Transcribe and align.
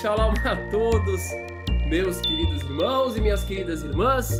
shalom 0.00 0.32
a 0.44 0.54
todos, 0.70 1.22
meus 1.88 2.20
queridos 2.20 2.62
irmãos 2.62 3.16
e 3.16 3.20
minhas 3.20 3.42
queridas 3.42 3.82
irmãs. 3.82 4.30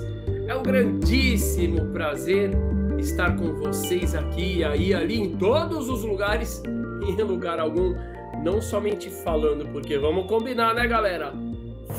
É 0.46 0.54
um 0.54 0.62
grandíssimo 0.62 1.86
prazer 1.86 2.52
estar 2.96 3.34
com 3.34 3.54
vocês 3.54 4.14
aqui, 4.14 4.62
aí, 4.62 4.94
ali, 4.94 5.18
em 5.18 5.36
todos 5.36 5.88
os 5.88 6.04
lugares, 6.04 6.62
em 7.02 7.20
lugar 7.22 7.58
algum, 7.58 7.92
não 8.40 8.62
somente 8.62 9.10
falando, 9.10 9.66
porque 9.72 9.98
vamos 9.98 10.28
combinar, 10.28 10.74
né, 10.74 10.86
galera? 10.86 11.32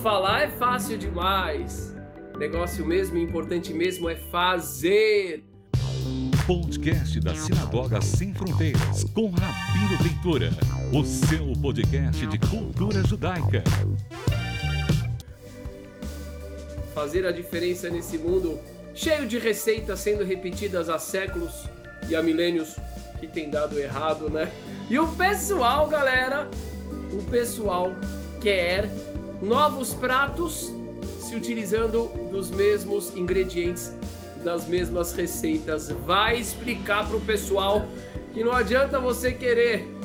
Falar 0.01 0.43
é 0.43 0.47
fácil 0.47 0.97
demais. 0.97 1.93
Negócio 2.37 2.85
mesmo, 2.85 3.17
importante 3.17 3.73
mesmo 3.73 4.09
é 4.09 4.15
fazer 4.15 5.43
podcast 6.49 7.19
da 7.19 7.35
Sinagoga 7.35 8.01
Sem 8.01 8.33
Fronteiras, 8.33 9.03
com 9.13 9.29
Rabino 9.29 9.97
Ventura, 10.01 10.49
o 10.91 11.05
seu 11.05 11.53
podcast 11.61 12.25
de 12.25 12.39
cultura 12.39 13.03
judaica. 13.05 13.63
Fazer 16.95 17.27
a 17.27 17.31
diferença 17.31 17.91
nesse 17.91 18.17
mundo 18.17 18.59
cheio 18.95 19.27
de 19.27 19.37
receitas 19.37 19.99
sendo 19.99 20.23
repetidas 20.23 20.89
há 20.89 20.97
séculos 20.97 21.69
e 22.09 22.15
há 22.15 22.23
milênios 22.23 22.75
que 23.19 23.27
tem 23.27 23.51
dado 23.51 23.77
errado, 23.77 24.31
né? 24.31 24.51
E 24.89 24.97
o 24.97 25.07
pessoal, 25.09 25.87
galera, 25.87 26.49
o 27.13 27.21
pessoal 27.29 27.91
quer 28.41 28.89
novos 29.43 29.93
pratos 29.93 30.73
se 31.19 31.35
utilizando 31.35 32.09
dos 32.31 32.49
mesmos 32.49 33.15
ingredientes 33.15 33.93
das 34.43 34.65
mesmas 34.65 35.13
receitas. 35.13 35.89
Vai 35.89 36.39
explicar 36.39 37.07
para 37.07 37.17
o 37.17 37.21
pessoal 37.21 37.85
que 38.33 38.43
não 38.43 38.53
adianta 38.53 38.99
você 38.99 39.31
querer 39.31 39.99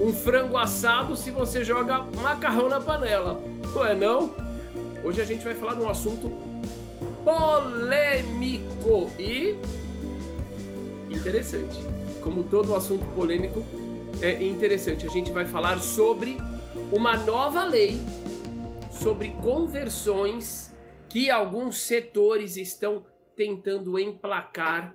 um 0.00 0.12
frango 0.12 0.56
assado 0.56 1.14
se 1.14 1.30
você 1.30 1.62
joga 1.62 1.98
macarrão 2.22 2.68
na 2.68 2.80
panela. 2.80 3.40
Não 3.74 3.86
é 3.86 3.94
não? 3.94 4.34
Hoje 5.04 5.20
a 5.20 5.24
gente 5.24 5.44
vai 5.44 5.54
falar 5.54 5.74
de 5.74 5.82
um 5.82 5.88
assunto 5.88 6.30
polêmico 7.22 9.10
e 9.18 9.56
interessante. 11.10 11.78
Como 12.22 12.44
todo 12.44 12.74
assunto 12.74 13.04
polêmico 13.14 13.62
é 14.22 14.42
interessante, 14.42 15.06
a 15.06 15.10
gente 15.10 15.30
vai 15.30 15.44
falar 15.44 15.78
sobre 15.78 16.38
uma 16.90 17.16
nova 17.16 17.64
lei 17.64 18.00
sobre 18.90 19.30
conversões 19.30 20.74
que 21.08 21.30
alguns 21.30 21.80
setores 21.80 22.56
estão 22.56 23.06
tentando 23.34 23.98
emplacar 23.98 24.94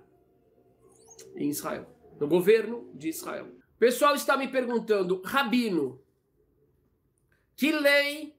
em 1.35 1.49
Israel, 1.49 1.87
no 2.19 2.27
governo 2.27 2.87
de 2.93 3.09
Israel. 3.09 3.47
O 3.75 3.77
pessoal 3.77 4.15
está 4.15 4.37
me 4.37 4.47
perguntando, 4.47 5.21
Rabino, 5.21 6.01
que 7.57 7.73
lei 7.73 8.33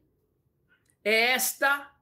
é 1.05 1.33
esta 1.33 1.93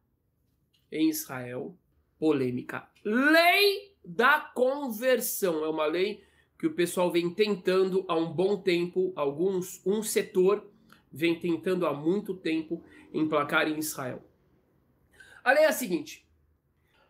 em 0.90 1.08
Israel? 1.08 1.76
Polêmica. 2.16 2.88
Lei 3.04 3.96
da 4.04 4.38
conversão. 4.38 5.64
É 5.64 5.68
uma 5.68 5.84
lei 5.84 6.24
que 6.56 6.68
o 6.68 6.74
pessoal 6.74 7.10
vem 7.10 7.28
tentando 7.28 8.04
há 8.06 8.14
um 8.14 8.32
bom 8.32 8.56
tempo, 8.56 9.12
alguns, 9.16 9.84
um 9.84 10.00
setor 10.00 10.70
vem 11.10 11.38
tentando 11.38 11.86
há 11.86 11.92
muito 11.92 12.34
tempo 12.34 12.84
emplacar 13.12 13.68
em 13.68 13.78
Israel. 13.78 14.22
A 15.42 15.52
lei 15.52 15.64
é 15.64 15.68
a 15.68 15.72
seguinte: 15.72 16.24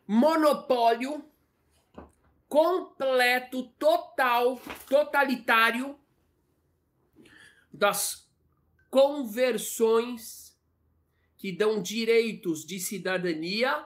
monopólio 0.06 1.22
completo, 2.48 3.64
total, 3.78 4.58
totalitário 4.88 5.98
das 7.74 8.30
conversões 8.88 10.56
que 11.36 11.50
dão 11.50 11.82
direitos 11.82 12.64
de 12.64 12.78
cidadania 12.78 13.84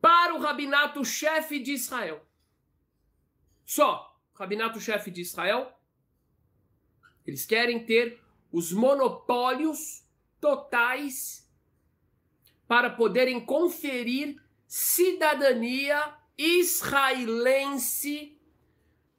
para 0.00 0.34
o 0.34 0.40
rabinato-chefe 0.40 1.58
de 1.58 1.72
Israel. 1.72 2.24
Só, 3.64 4.20
rabinato-chefe 4.34 5.10
de 5.10 5.22
Israel, 5.22 5.72
eles 7.26 7.46
querem 7.46 7.84
ter 7.84 8.20
os 8.52 8.72
monopólios 8.72 10.04
totais 10.40 11.48
para 12.68 12.90
poderem 12.90 13.44
conferir 13.44 14.40
cidadania 14.66 16.14
israelense 16.36 18.38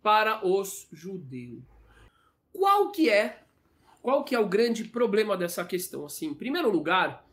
para 0.02 0.46
os 0.46 0.88
judeus. 0.92 1.64
Qual 2.54 2.92
que 2.92 3.10
é? 3.10 3.44
Qual 4.02 4.24
que 4.24 4.34
é 4.34 4.40
o 4.40 4.48
grande 4.48 4.84
problema 4.86 5.38
dessa 5.38 5.64
questão 5.64 6.06
assim? 6.06 6.28
Em 6.28 6.34
primeiro 6.34 6.70
lugar, 6.72 7.26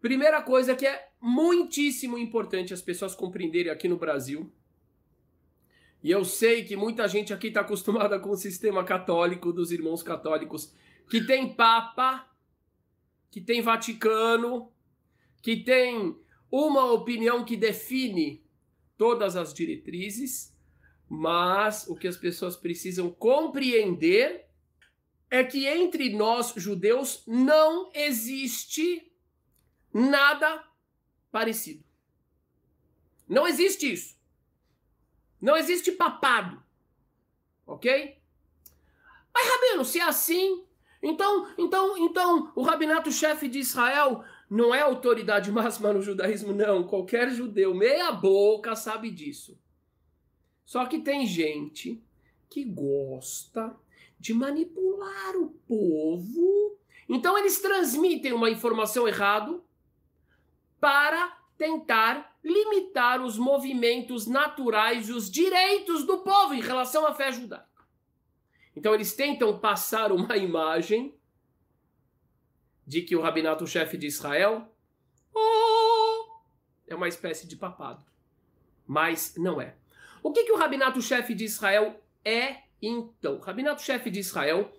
primeira 0.00 0.42
coisa 0.42 0.74
que 0.74 0.86
é 0.86 1.08
muitíssimo 1.20 2.18
importante 2.18 2.74
as 2.74 2.82
pessoas 2.82 3.14
compreenderem 3.14 3.70
aqui 3.70 3.88
no 3.88 3.96
Brasil, 3.96 4.52
e 6.02 6.10
eu 6.10 6.24
sei 6.24 6.64
que 6.64 6.74
muita 6.74 7.06
gente 7.06 7.32
aqui 7.32 7.46
está 7.46 7.60
acostumada 7.60 8.18
com 8.18 8.30
o 8.30 8.36
sistema 8.36 8.82
católico 8.82 9.52
dos 9.52 9.70
irmãos 9.70 10.02
católicos, 10.02 10.74
que 11.08 11.24
tem 11.24 11.54
Papa, 11.54 12.28
que 13.30 13.40
tem 13.40 13.62
Vaticano, 13.62 14.72
que 15.40 15.56
tem 15.56 16.16
uma 16.50 16.90
opinião 16.90 17.44
que 17.44 17.56
define 17.56 18.44
todas 18.98 19.36
as 19.36 19.54
diretrizes, 19.54 20.52
mas 21.08 21.86
o 21.86 21.94
que 21.94 22.08
as 22.08 22.16
pessoas 22.16 22.56
precisam 22.56 23.08
compreender 23.08 24.48
é 25.32 25.42
que 25.42 25.66
entre 25.66 26.14
nós 26.14 26.52
judeus 26.54 27.22
não 27.26 27.90
existe 27.94 29.10
nada 29.90 30.62
parecido. 31.30 31.82
Não 33.26 33.48
existe 33.48 33.90
isso. 33.90 34.14
Não 35.40 35.56
existe 35.56 35.90
papado. 35.92 36.62
Ok? 37.66 38.20
Mas, 39.32 39.48
Rabino, 39.48 39.86
se 39.86 40.00
é 40.00 40.02
assim, 40.02 40.66
então, 41.02 41.50
então, 41.56 41.96
então, 41.96 42.52
o 42.54 42.60
rabinato-chefe 42.60 43.48
de 43.48 43.60
Israel 43.60 44.22
não 44.50 44.74
é 44.74 44.82
autoridade 44.82 45.50
máxima 45.50 45.94
no 45.94 46.02
judaísmo, 46.02 46.52
não. 46.52 46.86
Qualquer 46.86 47.30
judeu, 47.30 47.74
meia 47.74 48.12
boca, 48.12 48.76
sabe 48.76 49.10
disso. 49.10 49.58
Só 50.62 50.84
que 50.84 50.98
tem 50.98 51.26
gente 51.26 52.04
que 52.50 52.66
gosta 52.66 53.74
de 54.22 54.32
manipular 54.32 55.36
o 55.36 55.48
povo. 55.66 56.78
Então 57.08 57.36
eles 57.36 57.60
transmitem 57.60 58.32
uma 58.32 58.48
informação 58.48 59.08
errada 59.08 59.60
para 60.80 61.36
tentar 61.58 62.38
limitar 62.42 63.20
os 63.20 63.36
movimentos 63.36 64.28
naturais 64.28 65.08
e 65.08 65.12
os 65.12 65.28
direitos 65.28 66.06
do 66.06 66.18
povo 66.18 66.54
em 66.54 66.60
relação 66.60 67.04
à 67.04 67.12
fé 67.12 67.32
judaica. 67.32 67.66
Então 68.76 68.94
eles 68.94 69.12
tentam 69.12 69.58
passar 69.58 70.12
uma 70.12 70.36
imagem 70.36 71.12
de 72.86 73.02
que 73.02 73.16
o 73.16 73.20
rabinato-chefe 73.20 73.96
de 73.98 74.06
Israel 74.06 74.72
oh, 75.34 76.42
é 76.86 76.94
uma 76.94 77.08
espécie 77.08 77.48
de 77.48 77.56
papado. 77.56 78.06
Mas 78.86 79.34
não 79.36 79.60
é. 79.60 79.74
O 80.22 80.32
que, 80.32 80.44
que 80.44 80.52
o 80.52 80.56
rabinato-chefe 80.56 81.34
de 81.34 81.44
Israel 81.44 82.00
é, 82.24 82.62
então? 82.82 83.36
O 83.36 83.40
rabinato-chefe 83.40 84.10
de 84.10 84.20
Israel 84.20 84.72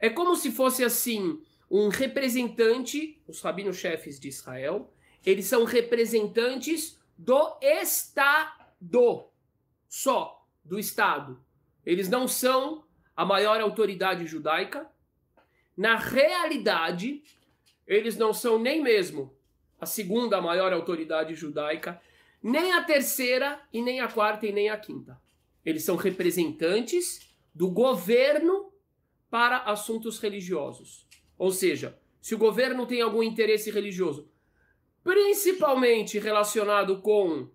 é 0.00 0.08
como 0.08 0.34
se 0.34 0.50
fosse 0.50 0.82
assim 0.82 1.40
um 1.70 1.88
representante, 1.88 3.22
os 3.26 3.40
rabinos-chefes 3.40 4.18
de 4.18 4.28
Israel, 4.28 4.92
eles 5.24 5.46
são 5.46 5.64
representantes 5.64 7.00
do 7.16 7.58
Estado, 7.62 9.28
só 9.88 10.46
do 10.64 10.78
Estado. 10.78 11.42
Eles 11.86 12.08
não 12.08 12.26
são 12.26 12.84
a 13.16 13.24
maior 13.24 13.60
autoridade 13.60 14.26
judaica. 14.26 14.90
Na 15.76 15.96
realidade, 15.96 17.22
eles 17.86 18.16
não 18.16 18.32
são 18.32 18.58
nem 18.58 18.82
mesmo 18.82 19.34
a 19.80 19.86
segunda 19.86 20.40
maior 20.40 20.72
autoridade 20.72 21.34
judaica, 21.34 22.00
nem 22.42 22.72
a 22.72 22.82
terceira, 22.82 23.60
e 23.72 23.80
nem 23.80 24.00
a 24.00 24.08
quarta, 24.08 24.46
e 24.46 24.52
nem 24.52 24.68
a 24.68 24.76
quinta. 24.76 25.20
Eles 25.64 25.84
são 25.84 25.96
representantes 25.96 27.31
do 27.54 27.70
governo 27.70 28.72
para 29.30 29.58
assuntos 29.58 30.18
religiosos. 30.18 31.06
Ou 31.38 31.50
seja, 31.50 31.98
se 32.20 32.34
o 32.34 32.38
governo 32.38 32.86
tem 32.86 33.00
algum 33.00 33.22
interesse 33.22 33.70
religioso, 33.70 34.30
principalmente 35.02 36.18
relacionado 36.18 37.00
com 37.00 37.50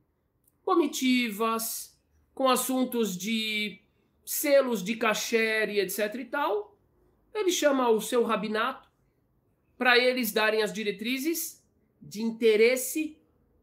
comitivas, 0.64 1.98
com 2.34 2.50
assuntos 2.50 3.18
de 3.18 3.82
selos 4.26 4.84
de 4.84 4.96
cachê 4.96 5.66
e 5.68 5.80
etc 5.80 6.14
e 6.16 6.26
tal, 6.26 6.78
ele 7.34 7.52
chama 7.52 7.90
o 7.90 8.02
seu 8.02 8.24
rabinato 8.24 8.90
para 9.78 9.98
eles 9.98 10.34
darem 10.34 10.62
as 10.62 10.74
diretrizes 10.74 11.64
de 12.02 12.22
interesse 12.22 13.18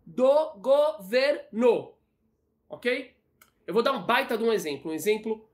do 0.07 0.55
governo. 0.55 1.95
Ok? 2.69 3.15
Eu 3.67 3.75
vou 3.75 3.83
dar 3.83 3.93
um 3.93 4.07
baita 4.07 4.39
de 4.39 4.45
um 4.45 4.53
exemplo, 4.53 4.91
um 4.91 4.95
exemplo 4.95 5.47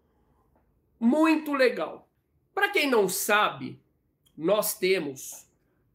muito 1.01 1.55
legal. 1.55 2.07
Para 2.55 2.69
quem 2.69 2.89
não 2.89 3.09
sabe, 3.09 3.81
nós 4.37 4.79
temos 4.79 5.49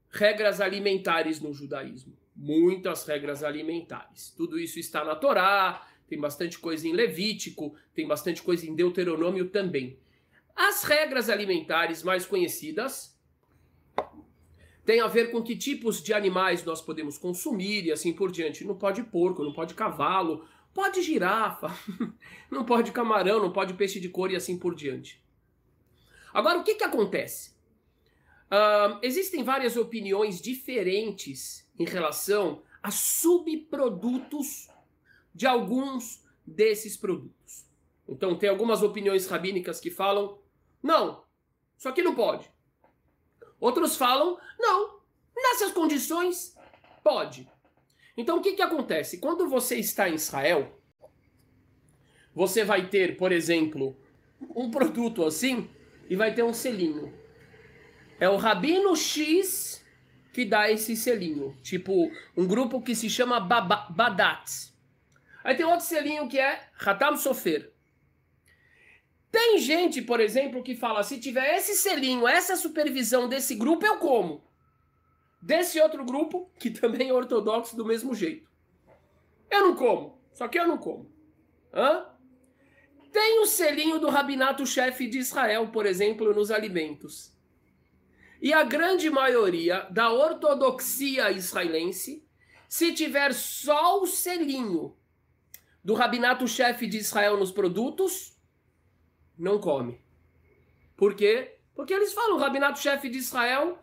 regras 0.09 0.59
alimentares 0.59 1.39
no 1.39 1.53
judaísmo. 1.53 2.17
Muitas 2.35 3.05
regras 3.05 3.43
alimentares. 3.43 4.33
Tudo 4.35 4.59
isso 4.59 4.79
está 4.79 5.05
na 5.05 5.15
Torá, 5.15 5.87
tem 6.07 6.19
bastante 6.19 6.57
coisa 6.57 6.87
em 6.87 6.93
Levítico, 6.93 7.75
tem 7.93 8.07
bastante 8.07 8.41
coisa 8.41 8.67
em 8.67 8.75
Deuteronômio 8.75 9.49
também. 9.49 9.99
As 10.55 10.83
regras 10.83 11.29
alimentares 11.29 12.01
mais 12.01 12.25
conhecidas 12.25 13.15
têm 14.85 15.01
a 15.01 15.07
ver 15.07 15.31
com 15.31 15.41
que 15.41 15.55
tipos 15.55 16.01
de 16.01 16.13
animais 16.13 16.63
nós 16.63 16.81
podemos 16.81 17.17
consumir 17.17 17.85
e 17.85 17.91
assim 17.91 18.13
por 18.13 18.31
diante. 18.31 18.63
Não 18.63 18.75
pode 18.75 19.03
porco, 19.03 19.43
não 19.43 19.53
pode 19.53 19.73
cavalo, 19.73 20.47
pode 20.75 21.01
girafa, 21.01 21.69
não 22.51 22.65
pode 22.65 22.91
camarão, 22.91 23.41
não 23.41 23.53
pode 23.53 23.73
peixe 23.75 23.97
de 23.97 24.09
cor 24.09 24.29
e 24.29 24.35
assim 24.35 24.59
por 24.59 24.75
diante. 24.75 25.23
Agora, 26.33 26.59
o 26.59 26.63
que, 26.63 26.75
que 26.75 26.83
acontece? 26.83 27.55
Uh, 28.51 28.99
existem 29.01 29.41
várias 29.41 29.77
opiniões 29.77 30.41
diferentes 30.41 31.65
em 31.79 31.85
relação 31.85 32.61
a 32.83 32.91
subprodutos 32.91 34.67
de 35.33 35.47
alguns 35.47 36.23
desses 36.45 36.97
produtos. 36.97 37.65
Então, 38.07 38.37
tem 38.37 38.49
algumas 38.49 38.83
opiniões 38.83 39.27
rabínicas 39.27 39.79
que 39.79 39.89
falam: 39.89 40.37
não, 40.83 41.23
isso 41.77 41.87
aqui 41.87 42.03
não 42.03 42.13
pode. 42.13 42.51
Outros 43.61 43.95
falam: 43.95 44.37
não, 44.59 44.99
nessas 45.35 45.71
condições, 45.71 46.55
pode. 47.01 47.49
Então, 48.17 48.37
o 48.37 48.41
que, 48.41 48.53
que 48.53 48.61
acontece? 48.61 49.17
Quando 49.17 49.47
você 49.47 49.75
está 49.75 50.09
em 50.09 50.15
Israel, 50.15 50.79
você 52.33 52.63
vai 52.63 52.87
ter, 52.87 53.17
por 53.17 53.31
exemplo, 53.31 53.97
um 54.55 54.69
produto 54.69 55.25
assim 55.25 55.69
e 56.09 56.15
vai 56.15 56.33
ter 56.33 56.43
um 56.43 56.53
selinho. 56.53 57.13
É 58.19 58.29
o 58.29 58.37
Rabino 58.37 58.95
X 58.95 59.83
que 60.33 60.45
dá 60.45 60.69
esse 60.69 60.95
selinho. 60.95 61.57
Tipo, 61.61 62.11
um 62.35 62.45
grupo 62.45 62.81
que 62.81 62.95
se 62.95 63.09
chama 63.09 63.39
Badat. 63.39 64.73
Aí 65.43 65.55
tem 65.55 65.65
outro 65.65 65.85
selinho 65.85 66.27
que 66.27 66.39
é 66.39 66.67
Hatam 66.79 67.15
Sofer. 67.15 67.71
Tem 69.31 69.59
gente, 69.59 70.01
por 70.01 70.19
exemplo, 70.19 70.63
que 70.63 70.75
fala: 70.75 71.03
se 71.03 71.19
tiver 71.19 71.55
esse 71.57 71.75
selinho, 71.75 72.27
essa 72.27 72.55
supervisão 72.55 73.27
desse 73.27 73.55
grupo, 73.55 73.85
eu 73.85 73.97
como. 73.97 74.43
Desse 75.45 75.79
outro 75.79 76.03
grupo, 76.03 76.49
que 76.57 76.71
também 76.71 77.09
é 77.09 77.13
ortodoxo 77.13 77.77
do 77.77 77.85
mesmo 77.85 78.15
jeito. 78.15 78.49
Eu 79.47 79.61
não 79.61 79.75
como. 79.75 80.19
Só 80.33 80.47
que 80.47 80.59
eu 80.59 80.67
não 80.67 80.79
como. 80.79 81.07
Hã? 81.71 82.07
Tem 83.11 83.39
o 83.39 83.45
selinho 83.45 83.99
do 83.99 84.09
rabinato-chefe 84.09 85.07
de 85.07 85.19
Israel, 85.19 85.67
por 85.67 85.85
exemplo, 85.85 86.33
nos 86.33 86.49
alimentos. 86.49 87.31
E 88.41 88.51
a 88.51 88.63
grande 88.63 89.07
maioria 89.07 89.87
da 89.91 90.11
ortodoxia 90.11 91.29
israelense, 91.29 92.27
se 92.67 92.91
tiver 92.91 93.31
só 93.31 94.01
o 94.01 94.07
selinho 94.07 94.97
do 95.83 95.93
rabinato-chefe 95.93 96.87
de 96.87 96.97
Israel 96.97 97.37
nos 97.37 97.51
produtos, 97.51 98.35
não 99.37 99.59
come. 99.59 100.03
Por 100.97 101.13
quê? 101.13 101.59
Porque 101.75 101.93
eles 101.93 102.13
falam, 102.13 102.35
o 102.35 102.39
rabinato-chefe 102.39 103.09
de 103.09 103.19
Israel 103.19 103.77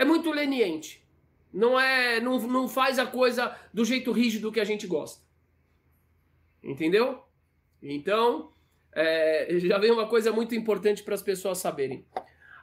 é 0.00 0.04
muito 0.04 0.30
leniente. 0.30 1.06
Não 1.52 1.78
é, 1.78 2.20
não, 2.22 2.38
não 2.40 2.66
faz 2.66 2.98
a 2.98 3.04
coisa 3.04 3.54
do 3.70 3.84
jeito 3.84 4.12
rígido 4.12 4.50
que 4.50 4.58
a 4.58 4.64
gente 4.64 4.86
gosta. 4.86 5.22
Entendeu? 6.64 7.22
Então, 7.82 8.50
é, 8.92 9.58
já 9.58 9.76
vem 9.76 9.90
uma 9.90 10.08
coisa 10.08 10.32
muito 10.32 10.54
importante 10.54 11.02
para 11.02 11.14
as 11.14 11.22
pessoas 11.22 11.58
saberem. 11.58 12.06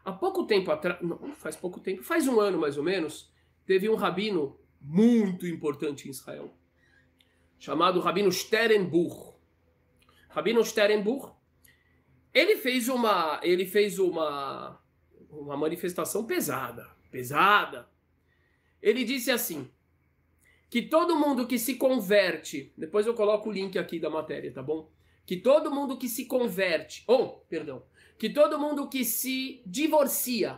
Há 0.04 0.12
pouco 0.12 0.48
tempo 0.48 0.72
atrás, 0.72 1.00
não, 1.00 1.36
faz 1.36 1.56
pouco 1.56 1.80
tempo, 1.80 2.02
faz 2.02 2.28
um 2.28 2.40
ano 2.40 2.58
mais 2.58 2.76
ou 2.76 2.84
menos, 2.84 3.32
teve 3.68 3.88
um 3.88 3.96
rabino 3.96 4.60
muito 4.82 5.46
importante 5.46 6.08
em 6.08 6.10
Israel, 6.10 6.52
chamado 7.60 8.00
Rabino 8.00 8.32
Sternbuch. 8.32 9.36
Rabino 10.30 10.66
Sternbuch, 10.66 11.34
ele 12.34 12.56
fez 12.58 12.90
uma, 12.90 13.40
ele 13.44 13.66
fez 13.68 14.00
uma, 14.00 14.82
uma 15.30 15.56
manifestação 15.56 16.26
pesada, 16.26 16.97
pesada. 17.18 17.90
Ele 18.82 19.04
disse 19.04 19.32
assim, 19.32 19.70
que 20.70 20.82
todo 20.84 21.16
mundo 21.16 21.48
que 21.48 21.58
se 21.58 21.76
converte, 21.76 22.72
depois 22.78 23.08
eu 23.08 23.16
coloco 23.16 23.50
o 23.50 23.52
link 23.52 23.78
aqui 23.80 24.00
da 24.00 24.10
matéria, 24.10 24.54
tá 24.54 24.62
bom? 24.62 24.90
que 25.28 25.36
todo 25.36 25.70
mundo 25.70 25.98
que 25.98 26.08
se 26.08 26.26
converte, 26.26 27.04
ou, 27.06 27.46
perdão, 27.50 27.84
que 28.18 28.30
todo 28.30 28.58
mundo 28.58 28.88
que 28.88 29.04
se 29.04 29.62
divorcia 29.66 30.58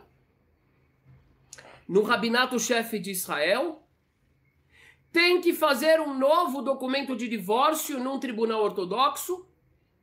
no 1.87 2.03
rabinato-chefe 2.03 2.99
de 2.99 3.09
Israel 3.09 3.81
tem 5.11 5.41
que 5.41 5.53
fazer 5.53 5.99
um 5.99 6.13
novo 6.15 6.61
documento 6.61 7.15
de 7.15 7.27
divórcio 7.27 7.99
num 7.99 8.19
tribunal 8.19 8.61
ortodoxo, 8.63 9.47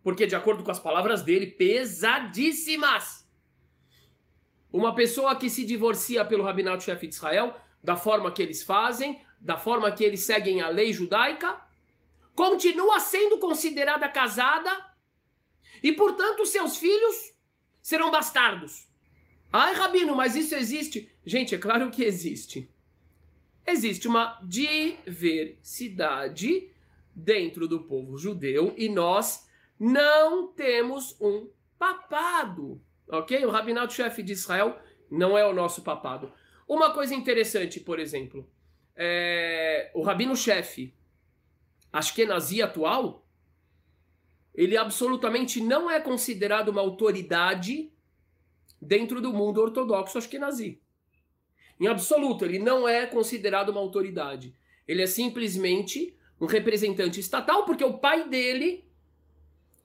porque, 0.02 0.26
de 0.26 0.34
acordo 0.34 0.64
com 0.64 0.70
as 0.72 0.80
palavras 0.80 1.22
dele, 1.22 1.46
pesadíssimas. 1.46 3.25
Uma 4.72 4.94
pessoa 4.94 5.36
que 5.36 5.48
se 5.48 5.64
divorcia 5.64 6.24
pelo 6.24 6.44
rabinato-chefe 6.44 7.06
de 7.06 7.14
Israel, 7.14 7.54
da 7.82 7.96
forma 7.96 8.32
que 8.32 8.42
eles 8.42 8.62
fazem, 8.62 9.22
da 9.40 9.56
forma 9.56 9.90
que 9.92 10.04
eles 10.04 10.20
seguem 10.20 10.60
a 10.60 10.68
lei 10.68 10.92
judaica, 10.92 11.58
continua 12.34 13.00
sendo 13.00 13.38
considerada 13.38 14.06
casada 14.08 14.70
e, 15.82 15.92
portanto, 15.92 16.44
seus 16.44 16.76
filhos 16.76 17.32
serão 17.80 18.10
bastardos. 18.10 18.86
Ai, 19.52 19.74
Rabino, 19.74 20.14
mas 20.14 20.36
isso 20.36 20.54
existe? 20.54 21.10
Gente, 21.24 21.54
é 21.54 21.58
claro 21.58 21.90
que 21.90 22.04
existe. 22.04 22.68
Existe 23.66 24.06
uma 24.06 24.38
diversidade 24.42 26.70
dentro 27.14 27.66
do 27.66 27.84
povo 27.84 28.18
judeu 28.18 28.74
e 28.76 28.86
nós 28.88 29.48
não 29.78 30.48
temos 30.48 31.16
um 31.20 31.48
papado, 31.78 32.80
ok? 33.08 33.44
O 33.44 33.50
rabinato-chefe 33.50 34.22
de 34.22 34.32
Israel 34.32 34.78
não 35.10 35.36
é 35.36 35.46
o 35.46 35.54
nosso 35.54 35.82
papado. 35.82 36.32
Uma 36.68 36.92
coisa 36.92 37.14
interessante, 37.14 37.78
por 37.80 37.98
exemplo, 37.98 38.48
é, 38.96 39.90
o 39.94 40.02
rabino-chefe 40.02 40.94
Ashkenazi 41.92 42.60
atual, 42.60 43.26
ele 44.54 44.76
absolutamente 44.76 45.60
não 45.60 45.90
é 45.90 46.00
considerado 46.00 46.68
uma 46.68 46.80
autoridade 46.80 47.92
dentro 48.80 49.20
do 49.20 49.32
mundo 49.32 49.60
ortodoxo 49.60 50.18
Ashkenazi. 50.18 50.80
Em 51.78 51.86
absoluto, 51.86 52.44
ele 52.44 52.58
não 52.58 52.88
é 52.88 53.06
considerado 53.06 53.68
uma 53.68 53.80
autoridade. 53.80 54.54
Ele 54.88 55.02
é 55.02 55.06
simplesmente 55.06 56.16
um 56.40 56.46
representante 56.46 57.20
estatal, 57.20 57.64
porque 57.64 57.84
o 57.84 57.98
pai 57.98 58.28
dele 58.28 58.84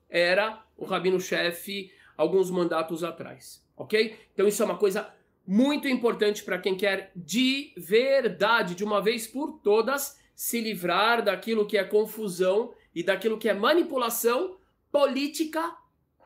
era 0.09 0.63
o 0.77 0.85
rabino-chefe 0.85 1.91
alguns 2.21 2.51
mandatos 2.51 3.03
atrás, 3.03 3.65
ok? 3.75 4.15
Então 4.31 4.47
isso 4.47 4.61
é 4.61 4.65
uma 4.65 4.77
coisa 4.77 5.11
muito 5.45 5.87
importante 5.87 6.43
para 6.43 6.59
quem 6.59 6.77
quer 6.77 7.11
de 7.15 7.73
verdade, 7.75 8.75
de 8.75 8.83
uma 8.83 9.01
vez 9.01 9.25
por 9.25 9.59
todas, 9.63 10.19
se 10.35 10.61
livrar 10.61 11.23
daquilo 11.23 11.65
que 11.65 11.77
é 11.77 11.83
confusão 11.83 12.73
e 12.93 13.01
daquilo 13.01 13.39
que 13.39 13.49
é 13.49 13.53
manipulação 13.53 14.57
política, 14.91 15.75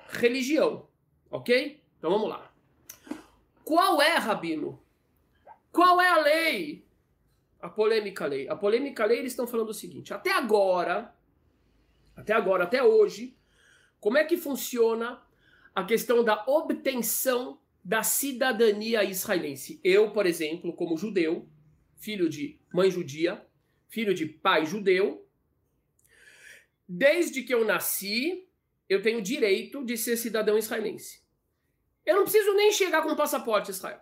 religião. 0.10 0.88
Ok? 1.32 1.82
Então 1.98 2.12
vamos 2.12 2.30
lá. 2.30 2.52
Qual 3.64 4.02
é, 4.02 4.16
Rabino? 4.18 4.80
Qual 5.72 6.00
é 6.02 6.10
a 6.10 6.20
lei? 6.20 6.86
A 7.62 7.70
polêmica 7.70 8.26
lei. 8.26 8.50
A 8.50 8.56
polêmica 8.56 9.06
lei, 9.06 9.20
eles 9.20 9.32
estão 9.32 9.48
falando 9.48 9.70
o 9.70 9.74
seguinte: 9.74 10.14
até 10.14 10.32
agora, 10.32 11.16
até 12.16 12.34
agora, 12.34 12.66
até 12.66 12.84
hoje, 12.84 13.36
como 14.00 14.18
é 14.18 14.24
que 14.24 14.38
funciona 14.38 15.25
a 15.76 15.84
questão 15.84 16.24
da 16.24 16.44
obtenção 16.48 17.60
da 17.84 18.02
cidadania 18.02 19.04
israelense? 19.04 19.80
Eu, 19.84 20.12
por 20.12 20.26
exemplo, 20.26 20.74
como 20.74 20.98
judeu, 20.98 21.48
filho 21.98 22.30
de 22.30 22.58
mãe 22.74 22.90
judia, 22.90 23.46
filho 23.90 24.14
de 24.14 24.26
pai 24.26 24.66
judeu. 24.66 25.28
Desde 26.88 27.44
que 27.44 27.54
eu 27.54 27.66
nasci, 27.66 28.48
eu 28.88 29.02
tenho 29.02 29.22
direito 29.22 29.84
de 29.84 29.98
ser 29.98 30.16
cidadão 30.18 30.58
israelense. 30.58 31.24
Eu 32.06 32.18
não 32.18 32.24
preciso 32.24 32.54
nem 32.54 32.72
chegar 32.72 33.02
com 33.02 33.16
passaporte 33.16 33.72
Israel. 33.72 34.00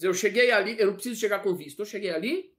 Eu 0.00 0.14
cheguei 0.14 0.52
ali, 0.52 0.78
eu 0.78 0.86
não 0.86 0.94
preciso 0.94 1.18
chegar 1.18 1.40
com 1.40 1.54
visto. 1.54 1.80
Eu 1.80 1.86
cheguei 1.86 2.10
ali, 2.10 2.54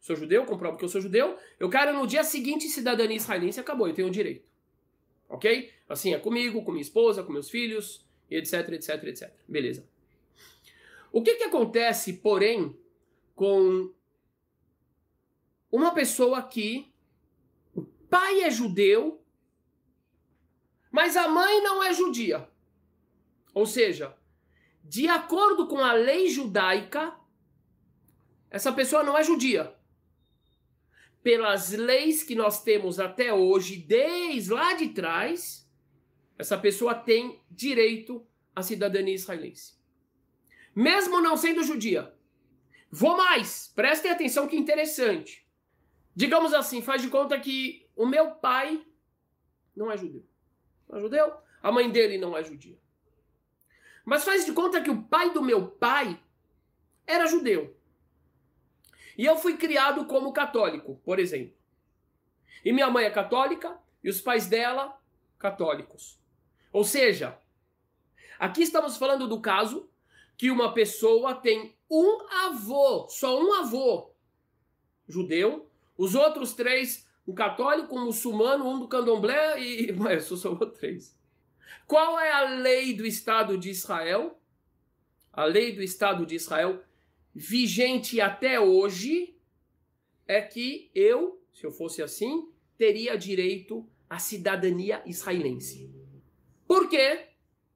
sou 0.00 0.16
judeu, 0.16 0.46
comprovo 0.46 0.78
que 0.78 0.84
eu 0.84 0.88
sou 0.88 1.00
judeu. 1.00 1.38
Eu 1.60 1.68
quero 1.68 1.92
no 1.92 2.06
dia 2.06 2.24
seguinte 2.24 2.66
cidadania 2.68 3.16
israelense, 3.16 3.60
acabou, 3.60 3.86
eu 3.86 3.94
tenho 3.94 4.10
direito. 4.10 4.47
Ok? 5.28 5.72
Assim 5.88 6.14
é 6.14 6.18
comigo, 6.18 6.64
com 6.64 6.72
minha 6.72 6.82
esposa, 6.82 7.22
com 7.22 7.32
meus 7.32 7.50
filhos, 7.50 8.06
etc, 8.30 8.68
etc, 8.70 9.04
etc. 9.04 9.34
Beleza. 9.46 9.86
O 11.12 11.22
que, 11.22 11.36
que 11.36 11.44
acontece, 11.44 12.14
porém, 12.14 12.76
com 13.34 13.92
uma 15.70 15.92
pessoa 15.92 16.42
que 16.42 16.92
o 17.74 17.82
pai 17.82 18.42
é 18.42 18.50
judeu, 18.50 19.22
mas 20.90 21.16
a 21.16 21.28
mãe 21.28 21.62
não 21.62 21.82
é 21.82 21.92
judia. 21.92 22.48
Ou 23.54 23.66
seja, 23.66 24.16
de 24.82 25.08
acordo 25.08 25.66
com 25.66 25.78
a 25.78 25.92
lei 25.92 26.28
judaica, 26.28 27.14
essa 28.50 28.72
pessoa 28.72 29.02
não 29.02 29.16
é 29.16 29.22
judia. 29.22 29.74
Pelas 31.22 31.72
leis 31.72 32.22
que 32.22 32.34
nós 32.34 32.62
temos 32.62 33.00
até 33.00 33.32
hoje, 33.32 33.76
desde 33.76 34.52
lá 34.52 34.74
de 34.74 34.90
trás, 34.90 35.68
essa 36.38 36.56
pessoa 36.56 36.94
tem 36.94 37.42
direito 37.50 38.26
à 38.54 38.62
cidadania 38.62 39.14
israelense. 39.14 39.76
Mesmo 40.74 41.20
não 41.20 41.36
sendo 41.36 41.64
judia. 41.64 42.14
Vou 42.90 43.16
mais, 43.16 43.70
prestem 43.74 44.10
atenção 44.10 44.46
que 44.46 44.56
interessante. 44.56 45.46
Digamos 46.14 46.54
assim, 46.54 46.80
faz 46.80 47.02
de 47.02 47.08
conta 47.08 47.38
que 47.38 47.88
o 47.94 48.06
meu 48.06 48.32
pai 48.32 48.84
não 49.76 49.90
é 49.90 49.96
judeu. 49.96 50.24
Não 50.88 50.98
é 50.98 51.00
judeu? 51.00 51.32
A 51.62 51.70
mãe 51.70 51.90
dele 51.90 52.18
não 52.18 52.36
é 52.36 52.42
judia. 52.42 52.78
Mas 54.04 54.24
faz 54.24 54.44
de 54.44 54.52
conta 54.52 54.80
que 54.80 54.90
o 54.90 55.02
pai 55.02 55.32
do 55.32 55.42
meu 55.42 55.68
pai 55.68 56.18
era 57.06 57.26
judeu. 57.26 57.77
E 59.18 59.24
eu 59.24 59.36
fui 59.36 59.56
criado 59.56 60.04
como 60.04 60.32
católico, 60.32 61.00
por 61.04 61.18
exemplo. 61.18 61.54
E 62.64 62.72
minha 62.72 62.88
mãe 62.88 63.04
é 63.04 63.10
católica 63.10 63.76
e 64.02 64.08
os 64.08 64.20
pais 64.20 64.46
dela 64.46 64.96
católicos. 65.36 66.20
Ou 66.72 66.84
seja, 66.84 67.36
aqui 68.38 68.62
estamos 68.62 68.96
falando 68.96 69.26
do 69.26 69.40
caso 69.40 69.90
que 70.36 70.52
uma 70.52 70.72
pessoa 70.72 71.34
tem 71.34 71.76
um 71.90 72.26
avô, 72.46 73.08
só 73.08 73.42
um 73.42 73.54
avô 73.54 74.14
judeu, 75.08 75.68
os 75.96 76.14
outros 76.14 76.52
três, 76.52 77.08
um 77.26 77.34
católico, 77.34 77.98
um 77.98 78.04
muçulmano, 78.04 78.68
um 78.68 78.78
do 78.78 78.86
candomblé 78.86 79.60
e. 79.60 79.92
Mas 79.92 80.26
só 80.26 80.36
sobrou 80.36 80.70
três. 80.70 81.18
Qual 81.88 82.20
é 82.20 82.30
a 82.30 82.44
lei 82.44 82.94
do 82.94 83.04
Estado 83.04 83.58
de 83.58 83.70
Israel? 83.70 84.40
A 85.32 85.44
lei 85.44 85.72
do 85.72 85.82
Estado 85.82 86.24
de 86.24 86.36
Israel 86.36 86.82
vigente 87.38 88.20
até 88.20 88.58
hoje 88.58 89.36
é 90.26 90.42
que 90.42 90.90
eu, 90.92 91.40
se 91.54 91.64
eu 91.64 91.70
fosse 91.70 92.02
assim, 92.02 92.50
teria 92.76 93.16
direito 93.16 93.88
à 94.10 94.18
cidadania 94.18 95.00
israelense. 95.06 95.88
Por 96.66 96.88
quê? 96.88 97.28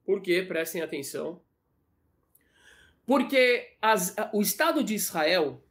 Porque, 0.05 0.43
prestem 0.43 0.81
atenção, 0.81 1.41
porque 3.05 3.77
as, 3.81 4.13
o 4.33 4.41
Estado 4.41 4.83
de 4.83 4.95
Israel 4.95 5.63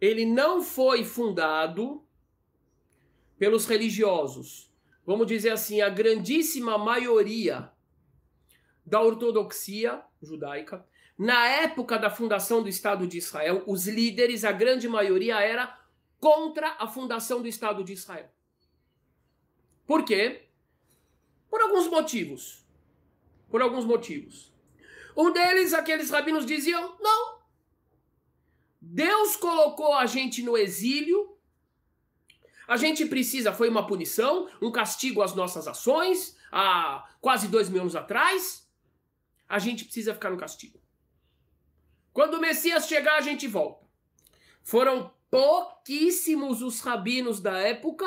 ele 0.00 0.24
não 0.24 0.62
foi 0.62 1.04
fundado 1.04 2.06
pelos 3.36 3.66
religiosos. 3.66 4.72
Vamos 5.04 5.26
dizer 5.26 5.50
assim, 5.50 5.80
a 5.80 5.88
grandíssima 5.88 6.78
maioria 6.78 7.72
da 8.84 9.00
ortodoxia 9.00 10.00
judaica 10.22 10.86
na 11.18 11.46
época 11.46 11.98
da 11.98 12.10
fundação 12.10 12.62
do 12.62 12.68
Estado 12.68 13.06
de 13.06 13.16
Israel, 13.16 13.62
os 13.66 13.86
líderes, 13.86 14.44
a 14.44 14.52
grande 14.52 14.88
maioria, 14.88 15.40
era 15.40 15.78
contra 16.20 16.76
a 16.78 16.86
fundação 16.86 17.40
do 17.40 17.48
Estado 17.48 17.82
de 17.82 17.92
Israel. 17.92 18.30
Por 19.86 20.04
quê? 20.04 20.48
Por 21.48 21.60
alguns 21.62 21.88
motivos. 21.88 22.64
Por 23.48 23.62
alguns 23.62 23.84
motivos. 23.84 24.52
Um 25.16 25.32
deles, 25.32 25.72
aqueles 25.72 26.10
rabinos 26.10 26.44
diziam: 26.44 26.96
não. 27.00 27.40
Deus 28.80 29.36
colocou 29.36 29.94
a 29.94 30.04
gente 30.04 30.42
no 30.42 30.56
exílio. 30.56 31.34
A 32.68 32.76
gente 32.76 33.06
precisa, 33.06 33.52
foi 33.52 33.68
uma 33.68 33.86
punição, 33.86 34.50
um 34.60 34.72
castigo 34.72 35.22
às 35.22 35.34
nossas 35.34 35.68
ações, 35.68 36.36
há 36.50 37.08
quase 37.20 37.46
dois 37.46 37.68
mil 37.68 37.80
anos 37.80 37.94
atrás. 37.94 38.68
A 39.48 39.60
gente 39.60 39.84
precisa 39.84 40.12
ficar 40.12 40.30
no 40.30 40.36
castigo. 40.36 40.80
Quando 42.16 42.38
o 42.38 42.40
Messias 42.40 42.88
chegar, 42.88 43.16
a 43.16 43.20
gente 43.20 43.46
volta. 43.46 43.84
Foram 44.62 45.12
pouquíssimos 45.30 46.62
os 46.62 46.80
rabinos 46.80 47.42
da 47.42 47.58
época, 47.58 48.06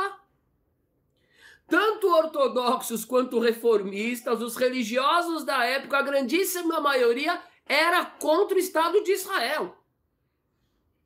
tanto 1.68 2.12
ortodoxos 2.12 3.06
quanto 3.06 3.38
reformistas, 3.38 4.42
os 4.42 4.56
religiosos 4.56 5.46
da 5.46 5.64
época, 5.64 6.00
a 6.00 6.02
grandíssima 6.02 6.82
maioria 6.82 7.40
era 7.68 8.04
contra 8.04 8.56
o 8.56 8.60
Estado 8.60 9.04
de 9.04 9.12
Israel. 9.12 9.78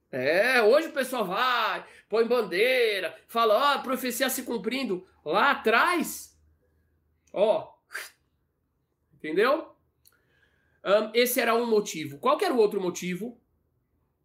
É, 0.09 0.61
hoje 0.61 0.87
o 0.87 0.93
pessoal 0.93 1.25
vai, 1.25 1.85
põe 2.07 2.25
bandeira, 2.25 3.21
fala, 3.27 3.53
ó, 3.53 3.73
a 3.73 3.79
profecia 3.79 4.29
se 4.29 4.43
cumprindo. 4.43 5.05
Lá 5.25 5.51
atrás, 5.51 6.39
ó, 7.33 7.73
entendeu? 9.13 9.72
Um, 10.83 11.11
esse 11.13 11.39
era 11.39 11.55
um 11.55 11.65
motivo. 11.65 12.17
Qual 12.17 12.37
era 12.41 12.53
o 12.53 12.57
outro 12.57 12.81
motivo? 12.81 13.39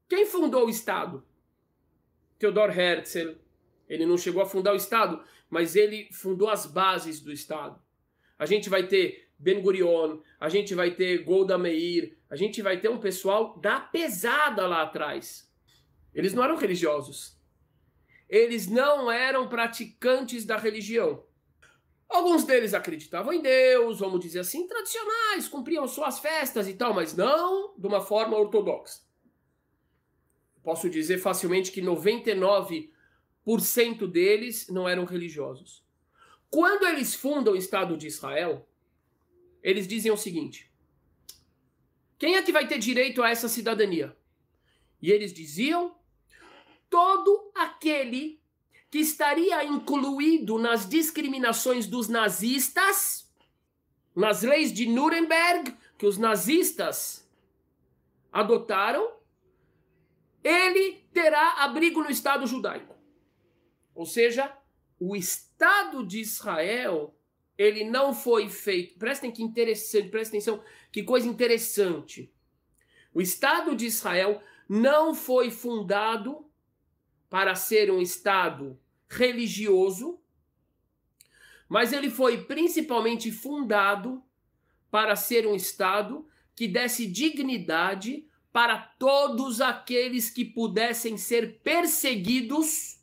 Quem 0.09 0.27
fundou 0.27 0.67
o 0.67 0.71
Estado? 0.71 1.25
Theodor 2.39 2.77
Herzl. 2.77 3.35
Ele 3.89 4.05
não 4.05 4.19
chegou 4.19 4.43
a 4.43 4.47
fundar 4.47 4.73
o 4.73 4.77
Estado, 4.77 5.23
mas 5.49 5.77
ele 5.77 6.09
fundou 6.13 6.49
as 6.49 6.67
bases 6.67 7.21
do 7.21 7.33
Estado. 7.33 7.81
A 8.39 8.47
gente 8.47 8.69
vai 8.69 8.87
ter 8.87 9.29
Ben 9.39 9.61
Gurion, 9.61 10.21
a 10.39 10.49
gente 10.49 10.75
vai 10.75 10.91
ter 10.91 11.25
Golda 11.25 11.57
Meir, 11.57 12.17
a 12.29 12.37
gente 12.37 12.61
vai 12.61 12.81
ter 12.81 12.89
um 12.89 12.99
pessoal 12.99 13.59
da 13.59 13.81
pesada 13.81 14.67
lá 14.67 14.83
atrás. 14.83 15.49
Eles 16.13 16.35
não 16.35 16.43
eram 16.43 16.57
religiosos. 16.57 17.39
Eles 18.29 18.67
não 18.67 19.11
eram 19.11 19.49
praticantes 19.49 20.45
da 20.45 20.57
religião. 20.57 21.25
Alguns 22.09 22.45
deles 22.45 22.73
acreditavam 22.73 23.33
em 23.33 23.43
Deus, 23.43 23.99
vamos 23.99 24.21
dizer 24.21 24.41
assim, 24.41 24.67
tradicionais, 24.67 25.47
cumpriam 25.47 25.87
suas 25.87 26.19
festas 26.19 26.67
e 26.67 26.75
tal, 26.75 26.95
mas 26.95 27.15
não 27.15 27.75
de 27.77 27.87
uma 27.87 28.01
forma 28.01 28.37
ortodoxa. 28.37 29.03
Posso 30.63 30.89
dizer 30.89 31.19
facilmente 31.19 31.71
que 31.71 31.83
99% 31.83 32.91
deles 34.11 34.69
não 34.69 34.89
eram 34.89 35.05
religiosos. 35.05 35.85
Quando 36.51 36.87
eles 36.87 37.15
fundam 37.15 37.53
o 37.53 37.57
Estado 37.57 37.97
de 37.97 38.07
Israel, 38.07 38.67
eles 39.63 39.87
dizem 39.87 40.11
o 40.11 40.17
seguinte: 40.17 40.73
quem 42.19 42.37
é 42.37 42.43
que 42.43 42.53
vai 42.53 42.67
ter 42.67 42.79
direito 42.79 43.23
a 43.23 43.31
essa 43.31 43.49
cidadania? 43.49 44.17
E 45.01 45.11
eles 45.11 45.33
diziam: 45.33 45.95
todo 46.89 47.51
aquele 47.55 48.41
que 48.91 48.99
estaria 48.99 49.65
incluído 49.65 50.59
nas 50.59 50.89
discriminações 50.89 51.87
dos 51.87 52.09
nazistas, 52.09 53.31
nas 54.15 54.43
leis 54.43 54.73
de 54.73 54.87
Nuremberg, 54.87 55.77
que 55.97 56.07
os 56.07 56.17
nazistas 56.17 57.29
adotaram, 58.33 59.13
ele 60.43 61.05
terá 61.13 61.65
abrigo 61.65 62.03
no 62.03 62.11
Estado 62.11 62.47
judaico. 62.47 62.95
Ou 63.95 64.07
seja, 64.07 64.57
o 64.99 65.15
Estado 65.15 66.07
de 66.07 66.21
Israel, 66.21 67.15
ele 67.57 67.85
não 67.85 68.15
foi 68.15 68.49
feito. 68.49 68.99
Prestem 68.99 69.31
que 69.31 69.43
interessante, 69.43 70.09
prestem 70.09 70.39
atenção, 70.39 70.63
que 70.91 71.03
coisa 71.03 71.29
interessante. 71.29 72.33
O 73.13 73.21
Estado 73.21 73.75
de 73.75 73.87
Israel 73.87 74.41
não 74.69 75.15
foi 75.15 75.51
fundado 75.51 76.48
para 77.29 77.55
ser 77.55 77.91
um 77.91 78.01
Estado 78.01 78.79
religioso, 79.09 80.21
mas 81.69 81.93
ele 81.93 82.11
foi 82.11 82.45
principalmente 82.45 83.31
fundado 83.31 84.23
para 84.91 85.15
ser 85.17 85.47
um 85.47 85.55
Estado 85.55 86.27
que 86.55 86.67
desse 86.67 87.07
dignidade 87.07 88.27
para 88.53 88.79
todos 88.79 89.61
aqueles 89.61 90.31
que 90.31 90.45
pudessem 90.45 91.17
ser 91.17 91.61
perseguidos 91.61 93.01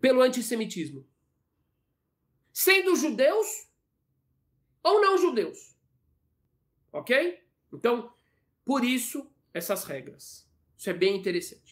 pelo 0.00 0.20
antissemitismo. 0.20 1.06
Sendo 2.52 2.96
judeus 2.96 3.68
ou 4.82 5.00
não 5.00 5.16
judeus. 5.16 5.76
Ok? 6.92 7.42
Então, 7.72 8.12
por 8.64 8.84
isso, 8.84 9.30
essas 9.54 9.84
regras. 9.84 10.46
Isso 10.76 10.90
é 10.90 10.92
bem 10.92 11.16
interessante. 11.16 11.65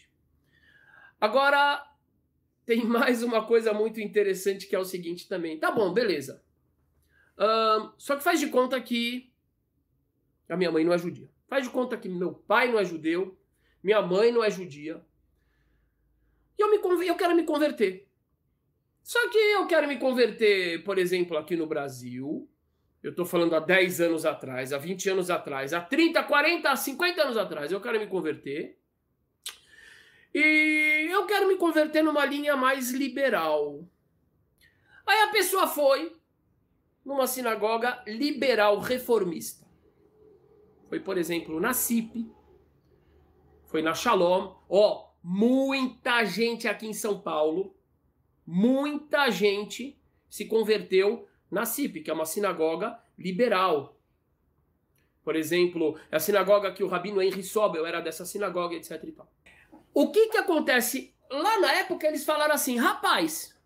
Agora, 1.24 1.82
tem 2.66 2.84
mais 2.84 3.22
uma 3.22 3.46
coisa 3.46 3.72
muito 3.72 3.98
interessante 3.98 4.66
que 4.66 4.76
é 4.76 4.78
o 4.78 4.84
seguinte 4.84 5.26
também. 5.26 5.58
Tá 5.58 5.70
bom, 5.70 5.90
beleza. 5.90 6.44
Só 7.96 8.14
que 8.14 8.22
faz 8.22 8.38
de 8.38 8.48
conta 8.48 8.78
que 8.78 9.32
a 10.50 10.56
minha 10.56 10.70
mãe 10.70 10.84
não 10.84 10.92
é 10.92 10.98
judia. 10.98 11.30
Faz 11.48 11.64
de 11.64 11.70
conta 11.70 11.96
que 11.96 12.10
meu 12.10 12.34
pai 12.34 12.70
não 12.70 12.78
é 12.78 12.84
judeu, 12.84 13.38
minha 13.82 14.02
mãe 14.02 14.30
não 14.30 14.44
é 14.44 14.50
judia. 14.50 15.02
E 16.58 16.62
eu, 16.62 16.70
me, 16.70 17.06
eu 17.06 17.16
quero 17.16 17.34
me 17.34 17.44
converter. 17.44 18.06
Só 19.02 19.30
que 19.30 19.38
eu 19.38 19.66
quero 19.66 19.88
me 19.88 19.96
converter, 19.96 20.84
por 20.84 20.98
exemplo, 20.98 21.38
aqui 21.38 21.56
no 21.56 21.66
Brasil. 21.66 22.46
Eu 23.02 23.10
estou 23.10 23.24
falando 23.24 23.54
há 23.54 23.60
10 23.60 24.00
anos 24.02 24.26
atrás, 24.26 24.74
há 24.74 24.78
20 24.78 25.08
anos 25.10 25.30
atrás, 25.30 25.72
há 25.72 25.80
30, 25.80 26.22
40, 26.22 26.76
50 26.76 27.22
anos 27.22 27.36
atrás. 27.38 27.72
Eu 27.72 27.80
quero 27.80 27.98
me 27.98 28.06
converter. 28.06 28.78
E 30.34 31.06
eu 31.10 31.26
quero 31.26 31.46
me 31.46 31.56
converter 31.56 32.02
numa 32.02 32.24
linha 32.24 32.56
mais 32.56 32.90
liberal. 32.90 33.86
Aí 35.06 35.20
a 35.22 35.28
pessoa 35.28 35.68
foi 35.68 36.16
numa 37.04 37.26
sinagoga 37.28 38.02
liberal 38.04 38.80
reformista. 38.80 39.64
Foi, 40.88 40.98
por 40.98 41.16
exemplo, 41.16 41.60
na 41.60 41.72
CIP, 41.72 42.28
foi 43.66 43.80
na 43.80 43.94
Shalom. 43.94 44.56
Ó, 44.68 44.92
oh, 44.92 45.10
muita 45.22 46.24
gente 46.24 46.66
aqui 46.66 46.86
em 46.86 46.92
São 46.94 47.20
Paulo, 47.20 47.76
muita 48.44 49.30
gente 49.30 49.96
se 50.28 50.46
converteu 50.46 51.28
na 51.48 51.64
CIP, 51.64 52.00
que 52.00 52.10
é 52.10 52.14
uma 52.14 52.26
sinagoga 52.26 52.98
liberal. 53.16 53.96
Por 55.22 55.36
exemplo, 55.36 55.98
a 56.10 56.18
sinagoga 56.18 56.72
que 56.72 56.82
o 56.82 56.88
Rabino 56.88 57.22
Henry 57.22 57.42
Sobel 57.42 57.86
era 57.86 58.00
dessa 58.00 58.26
sinagoga, 58.26 58.74
etc. 58.74 59.02
E 59.04 59.12
tal. 59.12 59.32
O 59.94 60.10
que 60.10 60.26
que 60.26 60.36
acontece? 60.36 61.14
Lá 61.30 61.60
na 61.60 61.72
época 61.72 62.06
eles 62.06 62.24
falaram 62.24 62.54
assim, 62.54 62.76
rapaz, 62.76 63.56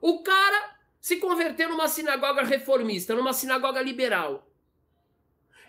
o 0.00 0.22
cara 0.22 0.76
se 1.00 1.16
converteu 1.16 1.68
numa 1.68 1.88
sinagoga 1.88 2.42
reformista, 2.42 3.14
numa 3.14 3.32
sinagoga 3.32 3.80
liberal, 3.80 4.46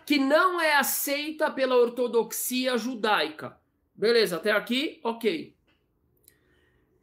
que 0.04 0.18
não 0.18 0.60
é 0.60 0.74
aceita 0.74 1.50
pela 1.50 1.76
ortodoxia 1.76 2.76
judaica. 2.76 3.58
Beleza, 3.94 4.36
até 4.36 4.50
aqui, 4.50 5.00
ok. 5.04 5.54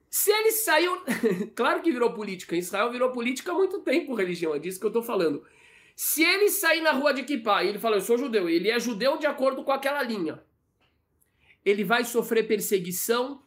Se 0.10 0.30
ele 0.30 0.52
saiu. 0.52 1.02
claro 1.56 1.82
que 1.82 1.92
virou 1.92 2.14
política. 2.14 2.56
Israel 2.56 2.92
virou 2.92 3.14
política 3.14 3.54
há 3.54 3.56
muito 3.56 3.80
tempo, 3.80 4.14
religião. 4.14 4.54
É 4.54 4.60
disso 4.60 4.80
que 4.80 4.86
eu 4.86 4.92
tô 4.92 5.02
falando. 5.02 5.46
Se 5.96 6.22
ele 6.22 6.50
sair 6.50 6.82
na 6.82 6.92
rua 6.92 7.14
de 7.14 7.24
Kippah 7.24 7.64
e 7.64 7.70
ele 7.70 7.80
fala, 7.80 7.96
eu 7.96 8.02
sou 8.02 8.18
judeu, 8.18 8.50
ele 8.50 8.70
é 8.70 8.80
judeu 8.80 9.18
de 9.18 9.26
acordo 9.26 9.64
com 9.64 9.72
aquela 9.72 10.04
linha, 10.04 10.44
ele 11.64 11.84
vai 11.84 12.04
sofrer 12.04 12.48
perseguição, 12.48 13.44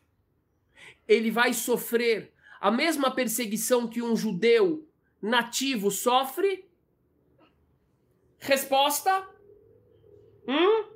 ele 1.07 1.31
vai 1.31 1.53
sofrer 1.53 2.33
a 2.61 2.71
mesma 2.71 3.11
perseguição 3.11 3.87
que 3.87 4.03
um 4.03 4.17
judeu 4.17 4.89
nativo 5.21 5.91
sofre? 5.91 6.69
Resposta? 8.39 9.29
Hum? 10.47 10.87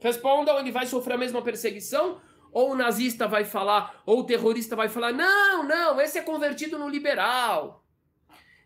Respondam, 0.00 0.58
ele 0.58 0.72
vai 0.72 0.86
sofrer 0.86 1.14
a 1.14 1.18
mesma 1.18 1.42
perseguição? 1.42 2.20
Ou 2.52 2.72
o 2.72 2.76
nazista 2.76 3.26
vai 3.26 3.44
falar, 3.44 4.02
ou 4.06 4.20
o 4.20 4.24
terrorista 4.24 4.76
vai 4.76 4.88
falar: 4.88 5.12
não, 5.12 5.62
não, 5.62 6.00
esse 6.00 6.18
é 6.18 6.22
convertido 6.22 6.78
no 6.78 6.88
liberal. 6.88 7.84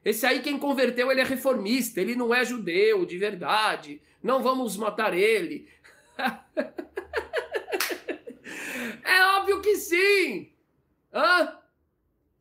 Esse 0.04 0.26
aí, 0.26 0.40
quem 0.40 0.58
converteu, 0.58 1.10
ele 1.10 1.20
é 1.20 1.24
reformista, 1.24 2.00
ele 2.00 2.14
não 2.14 2.34
é 2.34 2.44
judeu 2.44 3.04
de 3.04 3.18
verdade. 3.18 4.00
Não 4.22 4.42
vamos 4.42 4.76
matar 4.76 5.14
ele. 5.14 5.68
é 9.04 9.36
óbvio 9.36 9.60
que 9.60 9.76
sim! 9.76 10.52
Hã? 11.12 11.58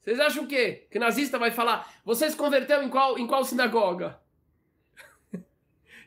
Vocês 0.01 0.19
acham 0.19 0.45
o 0.45 0.47
quê? 0.47 0.87
Que 0.89 0.99
nazista 0.99 1.37
vai 1.37 1.51
falar, 1.51 1.93
você 2.05 2.29
se 2.29 2.37
converteu 2.37 2.81
em 2.81 2.89
qual, 2.89 3.17
em 3.17 3.27
qual 3.27 3.43
sinagoga? 3.43 4.19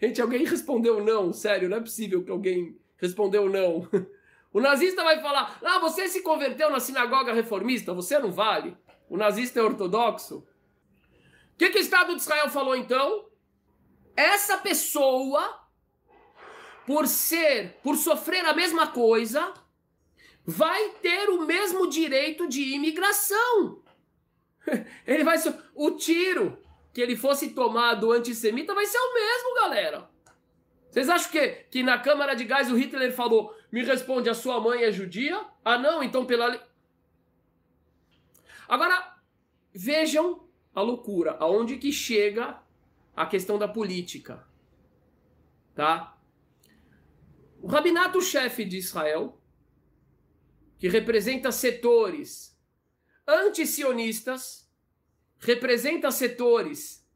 Gente, 0.01 0.23
alguém 0.23 0.45
respondeu 0.45 1.05
não, 1.05 1.33
sério, 1.33 1.69
não 1.69 1.77
é 1.77 1.81
possível 1.81 2.25
que 2.25 2.31
alguém 2.31 2.79
respondeu 2.97 3.49
não. 3.49 3.89
O 4.53 4.61
nazista 4.61 5.05
vai 5.05 5.21
falar: 5.21 5.61
Ah, 5.65 5.79
você 5.79 6.09
se 6.09 6.23
converteu 6.23 6.71
na 6.71 6.81
sinagoga 6.81 7.33
reformista, 7.33 7.95
você 7.95 8.19
não 8.19 8.33
vale. 8.33 8.77
O 9.09 9.17
nazista 9.17 9.61
é 9.61 9.63
ortodoxo. 9.63 10.39
O 11.55 11.57
que, 11.57 11.71
que 11.71 11.79
o 11.79 11.81
Estado 11.81 12.15
de 12.15 12.21
Israel 12.21 12.49
falou 12.49 12.75
então? 12.75 13.27
Essa 14.17 14.59
pessoa, 14.59 15.61
por 16.87 17.07
ser, 17.07 17.79
por 17.83 17.97
sofrer 17.97 18.45
a 18.45 18.55
mesma 18.55 18.89
coisa, 18.89 19.53
vai 20.51 20.91
ter 21.01 21.31
o 21.31 21.47
mesmo 21.47 21.89
direito 21.89 22.49
de 22.49 22.75
imigração. 22.75 23.83
Ele 25.07 25.25
vai 25.25 25.39
ser. 25.39 25.55
O 25.75 25.93
tiro 25.93 26.59
que 26.93 27.01
ele 27.01 27.17
fosse 27.17 27.51
tomado 27.51 28.11
antissemita 28.11 28.75
vai 28.75 28.85
ser 28.85 28.99
o 28.99 29.15
mesmo, 29.15 29.55
galera. 29.55 30.11
Vocês 30.91 31.09
acham 31.09 31.31
que, 31.31 31.49
que 31.71 31.83
na 31.85 31.99
Câmara 31.99 32.35
de 32.35 32.45
Gás 32.45 32.71
o 32.71 32.77
Hitler 32.77 33.15
falou: 33.15 33.55
me 33.71 33.85
responde, 33.85 34.29
a 34.29 34.35
sua 34.35 34.61
mãe 34.61 34.83
é 34.83 34.91
judia? 34.91 35.47
Ah, 35.65 35.79
não, 35.79 36.03
então 36.03 36.27
pela. 36.27 36.61
Agora, 38.69 39.17
vejam 39.73 40.49
a 40.75 40.83
loucura, 40.83 41.37
aonde 41.39 41.77
que 41.77 41.93
chega 41.93 42.61
a 43.17 43.25
questão 43.25 43.57
da 43.57 43.69
política. 43.69 44.45
Tá? 45.75 46.17
O 47.63 47.69
rabinato-chefe 47.69 48.65
de 48.65 48.79
Israel, 48.79 49.40
que 50.81 50.89
representa 50.89 51.53
setores 51.53 52.59
antisionistas, 53.29 54.67
representa 55.39 56.11
setores 56.11 57.07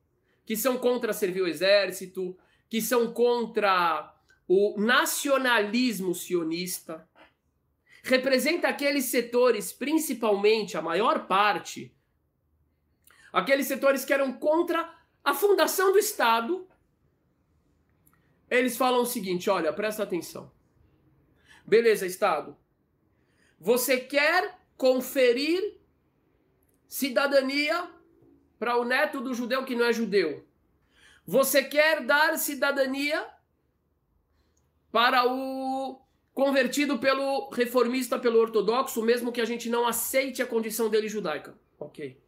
que 0.44 0.55
são 0.55 0.77
contra 0.77 1.14
servir 1.14 1.40
o 1.40 1.48
exército, 1.48 2.37
que 2.68 2.83
são 2.83 3.11
contra 3.11 4.14
o 4.46 4.79
nacionalismo 4.79 6.14
sionista, 6.14 7.09
representa 8.03 8.68
aqueles 8.68 9.07
setores, 9.07 9.72
principalmente 9.72 10.77
a 10.77 10.83
maior 10.83 11.27
parte, 11.27 11.96
aqueles 13.33 13.66
setores 13.66 14.05
que 14.05 14.12
eram 14.12 14.35
contra 14.35 14.94
a 15.24 15.33
fundação 15.33 15.90
do 15.90 15.98
Estado. 15.98 16.68
Eles 18.50 18.77
falam 18.77 19.00
o 19.00 19.07
seguinte: 19.07 19.48
olha, 19.48 19.72
presta 19.72 20.03
atenção. 20.03 20.53
Beleza, 21.66 22.05
Estado. 22.05 22.62
Você 23.64 23.96
quer 23.98 24.59
conferir 24.77 25.81
cidadania 26.87 27.90
para 28.59 28.77
o 28.77 28.85
neto 28.85 29.22
do 29.22 29.33
judeu 29.33 29.64
que 29.64 29.74
não 29.74 29.87
é 29.87 29.92
judeu? 29.92 30.46
Você 31.27 31.64
quer 31.64 32.05
dar 32.05 32.37
cidadania 32.37 33.27
para 34.92 35.27
o 35.27 35.98
convertido 36.35 36.98
pelo 36.98 37.48
reformista, 37.48 38.18
pelo 38.18 38.38
ortodoxo, 38.38 39.03
mesmo 39.03 39.33
que 39.33 39.40
a 39.40 39.46
gente 39.46 39.70
não 39.70 39.88
aceite 39.88 40.42
a 40.42 40.46
condição 40.46 40.90
dele 40.90 41.09
judaica. 41.09 41.59
Ok. 41.81 42.20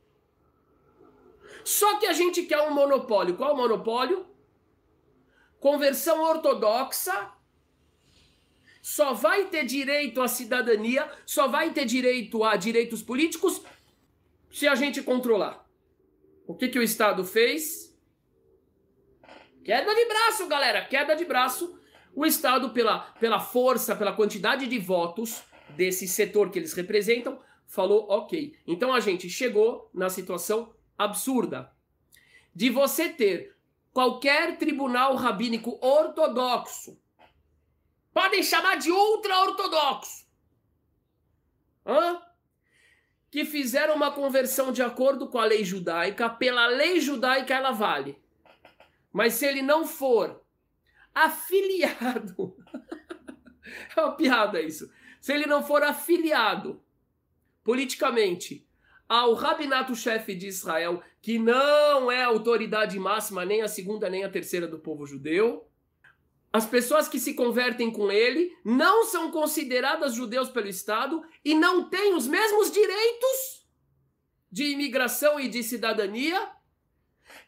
Só 1.62 1.98
que 1.98 2.06
a 2.06 2.14
gente 2.14 2.44
quer 2.44 2.62
um 2.62 2.72
monopólio. 2.72 3.36
Qual 3.36 3.52
o 3.52 3.56
monopólio? 3.58 4.26
Conversão 5.60 6.22
ortodoxa 6.22 7.35
só 8.86 9.12
vai 9.12 9.46
ter 9.46 9.64
direito 9.64 10.22
à 10.22 10.28
cidadania, 10.28 11.10
só 11.26 11.48
vai 11.48 11.72
ter 11.72 11.84
direito 11.84 12.44
a 12.44 12.54
direitos 12.54 13.02
políticos 13.02 13.60
se 14.48 14.68
a 14.68 14.76
gente 14.76 15.02
controlar. 15.02 15.68
O 16.46 16.54
que, 16.54 16.68
que 16.68 16.78
o 16.78 16.82
Estado 16.84 17.24
fez? 17.24 17.92
Queda 19.64 19.92
de 19.92 20.04
braço, 20.04 20.46
galera, 20.46 20.84
queda 20.84 21.16
de 21.16 21.24
braço. 21.24 21.76
O 22.14 22.24
Estado, 22.24 22.70
pela, 22.70 23.00
pela 23.18 23.40
força, 23.40 23.96
pela 23.96 24.12
quantidade 24.12 24.68
de 24.68 24.78
votos 24.78 25.42
desse 25.70 26.06
setor 26.06 26.50
que 26.50 26.60
eles 26.60 26.72
representam, 26.72 27.40
falou 27.66 28.06
ok. 28.08 28.56
Então 28.64 28.94
a 28.94 29.00
gente 29.00 29.28
chegou 29.28 29.90
na 29.92 30.08
situação 30.08 30.72
absurda 30.96 31.72
de 32.54 32.70
você 32.70 33.08
ter 33.08 33.56
qualquer 33.92 34.56
tribunal 34.58 35.16
rabínico 35.16 35.76
ortodoxo, 35.84 36.96
podem 38.16 38.42
chamar 38.42 38.76
de 38.76 38.90
ultra-ortodoxo, 38.90 40.26
que 43.30 43.44
fizeram 43.44 43.94
uma 43.94 44.10
conversão 44.10 44.72
de 44.72 44.82
acordo 44.82 45.28
com 45.28 45.38
a 45.38 45.44
lei 45.44 45.62
judaica, 45.62 46.30
pela 46.30 46.66
lei 46.66 46.98
judaica 46.98 47.52
ela 47.52 47.72
vale. 47.72 48.18
Mas 49.12 49.34
se 49.34 49.44
ele 49.44 49.60
não 49.60 49.86
for 49.86 50.42
afiliado, 51.14 52.56
é 53.94 54.00
uma 54.00 54.16
piada 54.16 54.62
isso. 54.62 54.90
Se 55.20 55.34
ele 55.34 55.44
não 55.44 55.62
for 55.62 55.82
afiliado 55.82 56.82
politicamente 57.62 58.66
ao 59.06 59.34
rabinato-chefe 59.34 60.34
de 60.34 60.46
Israel, 60.46 61.02
que 61.20 61.38
não 61.38 62.10
é 62.10 62.22
autoridade 62.24 62.98
máxima, 62.98 63.44
nem 63.44 63.60
a 63.60 63.68
segunda 63.68 64.08
nem 64.08 64.24
a 64.24 64.30
terceira 64.30 64.66
do 64.66 64.78
povo 64.78 65.04
judeu, 65.04 65.65
as 66.56 66.64
pessoas 66.64 67.06
que 67.06 67.20
se 67.20 67.34
convertem 67.34 67.90
com 67.90 68.10
ele 68.10 68.56
não 68.64 69.04
são 69.04 69.30
consideradas 69.30 70.14
judeus 70.14 70.48
pelo 70.48 70.68
Estado 70.68 71.22
e 71.44 71.54
não 71.54 71.90
têm 71.90 72.14
os 72.14 72.26
mesmos 72.26 72.70
direitos 72.70 73.66
de 74.50 74.64
imigração 74.70 75.38
e 75.38 75.48
de 75.48 75.62
cidadania 75.62 76.50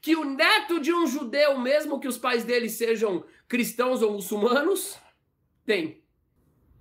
que 0.02 0.14
o 0.14 0.24
neto 0.24 0.78
de 0.78 0.92
um 0.92 1.06
judeu, 1.06 1.58
mesmo 1.58 1.98
que 1.98 2.06
os 2.06 2.18
pais 2.18 2.44
dele 2.44 2.68
sejam 2.68 3.24
cristãos 3.48 4.02
ou 4.02 4.12
muçulmanos, 4.12 4.98
tem. 5.64 6.02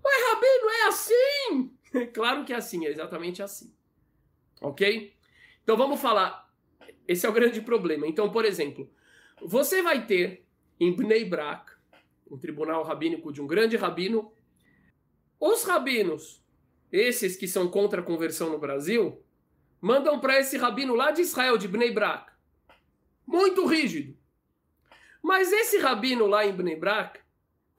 Mas, 0.03 0.23
Rabi, 0.29 0.47
não 0.61 0.71
é 0.71 0.87
assim! 0.87 1.77
claro 2.13 2.43
que 2.43 2.51
é 2.51 2.57
assim, 2.57 2.85
é 2.85 2.89
exatamente 2.89 3.41
assim. 3.41 3.73
Ok? 4.59 5.13
Então 5.63 5.77
vamos 5.77 6.01
falar. 6.01 6.51
Esse 7.07 7.25
é 7.25 7.29
o 7.29 7.33
grande 7.33 7.61
problema. 7.61 8.05
Então, 8.05 8.29
por 8.29 8.43
exemplo, 8.43 8.91
você 9.41 9.81
vai 9.81 10.05
ter 10.05 10.45
em 10.77 10.93
Bnei 10.93 11.23
Brak, 11.23 11.76
um 12.29 12.37
tribunal 12.37 12.83
rabínico 12.83 13.31
de 13.31 13.41
um 13.41 13.47
grande 13.47 13.75
rabino, 13.77 14.31
os 15.39 15.63
rabinos, 15.63 16.43
esses 16.91 17.35
que 17.35 17.47
são 17.47 17.67
contra 17.67 18.01
a 18.01 18.03
conversão 18.03 18.49
no 18.49 18.59
Brasil, 18.59 19.23
mandam 19.79 20.19
para 20.19 20.39
esse 20.39 20.57
rabino 20.57 20.95
lá 20.95 21.11
de 21.11 21.21
Israel, 21.21 21.57
de 21.57 21.67
Bnei 21.67 21.91
Brak, 21.91 22.31
muito 23.25 23.65
rígido. 23.65 24.17
Mas 25.21 25.51
esse 25.51 25.77
rabino 25.77 26.25
lá 26.25 26.45
em 26.45 26.53
Bnei 26.53 26.75
Brak, 26.75 27.19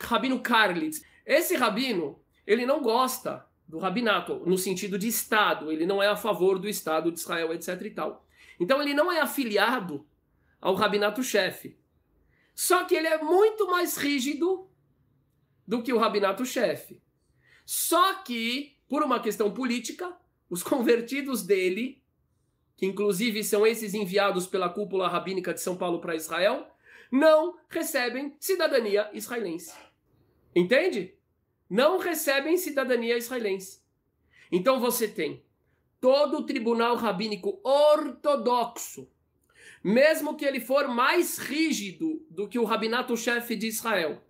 Rabino 0.00 0.40
Karlitz, 0.40 1.02
esse 1.26 1.56
rabino, 1.56 2.22
ele 2.46 2.64
não 2.64 2.80
gosta 2.80 3.46
do 3.66 3.78
rabinato, 3.78 4.42
no 4.46 4.56
sentido 4.56 4.98
de 4.98 5.08
Estado. 5.08 5.70
Ele 5.70 5.84
não 5.84 6.02
é 6.02 6.08
a 6.08 6.16
favor 6.16 6.58
do 6.58 6.68
Estado 6.68 7.12
de 7.12 7.18
Israel, 7.18 7.52
etc. 7.52 7.80
e 7.82 7.90
tal. 7.90 8.26
Então 8.58 8.80
ele 8.80 8.94
não 8.94 9.12
é 9.12 9.20
afiliado 9.20 10.06
ao 10.60 10.74
rabinato-chefe. 10.74 11.77
Só 12.58 12.82
que 12.82 12.96
ele 12.96 13.06
é 13.06 13.22
muito 13.22 13.68
mais 13.68 13.96
rígido 13.96 14.68
do 15.64 15.80
que 15.80 15.92
o 15.92 15.96
rabinato-chefe. 15.96 17.00
Só 17.64 18.14
que, 18.14 18.76
por 18.88 19.00
uma 19.00 19.20
questão 19.20 19.54
política, 19.54 20.18
os 20.50 20.60
convertidos 20.64 21.46
dele, 21.46 22.02
que 22.76 22.84
inclusive 22.84 23.44
são 23.44 23.64
esses 23.64 23.94
enviados 23.94 24.48
pela 24.48 24.68
cúpula 24.68 25.06
rabínica 25.06 25.54
de 25.54 25.60
São 25.60 25.76
Paulo 25.76 26.00
para 26.00 26.16
Israel, 26.16 26.66
não 27.12 27.56
recebem 27.68 28.34
cidadania 28.40 29.08
israelense. 29.12 29.72
Entende? 30.52 31.16
Não 31.70 31.96
recebem 31.96 32.56
cidadania 32.56 33.16
israelense. 33.16 33.80
Então 34.50 34.80
você 34.80 35.06
tem 35.06 35.44
todo 36.00 36.38
o 36.38 36.44
tribunal 36.44 36.96
rabínico 36.96 37.60
ortodoxo, 37.62 39.08
mesmo 39.82 40.36
que 40.36 40.44
ele 40.44 40.60
for 40.60 40.88
mais 40.88 41.38
rígido 41.38 42.24
do 42.30 42.48
que 42.48 42.58
o 42.58 42.64
rabinato-chefe 42.64 43.56
de 43.56 43.66
Israel, 43.66 44.22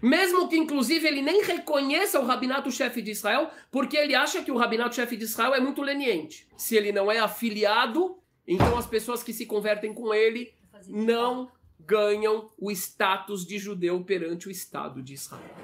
mesmo 0.00 0.48
que 0.48 0.56
inclusive 0.56 1.06
ele 1.06 1.22
nem 1.22 1.42
reconheça 1.42 2.20
o 2.20 2.26
rabinato-chefe 2.26 3.00
de 3.00 3.10
Israel, 3.10 3.50
porque 3.70 3.96
ele 3.96 4.14
acha 4.14 4.42
que 4.42 4.52
o 4.52 4.56
rabinato-chefe 4.56 5.16
de 5.16 5.24
Israel 5.24 5.54
é 5.54 5.60
muito 5.60 5.80
leniente. 5.80 6.46
Se 6.58 6.76
ele 6.76 6.92
não 6.92 7.10
é 7.10 7.18
afiliado, 7.18 8.18
então 8.46 8.76
as 8.76 8.86
pessoas 8.86 9.22
que 9.22 9.32
se 9.32 9.46
convertem 9.46 9.94
com 9.94 10.12
ele 10.12 10.52
não 10.86 11.50
ganham 11.80 12.50
o 12.58 12.70
status 12.70 13.46
de 13.46 13.58
judeu 13.58 14.02
perante 14.04 14.48
o 14.48 14.50
Estado 14.50 15.02
de 15.02 15.14
Israel. 15.14 15.56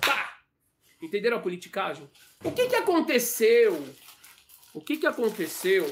Pá! 0.00 0.40
Entenderam 1.00 1.38
a 1.38 1.40
politicagem? 1.40 2.08
O 2.44 2.52
que, 2.52 2.66
que 2.66 2.76
aconteceu? 2.76 3.82
O 4.74 4.80
que, 4.80 4.98
que 4.98 5.06
aconteceu 5.06 5.88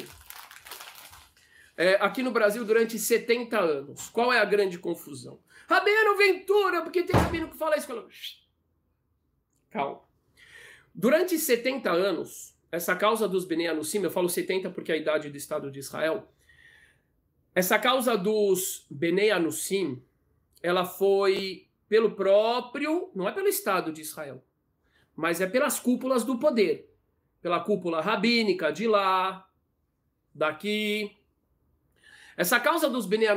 é, 1.79 1.95
aqui 2.01 2.25
no 2.25 2.33
Brasil 2.33 2.64
durante 2.64 2.99
70 2.99 3.57
anos? 3.57 4.11
Qual 4.11 4.33
é 4.33 4.41
a 4.41 4.45
grande 4.45 4.81
confusão? 4.81 5.38
Rabino 5.69 6.17
Ventura, 6.17 6.83
porque 6.83 7.05
tem 7.05 7.14
rabino 7.14 7.49
que 7.49 7.57
fala 7.57 7.77
isso. 7.77 7.88
Calma. 9.71 10.01
Durante 10.93 11.38
70 11.38 11.88
anos, 11.88 12.57
essa 12.73 12.97
causa 12.97 13.29
dos 13.29 13.45
Bnei 13.45 13.69
Anusim, 13.69 14.03
eu 14.03 14.11
falo 14.11 14.29
70 14.29 14.71
porque 14.71 14.91
é 14.91 14.97
a 14.97 14.99
idade 14.99 15.31
do 15.31 15.37
Estado 15.37 15.71
de 15.71 15.79
Israel, 15.79 16.29
essa 17.55 17.79
causa 17.79 18.17
dos 18.17 18.85
Bnei 18.91 19.31
Anusim, 19.31 20.03
ela 20.61 20.85
foi 20.85 21.69
pelo 21.88 22.11
próprio, 22.11 23.12
não 23.14 23.29
é 23.29 23.33
pelo 23.33 23.47
Estado 23.47 23.93
de 23.93 24.01
Israel, 24.01 24.43
mas 25.14 25.41
é 25.41 25.47
pelas 25.47 25.79
cúpulas 25.79 26.25
do 26.25 26.38
poder. 26.38 26.93
Pela 27.41 27.61
cúpula 27.61 28.01
rabínica 28.01 28.73
de 28.73 28.88
lá, 28.88 29.49
daqui. 30.35 31.18
Essa 32.38 32.61
causa 32.61 32.88
dos 32.88 33.05
Bnei 33.05 33.29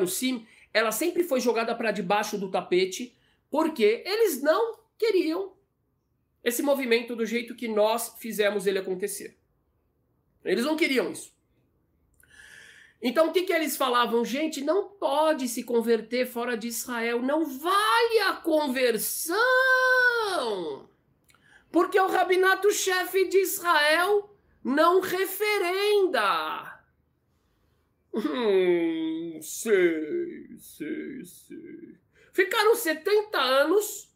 ela 0.72 0.92
sempre 0.92 1.24
foi 1.24 1.42
jogada 1.42 1.74
para 1.74 1.92
debaixo 1.92 2.38
do 2.38 2.52
tapete, 2.52 3.18
porque 3.50 4.04
eles 4.06 4.44
não 4.44 4.80
queriam 4.96 5.54
esse 6.44 6.62
movimento 6.62 7.16
do 7.16 7.26
jeito 7.26 7.56
que 7.56 7.68
nós 7.68 8.16
fizemos 8.20 8.68
ele 8.68 8.78
acontecer. 8.78 9.40
Eles 10.46 10.64
não 10.64 10.78
queriam 10.78 11.12
isso. 11.12 11.36
Então 13.02 13.30
o 13.30 13.32
que, 13.34 13.42
que 13.42 13.52
eles 13.52 13.76
falavam? 13.76 14.24
Gente, 14.24 14.62
não 14.62 14.90
pode 14.90 15.48
se 15.50 15.64
converter 15.64 16.28
fora 16.28 16.56
de 16.56 16.68
Israel, 16.68 17.24
não 17.24 17.44
vale 17.44 18.20
a 18.28 18.34
conversão. 18.34 19.40
Porque 21.72 22.00
o 22.00 22.08
rabinato-chefe 22.08 23.28
de 23.28 23.40
Israel 23.40 24.30
não 24.64 25.02
referenda. 25.02 26.71
Hum, 28.14 29.40
sei, 29.42 30.58
sei, 30.58 31.24
sei. 31.24 31.98
Ficaram 32.34 32.76
70 32.76 33.40
anos 33.40 34.12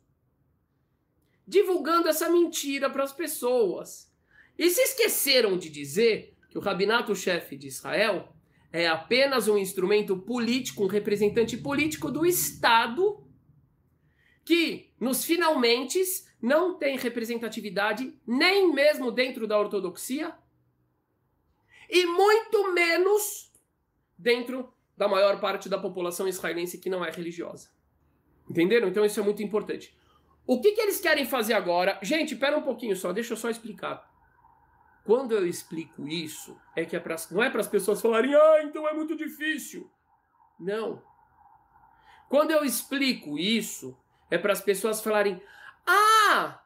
divulgando 1.47 2.08
essa 2.08 2.29
mentira 2.29 2.89
para 2.89 3.03
as 3.03 3.13
pessoas. 3.13 4.12
E 4.58 4.69
se 4.69 4.81
esqueceram 4.81 5.58
de 5.58 5.69
dizer 5.69 6.36
que 6.49 6.58
o 6.58 6.62
rabinato-chefe 6.62 7.58
de 7.58 7.67
Israel 7.67 8.34
é 8.71 8.88
apenas 8.88 9.47
um 9.47 9.58
instrumento 9.58 10.17
político, 10.17 10.84
um 10.84 10.88
representante 10.88 11.55
político 11.55 12.12
do 12.12 12.25
Estado 12.25 13.23
que, 14.43 14.91
nos 14.99 15.23
finalmente, 15.25 15.99
não 16.41 16.77
tem 16.77 16.97
representatividade 16.97 18.13
nem 18.27 18.73
mesmo 18.73 19.12
dentro 19.12 19.47
da 19.47 19.58
ortodoxia 19.58 20.34
e 21.89 22.05
muito 22.05 22.73
menos 22.73 23.51
dentro 24.17 24.73
da 24.97 25.08
maior 25.08 25.39
parte 25.39 25.67
da 25.67 25.78
população 25.78 26.28
israelense 26.28 26.78
que 26.78 26.89
não 26.89 27.04
é 27.04 27.12
religiosa. 27.12 27.69
Entenderam? 28.49 28.88
Então 28.88 29.04
isso 29.04 29.19
é 29.19 29.23
muito 29.23 29.43
importante. 29.43 29.95
O 30.47 30.62
que, 30.62 30.73
que 30.73 30.82
eles 30.82 31.01
querem 31.01 31.25
fazer 31.25 31.54
agora? 31.54 31.99
Gente, 32.01 32.36
pera 32.36 32.58
um 32.58 32.62
pouquinho 32.62 32.95
só, 32.95 33.12
deixa 33.12 33.34
eu 33.34 33.38
só 33.38 33.49
explicar. 33.49 34.10
Quando 35.04 35.34
eu 35.34 35.45
explico 35.45 36.08
isso, 36.08 36.60
é 36.75 36.86
que 36.86 36.95
é 36.95 36.99
pra, 36.99 37.15
não 37.32 37.43
é 37.43 37.49
para 37.49 37.62
as 37.62 37.67
pessoas 37.67 38.01
falarem, 38.01 38.34
ah, 38.34 38.63
então 38.63 38.88
é 38.88 38.93
muito 38.93 39.15
difícil. 39.15 39.89
Não. 40.60 41.01
Quando 42.30 42.51
eu 42.51 42.63
explico 42.63 43.38
isso, 43.38 43.97
é 44.30 44.38
para 44.38 44.54
as 44.54 44.62
pessoas 44.62 45.01
falarem, 45.01 45.41
ah, 45.86 46.60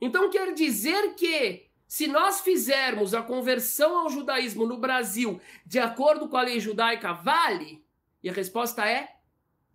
então 0.00 0.30
quer 0.30 0.52
dizer 0.52 1.14
que 1.14 1.65
se 1.86 2.06
nós 2.06 2.40
fizermos 2.40 3.14
a 3.14 3.22
conversão 3.22 3.98
ao 3.98 4.10
judaísmo 4.10 4.66
no 4.66 4.78
Brasil 4.78 5.40
de 5.64 5.78
acordo 5.78 6.28
com 6.28 6.36
a 6.36 6.42
lei 6.42 6.58
judaica, 6.60 7.12
vale? 7.12 7.84
E 8.22 8.28
a 8.28 8.32
resposta 8.32 8.88
é 8.88 9.16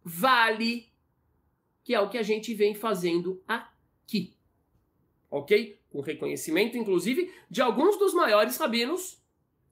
vale, 0.04 0.92
que 1.84 1.94
é 1.94 2.00
o 2.00 2.10
que 2.10 2.18
a 2.18 2.24
gente 2.24 2.54
vem 2.54 2.74
fazendo 2.74 3.42
aqui. 3.48 4.36
Ok? 5.30 5.82
com 5.92 6.00
reconhecimento, 6.00 6.78
inclusive, 6.78 7.32
de 7.50 7.62
alguns 7.62 7.98
dos 7.98 8.14
maiores 8.14 8.58
rabinos, 8.58 9.22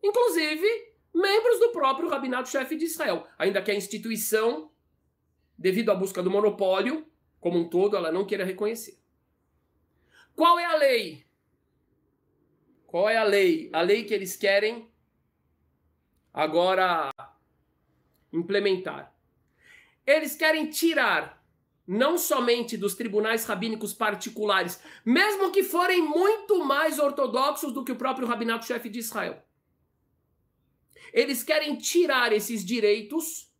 inclusive 0.03 0.67
membros 1.13 1.59
do 1.59 1.71
próprio 1.71 2.09
rabinato-chefe 2.09 2.75
de 2.75 2.85
Israel. 2.85 3.25
Ainda 3.37 3.61
que 3.61 3.71
a 3.71 3.75
instituição, 3.75 4.69
devido 5.57 5.91
à 5.91 5.95
busca 5.95 6.21
do 6.21 6.29
monopólio, 6.29 7.07
como 7.39 7.57
um 7.57 7.69
todo, 7.69 7.95
ela 7.95 8.11
não 8.11 8.25
queira 8.25 8.43
reconhecer. 8.43 8.99
Qual 10.35 10.59
é 10.59 10.65
a 10.65 10.75
lei? 10.75 11.25
Qual 12.89 13.07
é 13.07 13.17
a 13.17 13.23
lei? 13.23 13.69
A 13.71 13.81
lei 13.81 14.03
que 14.03 14.15
eles 14.15 14.35
querem 14.35 14.89
agora 16.33 17.11
implementar. 18.33 19.13
Eles 20.07 20.35
querem 20.35 20.71
tirar 20.71 21.39
não 21.85 22.17
somente 22.17 22.75
dos 22.75 22.95
tribunais 22.95 23.45
rabínicos 23.45 23.93
particulares, 23.93 24.81
mesmo 25.05 25.51
que 25.51 25.61
forem 25.61 26.01
muito 26.01 26.65
mais 26.65 26.97
ortodoxos 26.97 27.71
do 27.71 27.85
que 27.85 27.91
o 27.91 27.95
próprio 27.95 28.27
rabinato-chefe 28.27 28.89
de 28.89 28.97
Israel. 28.97 29.39
Eles 31.13 31.43
querem 31.43 31.75
tirar 31.75 32.33
esses 32.33 32.65
direitos 32.65 33.53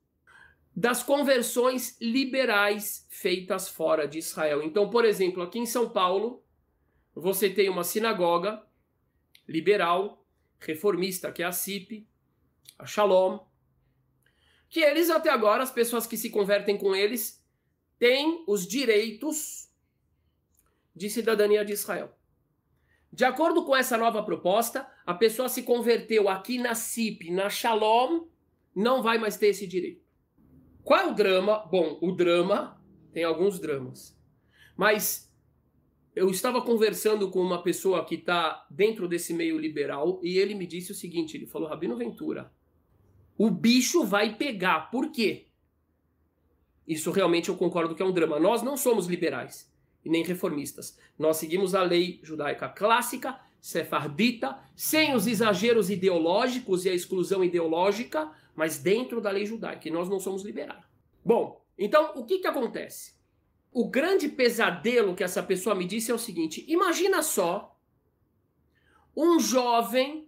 das 0.76 1.04
conversões 1.04 1.96
liberais 2.02 3.06
feitas 3.10 3.70
fora 3.70 4.08
de 4.08 4.18
Israel. 4.18 4.64
Então, 4.64 4.90
por 4.90 5.06
exemplo, 5.06 5.44
aqui 5.44 5.60
em 5.60 5.68
São 5.68 5.88
Paulo, 5.88 6.44
você 7.14 7.48
tem 7.48 7.70
uma 7.70 7.84
sinagoga 7.84 8.68
liberal, 9.50 10.24
reformista, 10.60 11.32
que 11.32 11.42
é 11.42 11.46
a 11.46 11.52
CIP, 11.52 12.08
a 12.78 12.86
Shalom, 12.86 13.40
que 14.70 14.80
eles 14.80 15.10
até 15.10 15.32
agora, 15.32 15.64
as 15.64 15.72
pessoas 15.72 16.06
que 16.06 16.16
se 16.16 16.30
convertem 16.30 16.78
com 16.78 16.96
eles, 16.96 17.44
tem 17.98 18.46
os 18.48 18.68
direitos 18.68 19.68
de 20.96 21.10
cidadania 21.10 21.66
de 21.66 21.74
Israel. 21.74 22.16
De 23.12 23.26
acordo 23.26 23.66
com 23.66 23.76
essa 23.76 23.98
nova 23.98 24.22
proposta, 24.22 24.88
a 25.04 25.16
pessoa 25.16 25.50
se 25.50 25.64
converteu 25.64 26.30
aqui 26.30 26.60
na 26.60 26.76
CIP, 26.76 27.32
na 27.32 27.50
Shalom, 27.50 28.28
não 28.76 29.02
vai 29.02 29.18
mais 29.18 29.36
ter 29.36 29.48
esse 29.48 29.66
direito. 29.66 30.08
Qual 30.84 31.00
é 31.00 31.08
o 31.08 31.16
drama? 31.16 31.66
Bom, 31.66 31.98
o 32.02 32.12
drama 32.12 32.80
tem 33.12 33.24
alguns 33.24 33.60
dramas. 33.60 34.16
Mas 34.78 35.29
eu 36.20 36.30
estava 36.30 36.62
conversando 36.62 37.32
com 37.32 37.40
uma 37.40 37.64
pessoa 37.64 38.04
que 38.04 38.16
está 38.16 38.68
dentro 38.70 39.08
desse 39.08 39.34
meio 39.34 39.58
liberal 39.58 40.20
e 40.22 40.38
ele 40.38 40.54
me 40.54 40.68
disse 40.68 40.92
o 40.92 40.96
seguinte: 40.96 41.38
ele 41.38 41.46
falou, 41.46 41.70
Rabino 41.70 41.96
Ventura, 41.96 42.52
o 43.38 43.50
bicho 43.50 44.04
vai 44.04 44.36
pegar. 44.36 44.92
Por 44.92 45.14
quê? 45.14 45.46
Isso 46.86 47.10
realmente 47.12 47.48
eu 47.48 47.56
concordo 47.56 47.96
que 47.96 48.02
é 48.02 48.06
um 48.06 48.12
drama. 48.12 48.38
Nós 48.38 48.62
não 48.62 48.76
somos 48.76 49.08
liberais 49.08 49.72
e 50.04 50.10
nem 50.10 50.22
reformistas. 50.22 51.00
Nós 51.18 51.38
seguimos 51.38 51.74
a 51.74 51.84
lei 51.84 52.20
judaica 52.22 52.68
clássica, 52.68 53.40
sefardita, 53.62 54.60
sem 54.76 55.16
os 55.16 55.26
exageros 55.26 55.90
ideológicos 55.90 56.84
e 56.84 56.90
a 56.90 56.94
exclusão 56.94 57.46
ideológica, 57.46 58.30
mas 58.54 58.78
dentro 58.78 59.22
da 59.22 59.32
lei 59.32 59.46
judaica. 59.46 59.88
E 59.88 59.92
nós 59.92 60.10
não 60.10 60.20
somos 60.20 60.44
liberais. 60.44 60.84
Bom, 61.24 61.66
então 61.78 62.12
o 62.16 62.26
que, 62.26 62.40
que 62.40 62.48
acontece? 62.48 63.19
O 63.72 63.88
grande 63.88 64.28
pesadelo 64.28 65.16
que 65.16 65.24
essa 65.24 65.44
pessoa 65.44 65.76
me 65.76 65.86
disse 65.86 66.12
é 66.12 66.14
o 66.14 66.20
seguinte: 66.20 66.66
imagina 66.68 67.22
só 67.22 67.78
um 69.16 69.40
jovem 69.40 70.28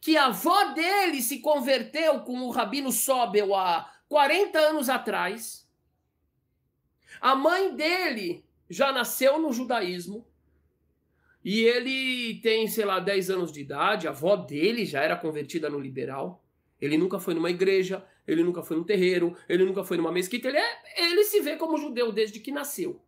que 0.00 0.16
a 0.16 0.26
avó 0.26 0.72
dele 0.72 1.20
se 1.22 1.40
converteu 1.40 2.20
com 2.20 2.40
o 2.42 2.50
Rabino 2.50 2.92
Sobel 2.92 3.54
há 3.54 3.92
40 4.08 4.58
anos 4.58 4.88
atrás. 4.88 5.68
A 7.20 7.34
mãe 7.34 7.74
dele 7.74 8.44
já 8.68 8.92
nasceu 8.92 9.40
no 9.40 9.52
judaísmo. 9.52 10.26
E 11.44 11.62
ele 11.62 12.40
tem, 12.40 12.66
sei 12.66 12.84
lá, 12.84 12.98
10 12.98 13.30
anos 13.30 13.52
de 13.52 13.60
idade. 13.60 14.08
A 14.08 14.10
avó 14.10 14.34
dele 14.36 14.84
já 14.84 15.02
era 15.02 15.16
convertida 15.16 15.70
no 15.70 15.78
liberal. 15.78 16.44
Ele 16.80 16.98
nunca 16.98 17.18
foi 17.20 17.34
numa 17.34 17.50
igreja, 17.50 18.04
ele 18.26 18.42
nunca 18.42 18.62
foi 18.62 18.76
num 18.76 18.84
terreiro, 18.84 19.36
ele 19.48 19.64
nunca 19.64 19.84
foi 19.84 19.96
numa 19.96 20.10
mesquita. 20.10 20.48
Ele, 20.48 20.58
é, 20.58 21.10
ele 21.10 21.24
se 21.24 21.40
vê 21.40 21.56
como 21.56 21.78
judeu 21.78 22.10
desde 22.10 22.40
que 22.40 22.50
nasceu. 22.50 23.00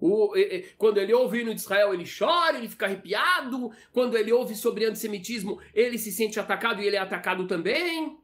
O, 0.00 0.32
quando 0.76 0.98
ele 0.98 1.12
ouve 1.12 1.38
o 1.38 1.40
hino 1.40 1.54
de 1.54 1.60
Israel, 1.60 1.92
ele 1.92 2.04
chora, 2.06 2.56
ele 2.56 2.68
fica 2.68 2.86
arrepiado. 2.86 3.72
Quando 3.92 4.16
ele 4.16 4.32
ouve 4.32 4.54
sobre 4.54 4.84
antissemitismo, 4.84 5.60
ele 5.74 5.98
se 5.98 6.12
sente 6.12 6.38
atacado 6.38 6.80
e 6.80 6.86
ele 6.86 6.96
é 6.96 7.00
atacado 7.00 7.46
também. 7.48 8.16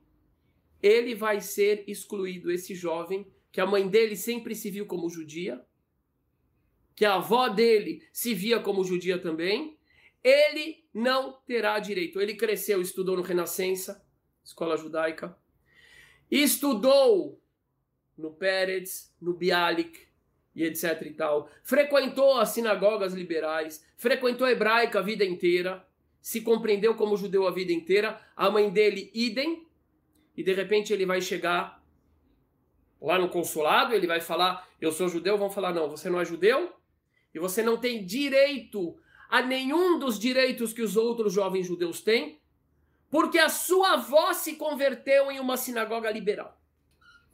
Ele 0.81 1.15
vai 1.15 1.41
ser 1.41 1.83
excluído, 1.89 2.51
esse 2.51 2.75
jovem, 2.75 3.27
que 3.51 3.61
a 3.61 3.67
mãe 3.67 3.89
dele 3.89 4.15
sempre 4.15 4.55
se 4.55 4.71
viu 4.71 4.87
como 4.87 5.09
judia, 5.09 5.61
que 6.95 7.05
a 7.05 7.15
avó 7.15 7.49
dele 7.49 8.07
se 8.13 8.35
via 8.35 8.61
como 8.61 8.85
judia 8.85 9.19
também. 9.19 9.77
Ele 10.23 10.85
não 10.95 11.41
terá 11.45 11.79
direito. 11.81 12.21
Ele 12.21 12.35
cresceu, 12.35 12.81
estudou 12.81 13.17
no 13.17 13.23
Renascença, 13.23 14.05
escola 14.45 14.77
judaica, 14.77 15.37
estudou 16.31 17.41
no 18.17 18.33
Pérez, 18.33 19.15
no 19.21 19.35
Bialik, 19.35 20.05
e 20.55 20.63
etc 20.65 21.03
e 21.03 21.11
tal. 21.11 21.51
Frequentou 21.63 22.39
as 22.39 22.51
sinagogas 22.51 23.13
liberais, 23.13 23.85
frequentou 23.97 24.47
a 24.47 24.53
hebraica 24.53 25.01
a 25.01 25.03
vida 25.03 25.25
inteira, 25.25 25.85
se 26.21 26.41
compreendeu 26.41 26.95
como 26.95 27.17
judeu 27.17 27.47
a 27.47 27.51
vida 27.51 27.73
inteira, 27.73 28.21
a 28.37 28.51
mãe 28.51 28.71
dele 28.71 29.11
idem, 29.13 29.67
e 30.37 30.43
de 30.43 30.53
repente 30.53 30.93
ele 30.93 31.05
vai 31.05 31.21
chegar 31.21 31.83
lá 33.01 33.19
no 33.19 33.29
consulado, 33.29 33.95
ele 33.95 34.07
vai 34.07 34.21
falar, 34.21 34.67
eu 34.81 34.91
sou 34.91 35.09
judeu, 35.09 35.37
vão 35.37 35.51
falar, 35.51 35.75
não, 35.75 35.91
você 35.91 36.09
não 36.09 36.21
é 36.21 36.25
judeu, 36.25 36.73
e 37.35 37.39
você 37.39 37.63
não 37.63 37.77
tem 37.77 38.05
direito 38.05 38.97
a 39.29 39.43
nenhum 39.43 39.99
dos 39.99 40.19
direitos 40.19 40.73
que 40.73 40.81
os 40.81 40.97
outros 40.97 41.33
jovens 41.33 41.67
judeus 41.67 42.01
têm, 42.01 42.41
porque 43.15 43.39
a 43.39 43.49
sua 43.49 43.93
avó 43.93 44.33
se 44.33 44.57
converteu 44.57 45.31
em 45.31 45.39
uma 45.39 45.57
sinagoga 45.57 46.11
liberal. 46.11 46.61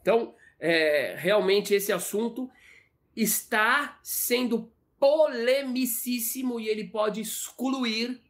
Então, 0.03 0.35
é, 0.59 1.17
realmente 1.19 1.73
esse 1.73 1.91
assunto 1.91 2.51
está 3.17 3.99
sendo 4.03 4.71
polemicíssimo 4.99 6.61
e 6.61 6.69
ele 6.69 6.85
pode 6.89 7.23
excluir 7.23 8.21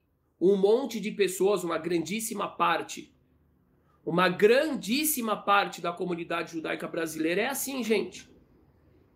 um 0.40 0.54
monte 0.54 1.00
de 1.00 1.10
pessoas, 1.10 1.64
uma 1.64 1.76
grandíssima 1.76 2.46
parte. 2.46 3.12
Uma 4.06 4.28
grandíssima 4.28 5.36
parte 5.36 5.80
da 5.80 5.92
comunidade 5.92 6.52
judaica 6.52 6.86
brasileira 6.86 7.42
é 7.42 7.46
assim, 7.48 7.82
gente. 7.82 8.30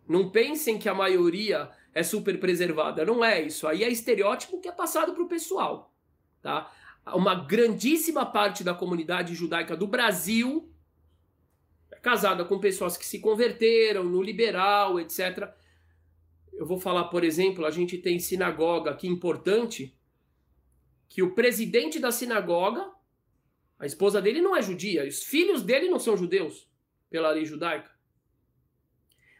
Não 0.08 0.28
pensem 0.28 0.76
que 0.76 0.88
a 0.88 0.94
maioria 0.94 1.70
é 1.94 2.02
super 2.02 2.40
preservada. 2.40 3.04
Não 3.04 3.24
é 3.24 3.40
isso. 3.42 3.68
Aí 3.68 3.84
é 3.84 3.88
estereótipo 3.88 4.60
que 4.60 4.66
é 4.66 4.72
passado 4.72 5.14
para 5.14 5.22
o 5.22 5.28
pessoal. 5.28 5.94
Tá? 6.42 6.68
Uma 7.06 7.34
grandíssima 7.34 8.24
parte 8.24 8.64
da 8.64 8.74
comunidade 8.74 9.34
judaica 9.34 9.76
do 9.76 9.86
Brasil 9.86 10.74
casada 12.04 12.44
com 12.44 12.60
pessoas 12.60 12.98
que 12.98 13.06
se 13.06 13.18
converteram 13.18 14.04
no 14.04 14.22
liberal, 14.22 15.00
etc. 15.00 15.50
Eu 16.52 16.66
vou 16.66 16.78
falar, 16.78 17.04
por 17.04 17.24
exemplo, 17.24 17.64
a 17.64 17.70
gente 17.70 17.96
tem 17.96 18.18
sinagoga 18.18 18.90
aqui 18.90 19.08
importante, 19.08 19.96
que 21.08 21.22
o 21.22 21.34
presidente 21.34 21.98
da 21.98 22.12
sinagoga, 22.12 22.92
a 23.78 23.86
esposa 23.86 24.20
dele 24.20 24.42
não 24.42 24.54
é 24.54 24.60
judia, 24.60 25.08
os 25.08 25.22
filhos 25.22 25.62
dele 25.62 25.88
não 25.88 25.98
são 25.98 26.14
judeus, 26.14 26.68
pela 27.08 27.30
lei 27.30 27.46
judaica. 27.46 27.90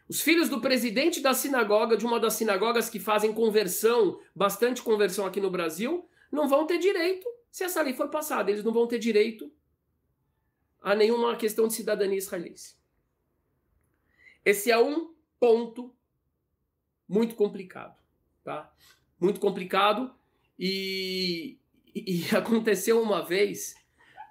Os 0.09 0.21
filhos 0.21 0.49
do 0.49 0.59
presidente 0.59 1.21
da 1.21 1.35
sinagoga, 1.35 1.95
de 1.95 2.05
uma 2.05 2.19
das 2.19 2.33
sinagogas 2.33 2.89
que 2.89 2.99
fazem 2.99 3.31
conversão, 3.31 4.19
bastante 4.35 4.81
conversão 4.81 5.27
aqui 5.27 5.39
no 5.39 5.51
Brasil, 5.51 6.09
não 6.31 6.49
vão 6.49 6.65
ter 6.65 6.79
direito 6.79 7.27
se 7.55 7.63
essa 7.63 7.81
lei 7.81 7.93
for 7.93 8.09
passada. 8.09 8.51
Eles 8.51 8.65
não 8.65 8.73
vão 8.73 8.85
ter 8.85 8.99
direito 8.99 9.49
a 10.81 10.93
nenhuma 10.93 11.37
questão 11.37 11.69
de 11.69 11.73
cidadania 11.73 12.17
israelense. 12.17 12.75
Esse 14.43 14.69
é 14.69 14.77
um 14.77 15.15
ponto 15.39 15.95
muito 17.07 17.33
complicado, 17.33 17.97
tá? 18.43 18.75
Muito 19.17 19.39
complicado 19.39 20.13
e, 20.59 21.57
e 21.95 22.25
aconteceu 22.35 23.01
uma 23.01 23.23
vez, 23.23 23.73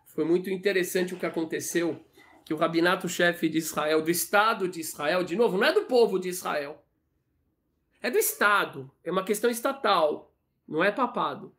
foi 0.04 0.26
muito 0.26 0.50
interessante 0.50 1.14
o 1.14 1.18
que 1.18 1.24
aconteceu, 1.24 2.04
que 2.44 2.52
o 2.52 2.58
rabinato-chefe 2.58 3.48
de 3.48 3.56
Israel, 3.56 4.02
do 4.02 4.10
Estado 4.10 4.68
de 4.68 4.80
Israel, 4.80 5.24
de 5.24 5.34
novo, 5.34 5.56
não 5.56 5.66
é 5.66 5.72
do 5.72 5.86
povo 5.86 6.18
de 6.18 6.28
Israel, 6.28 6.84
é 8.02 8.10
do 8.10 8.18
Estado, 8.18 8.90
é 9.02 9.10
uma 9.10 9.24
questão 9.24 9.48
estatal, 9.48 10.30
não 10.68 10.84
é 10.84 10.92
papado. 10.92 11.56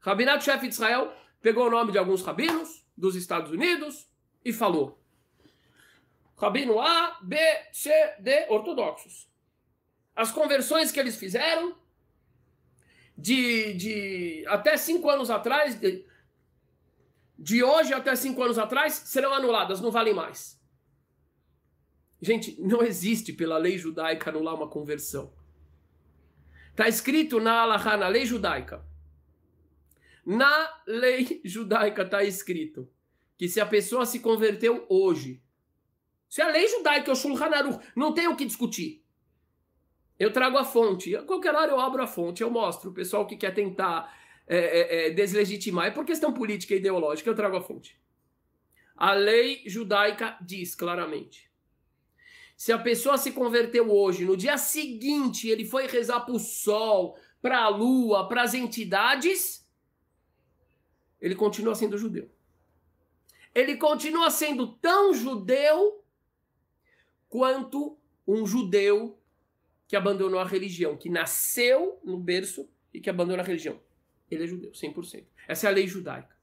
O 0.00 0.04
rabinato-chefe 0.04 0.68
de 0.68 0.74
Israel 0.74 1.12
pegou 1.40 1.66
o 1.66 1.70
nome 1.70 1.92
de 1.92 1.98
alguns 1.98 2.22
rabinos 2.22 2.84
dos 2.96 3.14
Estados 3.14 3.50
Unidos, 3.50 4.08
e 4.44 4.52
falou: 4.52 4.98
Rabino 6.36 6.80
A, 6.80 7.18
B, 7.22 7.36
C, 7.72 7.90
D, 8.18 8.46
ortodoxos. 8.48 9.28
As 10.14 10.32
conversões 10.32 10.90
que 10.90 10.98
eles 10.98 11.16
fizeram 11.16 11.76
de, 13.16 13.74
de 13.74 14.44
até 14.48 14.76
cinco 14.76 15.08
anos 15.10 15.30
atrás, 15.30 15.78
de, 15.78 16.04
de 17.38 17.62
hoje 17.62 17.92
até 17.92 18.16
cinco 18.16 18.42
anos 18.42 18.58
atrás, 18.58 18.94
serão 18.94 19.32
anuladas, 19.32 19.80
não 19.80 19.90
valem 19.90 20.14
mais. 20.14 20.58
Gente, 22.20 22.60
não 22.60 22.82
existe 22.82 23.32
pela 23.32 23.58
lei 23.58 23.78
judaica 23.78 24.30
anular 24.30 24.54
uma 24.54 24.68
conversão. 24.68 25.32
Está 26.70 26.88
escrito 26.88 27.38
na 27.38 27.60
Alaha, 27.60 27.96
na 27.96 28.08
lei 28.08 28.26
judaica. 28.26 28.84
Na 30.28 30.82
lei 30.86 31.40
judaica 31.42 32.02
está 32.02 32.22
escrito 32.22 32.86
que 33.34 33.48
se 33.48 33.62
a 33.62 33.64
pessoa 33.64 34.04
se 34.04 34.20
converteu 34.20 34.84
hoje, 34.86 35.42
se 36.28 36.42
a 36.42 36.48
lei 36.48 36.68
judaica, 36.68 37.10
o 37.10 37.16
Shulchan 37.16 37.46
Aruch, 37.46 37.82
não 37.96 38.12
tem 38.12 38.28
o 38.28 38.36
que 38.36 38.44
discutir. 38.44 39.02
Eu 40.18 40.30
trago 40.30 40.58
a 40.58 40.66
fonte. 40.66 41.16
A 41.16 41.22
qualquer 41.22 41.54
hora 41.54 41.72
eu 41.72 41.80
abro 41.80 42.02
a 42.02 42.06
fonte, 42.06 42.42
eu 42.42 42.50
mostro. 42.50 42.90
O 42.90 42.92
pessoal 42.92 43.26
que 43.26 43.38
quer 43.38 43.54
tentar 43.54 44.14
é, 44.46 44.58
é, 44.58 45.06
é, 45.06 45.10
deslegitimar, 45.12 45.86
é 45.86 45.90
por 45.90 46.04
questão 46.04 46.30
política 46.30 46.74
e 46.74 46.76
ideológica, 46.76 47.30
eu 47.30 47.34
trago 47.34 47.56
a 47.56 47.62
fonte. 47.62 47.98
A 48.94 49.14
lei 49.14 49.62
judaica 49.64 50.36
diz 50.42 50.74
claramente. 50.74 51.50
Se 52.54 52.70
a 52.70 52.78
pessoa 52.78 53.16
se 53.16 53.32
converteu 53.32 53.90
hoje, 53.90 54.26
no 54.26 54.36
dia 54.36 54.58
seguinte 54.58 55.48
ele 55.48 55.64
foi 55.64 55.86
rezar 55.86 56.20
para 56.20 56.34
o 56.34 56.38
sol, 56.38 57.16
para 57.40 57.60
a 57.62 57.68
lua, 57.68 58.28
para 58.28 58.42
as 58.42 58.52
entidades, 58.52 59.66
ele 61.20 61.34
continua 61.34 61.74
sendo 61.74 61.98
judeu 61.98 62.30
ele 63.54 63.76
continua 63.76 64.30
sendo 64.30 64.68
tão 64.74 65.12
judeu 65.12 66.04
quanto 67.28 67.98
um 68.26 68.46
judeu 68.46 69.18
que 69.86 69.96
abandonou 69.96 70.38
a 70.38 70.44
religião, 70.44 70.96
que 70.96 71.08
nasceu 71.08 71.98
no 72.04 72.18
berço 72.18 72.68
e 72.92 73.00
que 73.00 73.10
abandonou 73.10 73.42
a 73.42 73.46
religião. 73.46 73.80
Ele 74.30 74.44
é 74.44 74.46
judeu, 74.46 74.70
100%. 74.70 75.24
Essa 75.48 75.66
é 75.66 75.70
a 75.70 75.72
lei 75.72 75.86
judaica. 75.86 76.36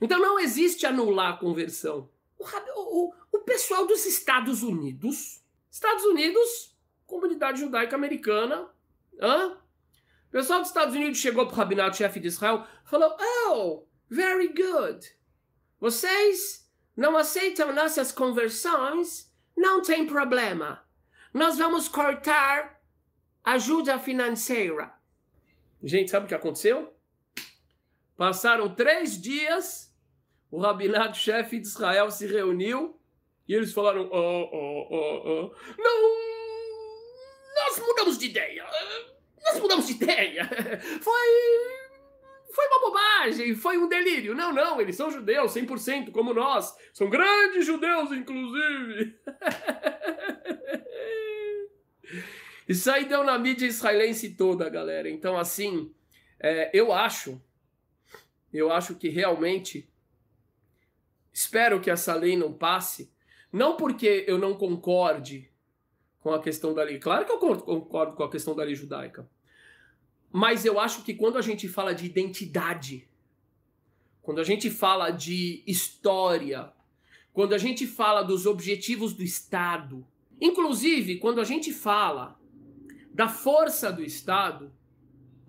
Então 0.00 0.18
não 0.18 0.38
existe 0.38 0.86
anular 0.86 1.34
a 1.34 1.36
conversão. 1.36 2.10
O, 2.38 2.44
o, 2.44 3.14
o 3.32 3.38
pessoal 3.40 3.86
dos 3.86 4.06
Estados 4.06 4.62
Unidos, 4.62 5.44
Estados 5.70 6.04
Unidos, 6.04 6.74
comunidade 7.06 7.60
judaica 7.60 7.94
americana, 7.94 8.68
hã? 9.20 9.59
O 10.30 10.32
pessoal 10.32 10.60
dos 10.60 10.68
Estados 10.68 10.94
Unidos 10.94 11.18
chegou 11.18 11.44
para 11.44 11.54
o 11.54 11.56
rabinato-chefe 11.56 12.20
de 12.20 12.28
Israel 12.28 12.64
falou: 12.84 13.16
Oh, 13.48 13.84
very 14.08 14.46
good. 14.46 15.04
Vocês 15.80 16.70
não 16.96 17.16
aceitam 17.16 17.74
nossas 17.74 18.12
conversões? 18.12 19.28
Não 19.56 19.82
tem 19.82 20.06
problema. 20.06 20.86
Nós 21.34 21.58
vamos 21.58 21.88
cortar 21.88 22.80
ajuda 23.42 23.98
financeira. 23.98 24.94
Gente, 25.82 26.12
sabe 26.12 26.26
o 26.26 26.28
que 26.28 26.34
aconteceu? 26.34 26.94
Passaram 28.16 28.72
três 28.72 29.20
dias, 29.20 29.92
o 30.48 30.60
rabinato-chefe 30.60 31.58
de 31.58 31.66
Israel 31.66 32.08
se 32.08 32.28
reuniu 32.28 33.00
e 33.48 33.54
eles 33.54 33.72
falaram: 33.72 34.08
oh, 34.12 34.48
oh, 34.52 34.86
oh, 34.90 35.22
oh. 35.26 35.54
Não, 35.76 36.16
nós 37.56 37.78
mudamos 37.80 38.16
de 38.16 38.26
ideia. 38.26 38.64
Nós 39.50 39.60
mudamos 39.60 39.86
de 39.86 39.92
ideia. 40.02 40.48
Foi 41.00 41.28
foi 42.52 42.66
uma 42.66 42.80
bobagem, 42.80 43.54
foi 43.54 43.78
um 43.78 43.88
delírio. 43.88 44.34
Não, 44.34 44.52
não, 44.52 44.80
eles 44.80 44.96
são 44.96 45.08
judeus, 45.08 45.54
100%, 45.54 46.10
como 46.10 46.34
nós. 46.34 46.74
São 46.92 47.08
grandes 47.08 47.64
judeus, 47.64 48.10
inclusive. 48.10 49.16
Isso 52.68 52.90
aí 52.90 53.04
deu 53.04 53.22
na 53.22 53.38
mídia 53.38 53.66
israelense 53.66 54.34
toda, 54.34 54.68
galera. 54.68 55.08
Então, 55.08 55.38
assim, 55.38 55.94
é, 56.40 56.70
eu 56.72 56.92
acho, 56.92 57.40
eu 58.52 58.72
acho 58.72 58.96
que 58.96 59.08
realmente 59.08 59.88
espero 61.32 61.80
que 61.80 61.90
essa 61.90 62.14
lei 62.14 62.36
não 62.36 62.52
passe, 62.52 63.12
não 63.52 63.76
porque 63.76 64.24
eu 64.26 64.38
não 64.38 64.54
concorde 64.54 65.50
com 66.20 66.32
a 66.32 66.42
questão 66.42 66.74
da 66.74 66.82
lei. 66.82 66.98
Claro 66.98 67.24
que 67.24 67.32
eu 67.32 67.38
concordo 67.38 68.14
com 68.14 68.22
a 68.22 68.30
questão 68.30 68.54
da 68.54 68.64
lei 68.64 68.74
judaica. 68.74 69.28
Mas 70.32 70.64
eu 70.64 70.78
acho 70.78 71.02
que 71.02 71.14
quando 71.14 71.36
a 71.38 71.42
gente 71.42 71.68
fala 71.68 71.92
de 71.92 72.06
identidade, 72.06 73.08
quando 74.22 74.40
a 74.40 74.44
gente 74.44 74.70
fala 74.70 75.10
de 75.10 75.62
história, 75.66 76.72
quando 77.32 77.52
a 77.52 77.58
gente 77.58 77.86
fala 77.86 78.22
dos 78.22 78.46
objetivos 78.46 79.12
do 79.12 79.22
Estado, 79.22 80.06
inclusive 80.40 81.18
quando 81.18 81.40
a 81.40 81.44
gente 81.44 81.72
fala 81.72 82.38
da 83.12 83.28
força 83.28 83.92
do 83.92 84.02
Estado, 84.02 84.72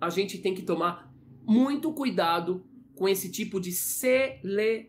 a 0.00 0.10
gente 0.10 0.38
tem 0.38 0.54
que 0.54 0.62
tomar 0.62 1.12
muito 1.44 1.92
cuidado 1.92 2.66
com 2.94 3.08
esse 3.08 3.30
tipo 3.30 3.60
de 3.60 3.70
seleção. 3.72 4.88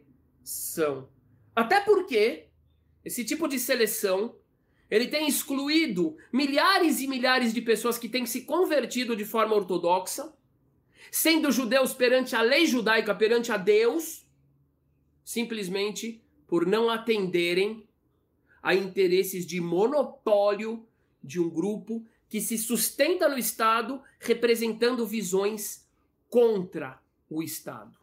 Até 1.56 1.79
porque 1.82 2.47
esse 3.06 3.23
tipo 3.23 3.47
de 3.47 3.60
seleção 3.60 4.36
ele 4.89 5.08
tem 5.08 5.28
excluído 5.28 6.17
milhares 6.32 7.00
e 7.00 7.08
milhares 7.08 7.54
de 7.54 7.62
pessoas 7.62 7.98
que 7.98 8.10
têm 8.10 8.26
se 8.26 8.41
convertido 8.41 9.15
de 9.15 9.26
forma 9.26 9.56
ortodoxa, 9.56 10.34
sendo 11.12 11.52
judeus 11.52 11.93
perante 11.93 12.36
a 12.36 12.41
lei 12.41 12.65
judaica, 12.65 13.13
perante 13.13 13.52
a 13.52 13.58
Deus, 13.58 14.26
simplesmente 15.24 16.22
por 16.48 16.65
não 16.65 16.89
atenderem 16.89 17.88
a 18.62 18.76
interesses 18.76 19.46
de 19.46 19.60
monopólio 19.60 20.86
de 21.24 21.39
um 21.39 21.50
grupo 21.50 22.06
que 22.30 22.41
se 22.41 22.58
sustenta 22.58 23.30
no 23.30 23.38
Estado 23.38 24.02
representando 24.19 25.06
visões 25.06 25.88
contra 26.30 27.00
o 27.30 27.43
Estado. 27.43 27.98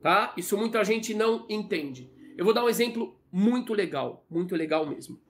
Tá? 0.00 0.34
Isso 0.36 0.56
muita 0.56 0.82
gente 0.84 1.14
não 1.14 1.46
entende. 1.48 2.10
Eu 2.36 2.44
vou 2.44 2.52
dar 2.52 2.64
um 2.64 2.68
exemplo 2.68 3.16
muito 3.30 3.72
legal, 3.72 4.24
muito 4.28 4.56
legal 4.56 4.84
mesmo. 4.86 5.20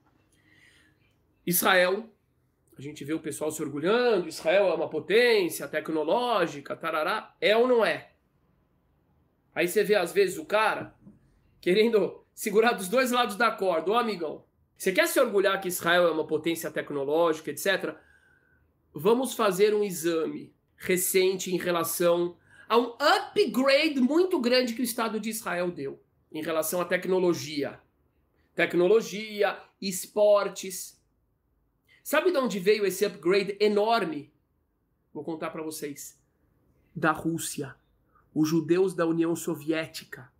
Israel, 1.45 2.09
a 2.77 2.81
gente 2.81 3.03
vê 3.03 3.13
o 3.13 3.19
pessoal 3.19 3.51
se 3.51 3.61
orgulhando, 3.61 4.27
Israel 4.27 4.67
é 4.67 4.73
uma 4.73 4.89
potência 4.89 5.67
tecnológica, 5.67 6.75
tarará, 6.75 7.35
é 7.39 7.55
ou 7.55 7.67
não 7.67 7.85
é? 7.85 8.11
Aí 9.53 9.67
você 9.67 9.83
vê 9.83 9.95
às 9.95 10.11
vezes 10.11 10.37
o 10.37 10.45
cara 10.45 10.95
querendo 11.61 12.23
segurar 12.33 12.73
dos 12.73 12.89
dois 12.89 13.11
lados 13.11 13.35
da 13.35 13.51
corda, 13.51 13.91
ô 13.91 13.95
amigão, 13.95 14.43
você 14.75 14.91
quer 14.91 15.07
se 15.07 15.19
orgulhar 15.19 15.61
que 15.61 15.67
Israel 15.67 16.07
é 16.07 16.11
uma 16.11 16.25
potência 16.25 16.71
tecnológica, 16.71 17.51
etc? 17.51 17.95
vamos 18.93 19.33
fazer 19.33 19.73
um 19.73 19.83
exame 19.83 20.53
recente 20.77 21.53
em 21.53 21.57
relação 21.57 22.37
a 22.69 22.77
um 22.77 22.95
upgrade 22.99 23.99
muito 23.99 24.39
grande 24.39 24.73
que 24.73 24.81
o 24.81 24.83
Estado 24.83 25.19
de 25.19 25.29
Israel 25.29 25.71
deu 25.71 26.01
em 26.31 26.43
relação 26.43 26.79
à 26.79 26.85
tecnologia. 26.85 27.79
Tecnologia, 28.55 29.57
esportes. 29.81 31.01
Sabe 32.03 32.31
de 32.31 32.37
onde 32.37 32.59
veio 32.59 32.85
esse 32.85 33.05
upgrade 33.05 33.57
enorme? 33.59 34.31
Vou 35.13 35.23
contar 35.23 35.49
para 35.49 35.63
vocês. 35.63 36.21
Da 36.95 37.11
Rússia. 37.11 37.75
Os 38.35 38.49
judeus 38.49 38.93
da 38.93 39.05
União 39.05 39.35
Soviética. 39.35 40.31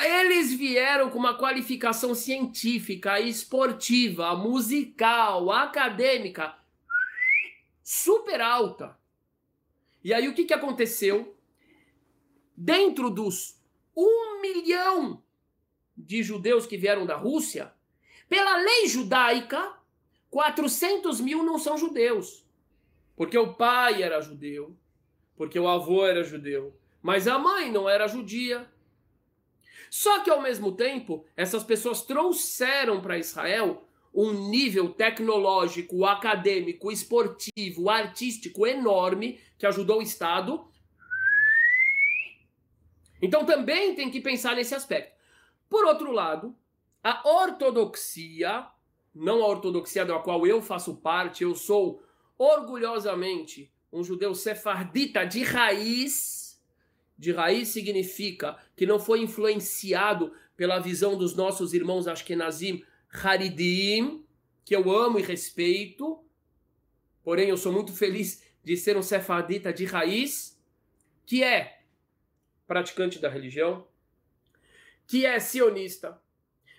Eles 0.00 0.52
vieram 0.54 1.10
com 1.10 1.18
uma 1.18 1.36
qualificação 1.36 2.14
científica, 2.14 3.20
esportiva, 3.20 4.34
musical, 4.34 5.52
acadêmica 5.52 6.56
super 7.82 8.40
alta. 8.40 8.96
E 10.02 10.14
aí 10.14 10.28
o 10.28 10.34
que, 10.34 10.44
que 10.44 10.54
aconteceu? 10.54 11.36
Dentro 12.56 13.10
dos 13.10 13.60
um 13.96 14.40
milhão 14.40 15.22
de 15.96 16.22
judeus 16.22 16.66
que 16.66 16.76
vieram 16.76 17.04
da 17.04 17.16
Rússia, 17.16 17.72
pela 18.32 18.56
lei 18.56 18.88
judaica, 18.88 19.74
400 20.30 21.20
mil 21.20 21.42
não 21.42 21.58
são 21.58 21.76
judeus. 21.76 22.46
Porque 23.14 23.36
o 23.36 23.52
pai 23.52 24.02
era 24.02 24.22
judeu, 24.22 24.74
porque 25.36 25.58
o 25.58 25.68
avô 25.68 26.06
era 26.06 26.24
judeu, 26.24 26.74
mas 27.02 27.28
a 27.28 27.38
mãe 27.38 27.70
não 27.70 27.86
era 27.86 28.08
judia, 28.08 28.66
só 29.90 30.20
que 30.20 30.30
ao 30.30 30.40
mesmo 30.40 30.72
tempo, 30.72 31.26
essas 31.36 31.62
pessoas 31.62 32.00
trouxeram 32.00 33.02
para 33.02 33.18
Israel 33.18 33.86
um 34.14 34.48
nível 34.48 34.88
tecnológico, 34.88 36.06
acadêmico, 36.06 36.90
esportivo, 36.90 37.90
artístico 37.90 38.66
enorme 38.66 39.40
que 39.58 39.66
ajudou 39.66 39.98
o 39.98 40.02
Estado. 40.02 40.66
Então 43.20 43.44
também 43.44 43.94
tem 43.94 44.10
que 44.10 44.22
pensar 44.22 44.56
nesse 44.56 44.74
aspecto. 44.74 45.14
Por 45.68 45.84
outro 45.84 46.10
lado, 46.10 46.56
a 47.02 47.28
ortodoxia, 47.28 48.66
não 49.14 49.42
a 49.42 49.48
ortodoxia 49.48 50.04
da 50.04 50.18
qual 50.18 50.46
eu 50.46 50.62
faço 50.62 50.96
parte, 50.96 51.42
eu 51.42 51.54
sou 51.54 52.02
orgulhosamente 52.38 53.72
um 53.92 54.02
judeu 54.02 54.34
sefardita 54.34 55.24
de 55.24 55.42
raiz 55.42 56.42
de 57.22 57.30
raiz 57.30 57.68
significa 57.68 58.58
que 58.74 58.84
não 58.84 58.98
foi 58.98 59.20
influenciado 59.20 60.34
pela 60.56 60.80
visão 60.80 61.16
dos 61.16 61.36
nossos 61.36 61.72
irmãos 61.72 62.08
Ashkenazim 62.08 62.84
Haridim, 63.08 64.26
que 64.64 64.74
eu 64.74 64.90
amo 64.90 65.20
e 65.20 65.22
respeito. 65.22 66.24
Porém, 67.22 67.48
eu 67.48 67.56
sou 67.56 67.72
muito 67.72 67.92
feliz 67.92 68.42
de 68.64 68.76
ser 68.76 68.96
um 68.96 69.02
sefardita 69.02 69.72
de 69.72 69.84
raiz, 69.84 70.60
que 71.24 71.44
é 71.44 71.82
praticante 72.66 73.20
da 73.20 73.28
religião, 73.28 73.86
que 75.06 75.24
é 75.24 75.38
sionista, 75.38 76.20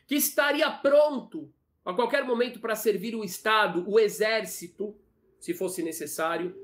que 0.06 0.16
estaria 0.16 0.70
pronto 0.70 1.52
a 1.86 1.94
qualquer 1.94 2.24
momento 2.24 2.60
para 2.60 2.76
servir 2.76 3.16
o 3.16 3.24
Estado, 3.24 3.84
o 3.88 4.00
exército, 4.00 4.96
se 5.40 5.54
fosse 5.54 5.84
necessário 5.84 6.56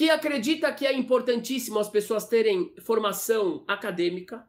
que 0.00 0.08
acredita 0.08 0.72
que 0.72 0.86
é 0.86 0.92
importantíssimo 0.94 1.78
as 1.78 1.88
pessoas 1.88 2.26
terem 2.26 2.72
formação 2.80 3.62
acadêmica, 3.68 4.48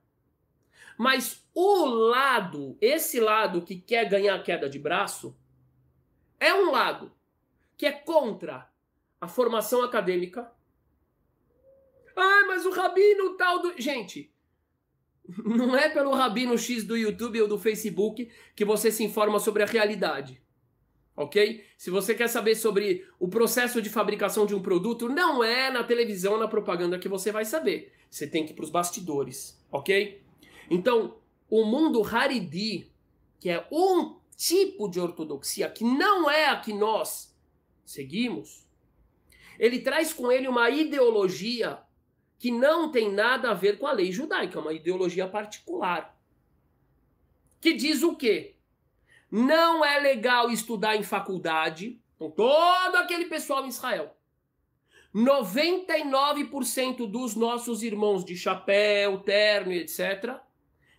mas 0.98 1.44
o 1.54 1.86
lado, 1.86 2.78
esse 2.80 3.20
lado 3.20 3.62
que 3.62 3.76
quer 3.76 4.08
ganhar 4.08 4.42
queda 4.44 4.70
de 4.70 4.80
braço, 4.80 5.36
é 6.40 6.54
um 6.54 6.72
lado 6.72 7.12
que 7.76 7.86
é 7.86 7.92
contra 7.92 8.72
a 9.20 9.28
formação 9.28 9.84
acadêmica. 9.84 10.50
Ah, 12.16 12.46
mas 12.48 12.66
o 12.66 12.72
rabino 12.72 13.36
tal 13.36 13.60
do. 13.60 13.82
Gente, 13.82 14.32
não 15.46 15.76
é 15.76 15.90
pelo 15.90 16.14
rabino 16.14 16.58
X 16.58 16.84
do 16.84 16.98
YouTube 16.98 17.42
ou 17.42 17.48
do 17.48 17.58
Facebook 17.58 18.30
que 18.56 18.66
você 18.66 18.92
se 18.92 19.04
informa 19.04 19.40
sobre 19.40 19.64
a 19.64 19.66
realidade 19.66 20.42
ok? 21.16 21.64
Se 21.78 21.90
você 21.90 22.16
quer 22.16 22.28
saber 22.28 22.56
sobre 22.56 23.06
o 23.20 23.28
processo 23.28 23.82
de 23.82 23.90
fabricação 23.90 24.46
de 24.46 24.56
um 24.56 24.62
produto, 24.62 25.10
não 25.10 25.44
é 25.44 25.70
na 25.70 25.84
televisão, 25.84 26.38
na 26.38 26.48
propaganda 26.48 27.00
que 27.00 27.10
você 27.10 27.32
vai 27.32 27.46
saber. 27.46 27.94
Você 28.10 28.28
tem 28.28 28.46
que 28.46 28.52
ir 28.52 28.56
para 28.56 28.66
os 28.66 28.70
bastidores, 28.70 29.60
ok? 29.72 30.22
Então, 30.70 31.16
o 31.50 31.66
mundo 31.66 32.04
Haridi, 32.04 32.90
que 33.40 33.50
é 33.50 33.66
um 33.72 34.18
tipo 34.36 34.90
de 34.90 35.00
ortodoxia 35.00 35.70
que 35.70 35.84
não 35.84 36.30
é 36.30 36.48
a 36.48 36.60
que 36.60 36.74
nós 36.74 37.36
seguimos, 37.86 38.66
ele 39.60 39.80
traz 39.80 40.14
com 40.14 40.32
ele 40.32 40.48
uma 40.48 40.70
ideologia 40.70 41.80
que 42.42 42.50
não 42.50 42.90
tem 42.90 43.12
nada 43.12 43.52
a 43.52 43.54
ver 43.54 43.78
com 43.78 43.86
a 43.86 43.92
lei 43.92 44.12
judaica, 44.12 44.58
é 44.58 44.62
uma 44.64 44.74
ideologia 44.74 45.28
particular. 45.28 46.20
Que 47.62 47.72
diz 47.72 48.02
o 48.02 48.16
quê? 48.16 48.56
Não 49.30 49.86
é 49.86 50.00
legal 50.00 50.50
estudar 50.50 50.96
em 50.96 51.04
faculdade. 51.04 52.02
com 52.18 52.32
todo 52.32 52.96
aquele 52.96 53.26
pessoal 53.26 53.64
em 53.64 53.68
Israel. 53.68 54.18
99% 55.14 57.06
dos 57.06 57.36
nossos 57.36 57.84
irmãos 57.84 58.26
de 58.26 58.36
chapéu, 58.36 59.20
terno 59.20 59.72
etc. 59.72 60.40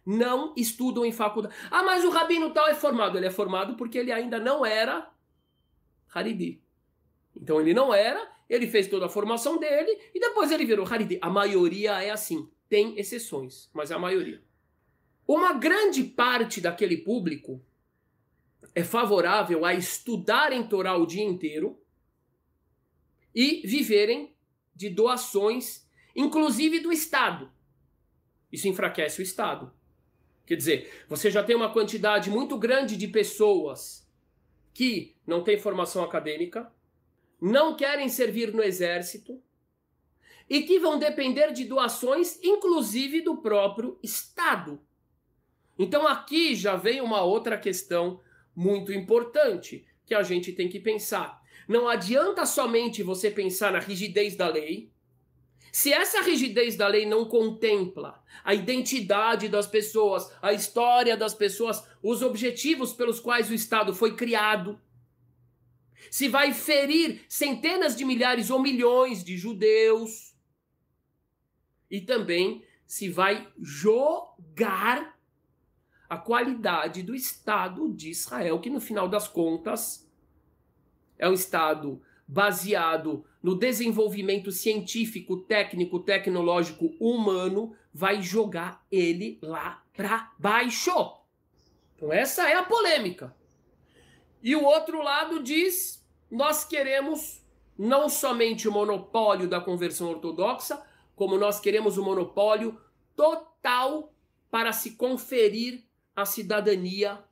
não 0.07 0.55
estudam 0.57 1.05
em 1.05 1.11
faculdade. 1.11 1.57
Ah, 1.73 1.83
mas 1.83 2.05
o 2.05 2.11
rabino 2.11 2.53
tal 2.53 2.69
é 2.69 2.75
formado. 2.75 3.19
Ele 3.19 3.27
é 3.27 3.33
formado 3.33 3.75
porque 3.75 3.99
ele 3.99 4.13
ainda 4.13 4.39
não 4.39 4.65
era 4.65 5.11
Haridi. 6.15 6.63
Então 7.35 7.61
ele 7.61 7.75
não 7.75 7.93
era, 7.93 8.31
ele 8.55 8.67
fez 8.67 8.87
toda 8.87 9.07
a 9.07 9.09
formação 9.09 9.59
dele 9.59 9.99
e 10.15 10.21
depois 10.21 10.51
ele 10.51 10.65
virou 10.65 10.87
Haridi. 10.87 11.19
A 11.23 11.31
maioria 11.31 12.03
é 12.03 12.11
assim. 12.11 12.51
Tem 12.69 12.99
exceções, 12.99 13.71
mas 13.73 13.91
é 13.91 13.95
a 13.95 13.99
maioria. 13.99 14.43
Uma 15.27 15.55
grande 15.55 16.05
parte 16.05 16.61
daquele 16.61 16.99
público 16.99 17.65
é 18.75 18.85
favorável 18.85 19.65
a 19.65 19.75
estudarem 19.75 20.67
Torá 20.67 20.97
o 20.97 21.07
dia 21.07 21.25
inteiro 21.25 21.81
e 23.35 23.63
viverem 23.65 24.35
de 24.75 24.91
doações, 24.91 25.87
inclusive 26.15 26.81
do 26.81 26.93
Estado. 26.93 27.51
Isso 28.51 28.69
enfraquece 28.69 29.21
o 29.21 29.23
Estado. 29.23 29.73
Quer 30.45 30.57
dizer, 30.57 31.05
você 31.09 31.31
já 31.31 31.43
tem 31.43 31.57
uma 31.57 31.73
quantidade 31.73 32.29
muito 32.29 32.59
grande 32.59 32.97
de 32.97 33.09
pessoas 33.09 34.07
que 34.75 35.15
não 35.27 35.43
têm 35.43 35.59
formação 35.59 36.03
acadêmica, 36.03 36.71
não 37.43 37.75
querem 37.75 38.09
servir 38.09 38.55
no 38.55 38.63
exército 38.63 39.43
e 40.49 40.63
que 40.63 40.79
vão 40.79 40.97
depender 40.97 41.53
de 41.53 41.65
doações, 41.65 42.39
inclusive 42.41 43.21
do 43.21 43.39
próprio 43.39 43.99
Estado. 44.01 44.81
Então 45.77 46.07
aqui 46.07 46.55
já 46.55 46.77
vem 46.77 47.01
uma 47.01 47.23
outra 47.23 47.59
questão 47.59 48.21
muito 48.55 48.93
importante 48.93 49.85
que 50.07 50.15
a 50.15 50.23
gente 50.23 50.53
tem 50.53 50.69
que 50.69 50.79
pensar. 50.79 51.43
Não 51.67 51.89
adianta 51.89 52.47
somente 52.47 53.03
você 53.03 53.29
pensar 53.29 53.73
na 53.73 53.81
rigidez 53.81 54.37
da 54.37 54.47
lei. 54.47 54.93
Se 55.73 55.93
essa 55.93 56.23
rigidez 56.23 56.77
da 56.77 56.87
lei 56.87 57.05
não 57.07 57.25
contempla 57.25 58.23
a 58.45 58.55
identidade 58.55 59.49
das 59.49 59.67
pessoas, 59.67 60.31
a 60.41 60.53
história 60.53 61.17
das 61.17 61.35
pessoas, 61.35 61.83
os 62.01 62.23
objetivos 62.23 62.93
pelos 62.93 63.19
quais 63.19 63.51
o 63.51 63.55
Estado 63.55 63.93
foi 63.93 64.15
criado, 64.15 64.79
se 66.11 66.29
vai 66.29 66.53
ferir 66.53 67.25
centenas 67.29 67.97
de 67.97 68.05
milhares 68.05 68.51
ou 68.51 68.61
milhões 68.61 69.23
de 69.25 69.37
judeus, 69.37 70.35
e 71.91 72.01
também 72.01 72.65
se 72.87 73.09
vai 73.09 73.49
jogar 73.61 75.19
a 76.09 76.17
qualidade 76.17 77.03
do 77.03 77.15
Estado 77.15 77.91
de 77.93 78.11
Israel, 78.11 78.61
que 78.61 78.71
no 78.71 78.81
final 78.81 79.09
das 79.09 79.29
contas 79.29 80.07
é 81.19 81.29
um 81.29 81.33
Estado 81.33 82.03
baseado 82.27 83.25
no 83.43 83.55
desenvolvimento 83.55 84.51
científico, 84.51 85.39
técnico, 85.39 86.01
tecnológico, 86.01 86.95
humano, 86.99 87.75
vai 87.93 88.23
jogar 88.23 88.85
ele 88.91 89.39
lá 89.43 89.83
para 89.95 90.33
baixo. 90.39 91.19
Então 91.97 92.13
essa 92.13 92.49
é 92.49 92.55
a 92.55 92.63
polêmica. 92.63 93.35
E 94.43 94.57
o 94.57 94.65
outro 94.65 95.03
lado 95.03 95.43
diz: 95.43 96.05
nós 96.31 96.65
queremos 96.65 97.41
não 97.79 98.09
somente 98.09 98.69
o 98.69 98.73
monopólio 98.73 99.49
da 99.49 99.61
conversão 99.61 100.11
ortodoxa, 100.11 100.83
como 101.15 101.39
nós 101.39 101.61
queremos 101.61 101.97
o 101.97 102.05
monopólio 102.05 102.81
total 103.15 104.13
para 104.51 104.73
se 104.73 104.93
conferir 104.93 105.85
a 106.15 106.25
cidadania 106.25 107.23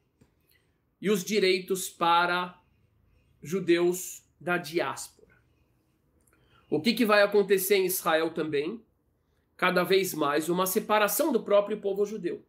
e 1.00 1.10
os 1.10 1.24
direitos 1.24 1.88
para 1.88 2.60
judeus 3.42 4.24
da 4.40 4.56
diáspora. 4.56 5.36
O 6.68 6.80
que, 6.80 6.94
que 6.94 7.04
vai 7.04 7.22
acontecer 7.22 7.76
em 7.76 7.86
Israel 7.86 8.32
também? 8.32 8.84
Cada 9.56 9.82
vez 9.82 10.14
mais 10.14 10.48
uma 10.48 10.66
separação 10.66 11.32
do 11.32 11.42
próprio 11.42 11.80
povo 11.80 12.06
judeu. 12.06 12.44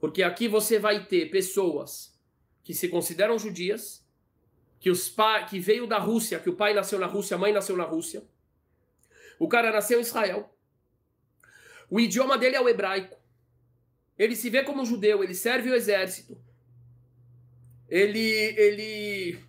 Porque 0.00 0.22
aqui 0.22 0.48
você 0.48 0.78
vai 0.78 1.06
ter 1.06 1.30
pessoas 1.30 2.17
que 2.68 2.74
se 2.74 2.86
consideram 2.86 3.38
judias, 3.38 4.06
que 4.78 4.90
os 4.90 5.08
pa... 5.08 5.42
que 5.42 5.58
veio 5.58 5.86
da 5.86 5.96
Rússia, 5.96 6.38
que 6.38 6.50
o 6.50 6.54
pai 6.54 6.74
nasceu 6.74 6.98
na 6.98 7.06
Rússia, 7.06 7.34
a 7.34 7.38
mãe 7.38 7.50
nasceu 7.50 7.74
na 7.78 7.84
Rússia. 7.84 8.22
O 9.38 9.48
cara 9.48 9.72
nasceu 9.72 9.98
em 9.98 10.02
Israel. 10.02 10.54
O 11.88 11.98
idioma 11.98 12.36
dele 12.36 12.56
é 12.56 12.60
o 12.60 12.68
hebraico. 12.68 13.18
Ele 14.18 14.36
se 14.36 14.50
vê 14.50 14.62
como 14.62 14.84
judeu, 14.84 15.24
ele 15.24 15.34
serve 15.34 15.70
o 15.70 15.74
exército. 15.74 16.38
Ele, 17.88 18.20
ele, 18.20 19.42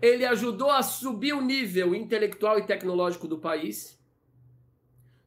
ele 0.00 0.24
ajudou 0.24 0.70
a 0.70 0.82
subir 0.82 1.34
o 1.34 1.42
nível 1.42 1.94
intelectual 1.94 2.58
e 2.58 2.64
tecnológico 2.64 3.28
do 3.28 3.38
país. 3.38 4.00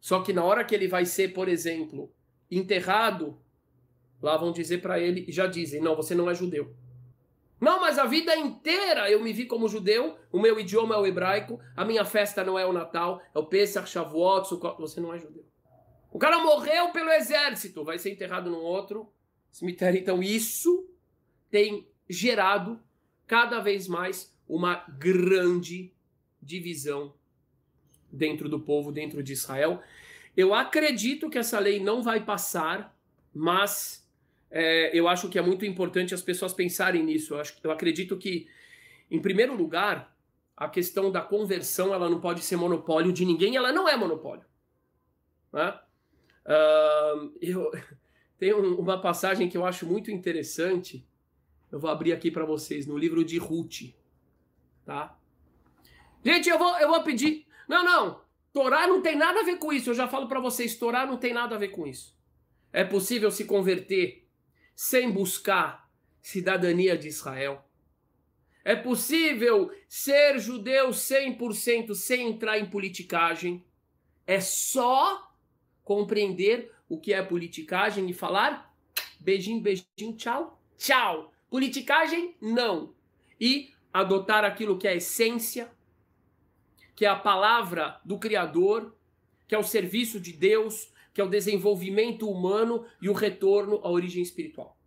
Só 0.01 0.24
que 0.24 0.34
na 0.34 0.43
hora 0.43 0.66
que 0.66 0.74
ele 0.74 0.88
vai 0.88 1.05
ser, 1.05 1.32
por 1.32 1.47
exemplo, 1.47 2.11
enterrado, 2.49 3.39
lá 4.20 4.36
vão 4.36 4.51
dizer 4.51 4.82
para 4.82 4.99
ele, 4.99 5.32
já 5.32 5.45
dizem, 5.45 5.80
não, 5.80 5.95
você 5.95 6.16
não 6.16 6.28
é 6.28 6.34
judeu. 6.34 6.76
Não, 7.64 7.80
mas 7.80 7.97
a 7.97 8.03
vida 8.03 8.36
inteira 8.36 9.09
eu 9.09 9.24
me 9.24 9.32
vi 9.32 9.45
como 9.45 9.70
judeu, 9.70 10.18
o 10.30 10.38
meu 10.38 10.59
idioma 10.59 10.95
é 10.95 10.97
o 10.97 11.07
hebraico, 11.07 11.61
a 11.78 11.86
minha 11.86 12.03
festa 12.03 12.43
não 12.43 12.59
é 12.59 12.66
o 12.66 12.74
Natal, 12.74 13.22
é 13.34 13.39
o 13.39 13.45
Pesach, 13.45 13.89
Shavuot, 13.89 14.49
Sukkot, 14.49 14.78
você 14.78 14.99
não 14.99 15.14
é 15.14 15.18
judeu. 15.18 15.45
O 16.11 16.20
cara 16.20 16.39
morreu 16.39 16.91
pelo 16.91 17.09
exército, 17.09 17.86
vai 17.86 17.97
ser 17.97 18.11
enterrado 18.11 18.49
num 18.49 18.59
outro 18.59 19.09
cemitério. 19.49 19.97
Então 19.97 20.22
isso 20.22 20.89
tem 21.49 21.88
gerado 22.09 22.82
cada 23.26 23.61
vez 23.61 23.88
mais 23.88 24.36
uma 24.45 24.84
grande 24.99 25.93
divisão 26.41 27.14
dentro 28.11 28.49
do 28.49 28.59
povo, 28.59 28.91
dentro 28.91 29.24
de 29.24 29.32
Israel. 29.32 29.82
Eu 30.36 30.53
acredito 30.53 31.30
que 31.30 31.38
essa 31.38 31.59
lei 31.59 31.80
não 31.80 32.03
vai 32.03 32.26
passar, 32.26 32.93
mas 33.34 34.03
é, 34.56 34.91
eu 34.93 35.08
acho 35.08 35.30
que 35.30 35.39
é 35.39 35.41
muito 35.41 35.66
importante 35.66 36.14
as 36.14 36.22
pessoas 36.22 36.54
pensarem 36.54 37.04
nisso. 37.04 37.34
Eu, 37.34 37.39
acho, 37.39 37.56
eu 37.64 37.72
acredito 37.72 38.16
que, 38.16 38.47
em 39.10 39.20
primeiro 39.20 39.56
lugar, 39.56 40.16
a 40.56 40.70
questão 40.70 41.12
da 41.12 41.22
conversão 41.22 41.91
ela 41.91 42.08
não 42.08 42.22
pode 42.22 42.41
ser 42.41 42.56
monopólio 42.56 43.12
de 43.12 43.26
ninguém, 43.26 43.56
ela 43.56 43.72
não 43.72 43.89
é 43.89 43.97
monopólio. 43.97 44.45
Né? 45.51 45.80
Uh, 46.45 47.34
eu 47.41 47.72
tenho 48.38 48.80
uma 48.80 49.01
passagem 49.01 49.49
que 49.49 49.58
eu 49.58 49.66
acho 49.66 49.88
muito 49.88 50.12
interessante. 50.12 51.04
Eu 51.72 51.80
vou 51.80 51.89
abrir 51.89 52.14
aqui 52.14 52.30
para 52.30 52.45
vocês 52.45 52.86
no 52.86 52.95
livro 52.95 53.26
de 53.26 53.39
Ruth, 53.39 53.95
tá? 54.86 55.18
Gente, 56.24 56.47
eu 56.47 56.60
vou, 56.60 56.78
eu 56.78 56.89
vou 56.89 57.01
pedir. 57.01 57.47
Não, 57.68 57.84
não. 57.84 58.22
Torá 58.54 58.86
não 58.86 59.01
tem 59.01 59.16
nada 59.16 59.39
a 59.39 59.43
ver 59.43 59.58
com 59.58 59.74
isso. 59.74 59.89
Eu 59.89 59.95
já 59.95 60.08
falo 60.08 60.28
para 60.28 60.39
vocês, 60.39 60.76
Torá 60.76 61.08
não 61.08 61.18
tem 61.18 61.34
nada 61.34 61.56
a 61.56 61.58
ver 61.58 61.70
com 61.70 61.88
isso. 61.88 62.16
É 62.72 62.84
possível 62.84 63.32
se 63.32 63.45
converter 63.45 64.23
sem 64.76 65.12
buscar 65.12 65.90
cidadania 66.22 66.98
de 66.98 67.08
Israel. 67.08 67.64
É 68.64 68.76
possível 68.76 69.72
ser 69.90 70.40
judeu 70.40 70.90
100% 70.90 71.94
sem 71.94 72.30
entrar 72.30 72.58
em 72.58 72.66
politicagem. 72.66 73.64
É 74.26 74.40
só 74.40 75.32
compreender 75.84 76.72
o 76.88 76.98
que 76.98 77.12
é 77.12 77.22
politicagem 77.22 78.10
e 78.10 78.14
falar 78.14 78.74
beijinho, 79.20 79.62
beijinho, 79.62 80.16
tchau, 80.16 80.62
tchau. 80.78 81.34
Politicagem, 81.50 82.36
não. 82.42 82.94
E 83.40 83.74
adotar 83.92 84.46
aquilo 84.46 84.78
que 84.78 84.88
é 84.88 84.92
a 84.92 84.96
essência, 84.96 85.70
que 86.96 87.06
é 87.06 87.10
a 87.10 87.16
palavra 87.16 88.00
do 88.06 88.18
Criador, 88.18 88.96
que 89.48 89.54
é 89.54 89.58
o 89.58 89.64
serviço 89.64 90.20
de 90.20 90.32
Deus, 90.32 90.93
que 91.14 91.22
é 91.22 91.24
o 91.24 91.30
desenvolvimento 91.30 92.30
humano 92.30 92.86
e 93.01 93.09
o 93.09 93.14
retorno 93.14 93.80
à 93.84 93.89
origem 93.89 94.24
espiritual. 94.24 94.78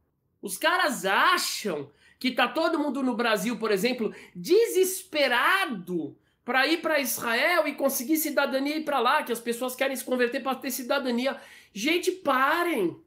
Os 0.43 0.59
caras 0.59 1.05
acham 1.05 1.91
que 2.19 2.33
tá 2.33 2.49
todo 2.49 2.79
mundo 2.79 3.03
no 3.03 3.15
Brasil, 3.15 3.59
por 3.59 3.71
exemplo, 3.71 4.13
desesperado 4.35 6.17
para 6.45 6.67
ir 6.67 6.81
para 6.81 7.01
Israel 7.01 7.67
e 7.67 7.75
conseguir 7.75 8.17
cidadania 8.17 8.77
e 8.77 8.81
ir 8.81 8.85
para 8.85 9.01
lá, 9.01 9.23
que 9.23 9.33
as 9.33 9.41
pessoas 9.41 9.75
querem 9.75 9.97
se 9.97 10.05
converter 10.05 10.43
para 10.43 10.55
ter 10.55 10.71
cidadania. 10.71 11.41
Gente, 11.73 12.11
parem! 12.11 13.01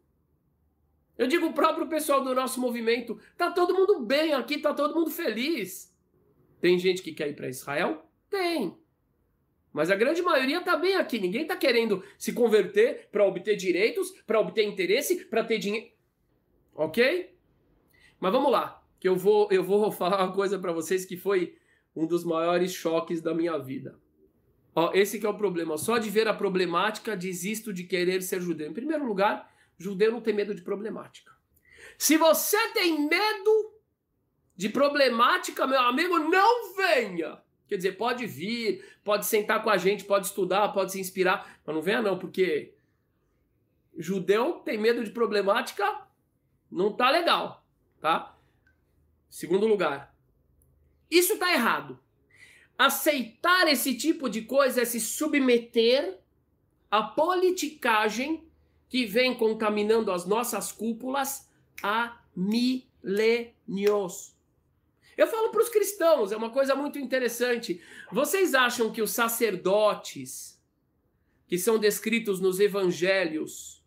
Eu 1.18 1.28
digo 1.28 1.48
o 1.48 1.54
próprio 1.54 1.88
pessoal 1.88 2.24
do 2.24 2.34
nosso 2.34 2.62
movimento, 2.62 3.20
tá 3.38 3.52
todo 3.52 3.74
mundo 3.74 4.00
bem 4.02 4.34
aqui, 4.34 4.58
tá 4.58 4.74
todo 4.74 4.96
mundo 4.96 5.10
feliz. 5.10 5.94
Tem 6.62 6.78
gente 6.78 7.02
que 7.02 7.14
quer 7.14 7.30
ir 7.30 7.36
para 7.36 7.50
Israel? 7.50 8.06
Tem. 8.30 8.78
Mas 9.72 9.92
a 9.92 9.96
grande 9.96 10.22
maioria 10.22 10.62
tá 10.62 10.76
bem 10.76 10.96
aqui. 10.96 11.20
Ninguém 11.20 11.46
tá 11.46 11.56
querendo 11.56 12.04
se 12.18 12.34
converter 12.34 13.08
para 13.12 13.26
obter 13.26 13.56
direitos, 13.56 14.12
para 14.26 14.40
obter 14.40 14.64
interesse, 14.64 15.26
para 15.26 15.44
ter 15.44 15.60
dinheiro. 15.60 15.92
OK? 16.74 17.36
Mas 18.20 18.32
vamos 18.32 18.52
lá, 18.52 18.84
que 19.00 19.08
eu 19.08 19.16
vou 19.16 19.48
eu 19.52 19.64
vou 19.64 19.92
falar 19.94 20.24
uma 20.24 20.34
coisa 20.34 20.58
para 20.58 20.72
vocês 20.72 21.06
que 21.06 21.16
foi 21.16 21.56
um 21.96 22.06
dos 22.06 22.24
maiores 22.24 22.74
choques 22.74 23.22
da 23.22 23.34
minha 23.34 23.58
vida. 23.58 24.00
Ó, 24.76 24.92
esse 24.94 25.20
que 25.20 25.26
é 25.26 25.30
o 25.30 25.38
problema. 25.38 25.78
Só 25.78 25.98
de 25.98 26.10
ver 26.10 26.28
a 26.28 26.34
problemática, 26.34 27.16
desisto 27.16 27.74
de 27.74 27.84
querer 27.84 28.22
ser 28.22 28.42
judeu. 28.42 28.70
Em 28.70 28.74
primeiro 28.74 29.06
lugar, 29.06 29.52
judeu 29.78 30.12
não 30.12 30.22
tem 30.22 30.34
medo 30.34 30.56
de 30.56 30.62
problemática. 30.62 31.32
Se 31.98 32.18
você 32.18 32.58
tem 32.74 33.08
medo 33.08 33.74
de 34.56 34.70
problemática, 34.70 35.68
meu 35.68 35.82
amigo, 35.82 36.18
não 36.20 36.76
venha. 36.76 37.42
Quer 37.70 37.78
dizer, 37.78 37.98
pode 37.98 38.26
vir, 38.26 38.84
pode 39.04 39.28
sentar 39.28 39.64
com 39.64 39.70
a 39.70 39.78
gente, 39.78 40.04
pode 40.04 40.26
estudar, 40.26 40.70
pode 40.70 40.92
se 40.92 41.00
inspirar, 41.00 41.62
mas 41.64 41.76
não 41.76 41.84
venha 41.84 42.02
não, 42.02 42.18
porque 42.18 42.74
judeu 43.96 44.54
tem 44.54 44.76
medo 44.76 45.04
de 45.04 45.12
problemática, 45.12 46.02
não 46.72 46.92
tá 46.92 47.12
legal, 47.12 47.64
tá? 48.02 48.36
Segundo 49.30 49.68
lugar, 49.68 50.16
isso 51.12 51.34
está 51.34 51.54
errado. 51.54 52.00
Aceitar 52.76 53.68
esse 53.68 53.96
tipo 53.96 54.28
de 54.28 54.42
coisa 54.42 54.82
é 54.82 54.86
se 54.86 55.00
submeter 55.00 56.18
à 56.90 57.04
politicagem 57.04 58.50
que 58.88 59.06
vem 59.06 59.36
contaminando 59.36 60.12
as 60.12 60.26
nossas 60.26 60.72
cúpulas 60.72 61.48
há 61.84 62.20
milênios. 62.36 63.54
Eu 65.20 65.28
falo 65.28 65.50
para 65.50 65.62
os 65.62 65.68
cristãos, 65.68 66.32
é 66.32 66.38
uma 66.38 66.50
coisa 66.50 66.74
muito 66.74 66.98
interessante. 66.98 67.82
Vocês 68.10 68.56
acham 68.56 68.90
que 68.90 69.02
os 69.02 69.12
sacerdotes 69.12 70.58
que 71.46 71.58
são 71.58 71.78
descritos 71.78 72.40
nos 72.40 72.58
evangelhos 72.62 73.84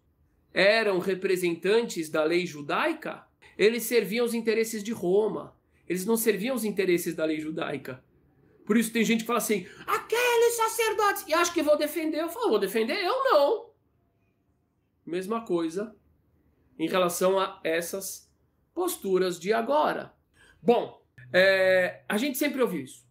eram 0.53 0.99
representantes 0.99 2.11
da 2.11 2.23
lei 2.23 2.45
judaica? 2.45 3.27
Eles 3.57 3.85
serviam 3.85 4.27
os 4.27 4.35
interesses 4.35 4.85
de 4.85 4.93
Roma. 4.93 5.57
eles 5.89 6.05
não 6.05 6.19
serviam 6.19 6.55
os 6.55 6.67
interesses 6.67 7.15
da 7.15 7.25
lei 7.25 7.41
judaica. 7.41 8.05
Por 8.67 8.77
isso 8.77 8.93
tem 8.93 9.03
gente 9.03 9.21
que 9.21 9.27
fala 9.27 9.39
assim, 9.39 9.67
aqueles 9.87 10.55
sacerdotes, 10.57 11.25
e 11.27 11.33
acho 11.33 11.55
que 11.55 11.63
vou 11.63 11.79
defender. 11.79 12.21
Eu 12.21 12.29
falo, 12.29 12.51
vou 12.51 12.59
defender? 12.59 13.03
Eu 13.03 13.25
não. 13.25 13.71
Mesma 15.07 15.47
coisa 15.47 15.97
em 16.79 16.87
relação 16.87 17.39
a 17.39 17.59
essas 17.65 18.31
posturas 18.75 19.41
de 19.41 19.51
agora. 19.51 20.15
Bom, 20.63 21.02
é, 21.33 22.05
a 22.09 22.19
gente 22.19 22.37
sempre 22.37 22.61
ouviu 22.61 22.83
isso. 22.83 23.07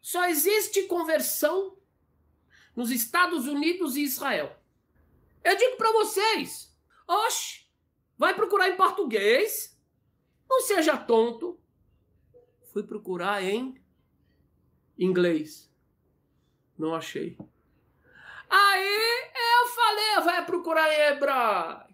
Só 0.00 0.28
existe 0.28 0.82
conversão 0.82 1.76
nos 2.74 2.90
Estados 2.90 3.46
Unidos 3.46 3.96
e 3.96 4.02
Israel. 4.02 4.54
Eu 5.42 5.56
digo 5.56 5.76
para 5.76 5.92
vocês, 5.92 6.74
oxe, 7.06 7.66
vai 8.18 8.34
procurar 8.34 8.68
em 8.68 8.76
português, 8.76 9.78
não 10.48 10.60
seja 10.62 10.96
tonto. 10.96 11.58
Fui 12.72 12.82
procurar 12.82 13.42
em 13.42 13.80
inglês. 14.98 15.72
Não 16.76 16.94
achei. 16.94 17.38
Aí 18.50 19.30
eu 19.34 19.68
falei, 19.68 20.24
vai 20.24 20.44
procurar 20.44 20.92
em 20.92 21.14
hebraico. 21.14 21.93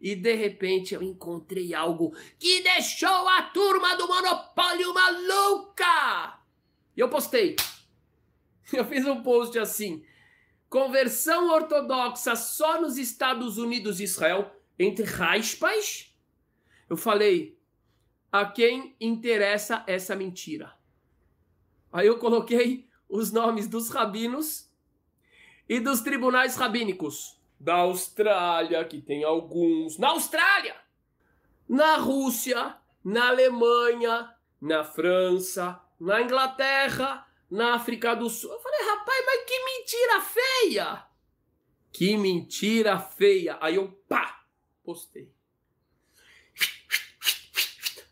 E 0.00 0.14
de 0.14 0.34
repente 0.34 0.94
eu 0.94 1.02
encontrei 1.02 1.74
algo 1.74 2.14
que 2.38 2.62
deixou 2.62 3.28
a 3.28 3.42
turma 3.42 3.96
do 3.96 4.06
Monopólio 4.06 4.94
maluca. 4.94 6.38
E 6.96 7.00
eu 7.00 7.08
postei. 7.08 7.56
Eu 8.70 8.84
fiz 8.84 9.06
um 9.06 9.22
post 9.22 9.58
assim: 9.58 10.04
conversão 10.68 11.50
ortodoxa 11.50 12.36
só 12.36 12.78
nos 12.78 12.98
Estados 12.98 13.56
Unidos 13.56 13.98
e 13.98 14.04
Israel, 14.04 14.54
entre 14.78 15.06
aspas. 15.22 16.14
Eu 16.88 16.96
falei, 16.96 17.58
a 18.30 18.44
quem 18.44 18.94
interessa 19.00 19.84
essa 19.86 20.14
mentira? 20.14 20.74
Aí 21.90 22.06
eu 22.06 22.18
coloquei 22.18 22.86
os 23.08 23.32
nomes 23.32 23.66
dos 23.66 23.88
rabinos 23.88 24.70
e 25.66 25.80
dos 25.80 26.02
tribunais 26.02 26.56
rabínicos 26.56 27.37
da 27.58 27.74
Austrália, 27.76 28.84
que 28.84 29.00
tem 29.00 29.24
alguns. 29.24 29.98
Na 29.98 30.10
Austrália! 30.10 30.76
Na 31.68 31.96
Rússia, 31.96 32.76
na 33.04 33.28
Alemanha, 33.28 34.34
na 34.60 34.84
França, 34.84 35.80
na 36.00 36.22
Inglaterra, 36.22 37.26
na 37.50 37.74
África 37.74 38.14
do 38.14 38.30
Sul. 38.30 38.50
Eu 38.50 38.60
falei, 38.60 38.80
rapaz, 38.86 39.24
mas 39.26 39.44
que 39.44 39.64
mentira 39.64 40.20
feia! 40.20 41.04
Que 41.92 42.16
mentira 42.16 42.98
feia! 42.98 43.58
Aí 43.60 43.76
eu, 43.76 43.88
pá, 44.08 44.44
postei. 44.84 45.32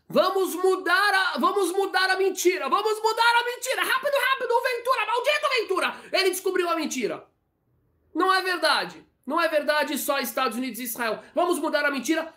Vamos 0.09 0.55
mudar 0.55 1.13
a, 1.13 1.37
vamos 1.37 1.71
mudar 1.73 2.09
a 2.09 2.15
mentira, 2.15 2.69
vamos 2.69 3.01
mudar 3.01 3.41
a 3.41 3.43
mentira, 3.43 3.83
rápido, 3.83 4.13
rápido, 4.29 4.53
Ventura, 4.63 5.05
maldito 5.05 5.49
Ventura! 5.59 6.17
Ele 6.17 6.29
descobriu 6.29 6.69
a 6.69 6.75
mentira. 6.75 7.27
Não 8.15 8.33
é 8.33 8.41
verdade. 8.41 9.05
Não 9.27 9.39
é 9.41 9.49
verdade 9.49 9.97
só 9.97 10.19
Estados 10.19 10.57
Unidos 10.57 10.79
e 10.79 10.83
Israel. 10.83 11.21
Vamos 11.35 11.59
mudar 11.59 11.83
a 11.83 11.91
mentira. 11.91 12.33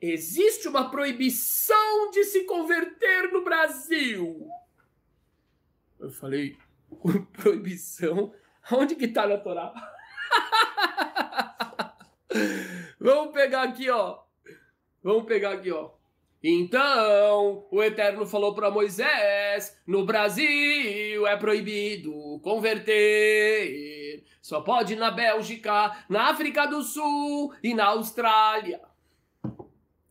Existe 0.00 0.66
uma 0.66 0.90
proibição 0.90 2.10
de 2.10 2.24
se 2.24 2.42
converter 2.42 3.30
no 3.32 3.44
Brasil. 3.44 4.50
Eu 6.00 6.10
falei, 6.10 6.58
proibição? 7.32 8.34
Onde 8.72 8.96
que 8.96 9.06
tá 9.06 9.24
na 9.24 9.38
Torá? 9.38 9.72
Vamos 12.98 13.32
pegar 13.32 13.62
aqui, 13.62 13.88
ó. 13.88 14.18
Vamos 15.00 15.26
pegar 15.26 15.52
aqui, 15.52 15.70
ó. 15.70 15.92
Então, 16.42 17.68
o 17.70 17.82
Eterno 17.82 18.26
falou 18.26 18.54
para 18.54 18.70
Moisés: 18.70 19.80
no 19.86 20.04
Brasil 20.04 21.26
é 21.26 21.36
proibido 21.36 22.40
converter. 22.42 24.24
Só 24.40 24.60
pode 24.60 24.96
na 24.96 25.10
Bélgica, 25.10 26.04
na 26.08 26.30
África 26.30 26.66
do 26.66 26.82
Sul 26.82 27.54
e 27.62 27.72
na 27.74 27.86
Austrália. 27.86 28.80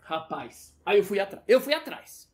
Rapaz, 0.02 0.78
aí 0.86 1.00
eu 1.00 1.04
fui 1.04 1.20
atrás. 1.20 1.44
Eu 1.48 1.60
fui 1.60 1.74
atrás. 1.74 2.32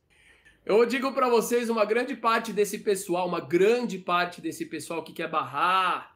Eu 0.63 0.85
digo 0.85 1.13
para 1.13 1.29
vocês, 1.29 1.69
uma 1.69 1.85
grande 1.85 2.15
parte 2.15 2.51
desse 2.51 2.79
pessoal, 2.79 3.27
uma 3.27 3.39
grande 3.39 3.97
parte 3.97 4.41
desse 4.41 4.65
pessoal 4.65 5.03
que 5.03 5.13
quer 5.13 5.29
barrar, 5.29 6.15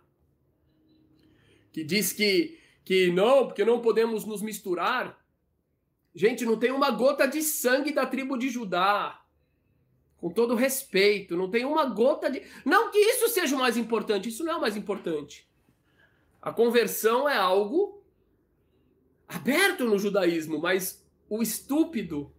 que 1.72 1.84
diz 1.84 2.14
que 2.14 2.60
que 2.84 3.12
não, 3.12 3.46
porque 3.46 3.64
não 3.64 3.80
podemos 3.80 4.26
nos 4.26 4.42
misturar. 4.42 5.21
Gente, 6.14 6.46
não 6.46 6.58
tem 6.58 6.72
uma 6.72 6.92
gota 6.92 7.28
de 7.28 7.42
sangue 7.42 7.92
da 7.92 8.06
tribo 8.06 8.38
de 8.38 8.50
Judá. 8.50 9.22
Com 10.18 10.30
todo 10.30 10.54
respeito, 10.56 11.36
não 11.36 11.50
tem 11.50 11.66
uma 11.66 11.86
gota 11.86 12.30
de. 12.30 12.44
Não 12.64 12.92
que 12.92 13.00
isso 13.00 13.28
seja 13.30 13.56
o 13.56 13.60
mais 13.60 13.76
importante, 13.76 14.30
isso 14.30 14.44
não 14.44 14.54
é 14.54 14.56
o 14.58 14.62
mais 14.62 14.78
importante. 14.78 15.50
A 16.42 16.52
conversão 16.52 17.28
é 17.28 17.38
algo 17.38 18.04
aberto 19.28 19.86
no 19.86 19.98
judaísmo, 19.98 20.60
mas 20.60 21.04
o 21.30 21.42
estúpido 21.42 22.32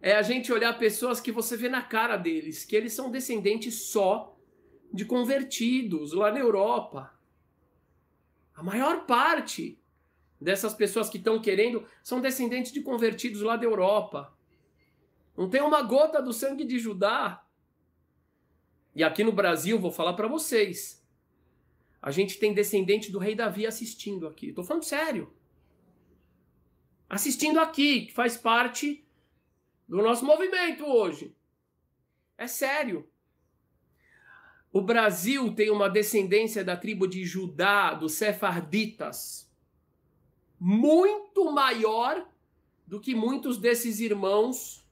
é 0.00 0.14
a 0.14 0.22
gente 0.22 0.52
olhar 0.52 0.78
pessoas 0.78 1.20
que 1.20 1.32
você 1.32 1.56
vê 1.56 1.68
na 1.68 1.82
cara 1.82 2.16
deles, 2.16 2.64
que 2.64 2.76
eles 2.76 2.92
são 2.92 3.10
descendentes 3.10 3.88
só 3.90 4.38
de 4.92 5.04
convertidos 5.04 6.12
lá 6.12 6.30
na 6.30 6.38
Europa. 6.38 7.12
A 8.54 8.62
maior 8.62 9.06
parte 9.06 9.78
dessas 10.40 10.74
pessoas 10.74 11.08
que 11.08 11.18
estão 11.18 11.40
querendo 11.40 11.86
são 12.02 12.20
descendentes 12.20 12.72
de 12.72 12.80
convertidos 12.80 13.42
lá 13.42 13.56
da 13.56 13.64
Europa. 13.64 14.32
Não 15.36 15.48
tem 15.48 15.60
uma 15.62 15.82
gota 15.82 16.22
do 16.22 16.32
sangue 16.32 16.64
de 16.64 16.78
Judá. 16.78 17.44
E 18.94 19.04
aqui 19.04 19.22
no 19.22 19.32
Brasil, 19.32 19.78
vou 19.78 19.90
falar 19.90 20.14
para 20.14 20.28
vocês. 20.28 21.04
A 22.00 22.10
gente 22.10 22.38
tem 22.38 22.54
descendente 22.54 23.10
do 23.10 23.18
rei 23.18 23.34
Davi 23.34 23.66
assistindo 23.66 24.26
aqui. 24.26 24.48
Estou 24.48 24.64
falando 24.64 24.84
sério. 24.84 25.32
Assistindo 27.08 27.58
aqui, 27.58 28.06
que 28.06 28.12
faz 28.12 28.36
parte 28.36 29.04
do 29.88 29.98
nosso 29.98 30.24
movimento 30.24 30.84
hoje. 30.84 31.34
É 32.36 32.46
sério. 32.46 33.08
O 34.72 34.82
Brasil 34.82 35.54
tem 35.54 35.70
uma 35.70 35.88
descendência 35.88 36.62
da 36.62 36.76
tribo 36.76 37.08
de 37.08 37.24
Judá, 37.24 37.94
dos 37.94 38.12
sefarditas 38.14 39.47
muito 40.58 41.50
maior 41.52 42.26
do 42.86 43.00
que 43.00 43.14
muitos 43.14 43.58
desses 43.58 44.00
irmãos 44.00 44.84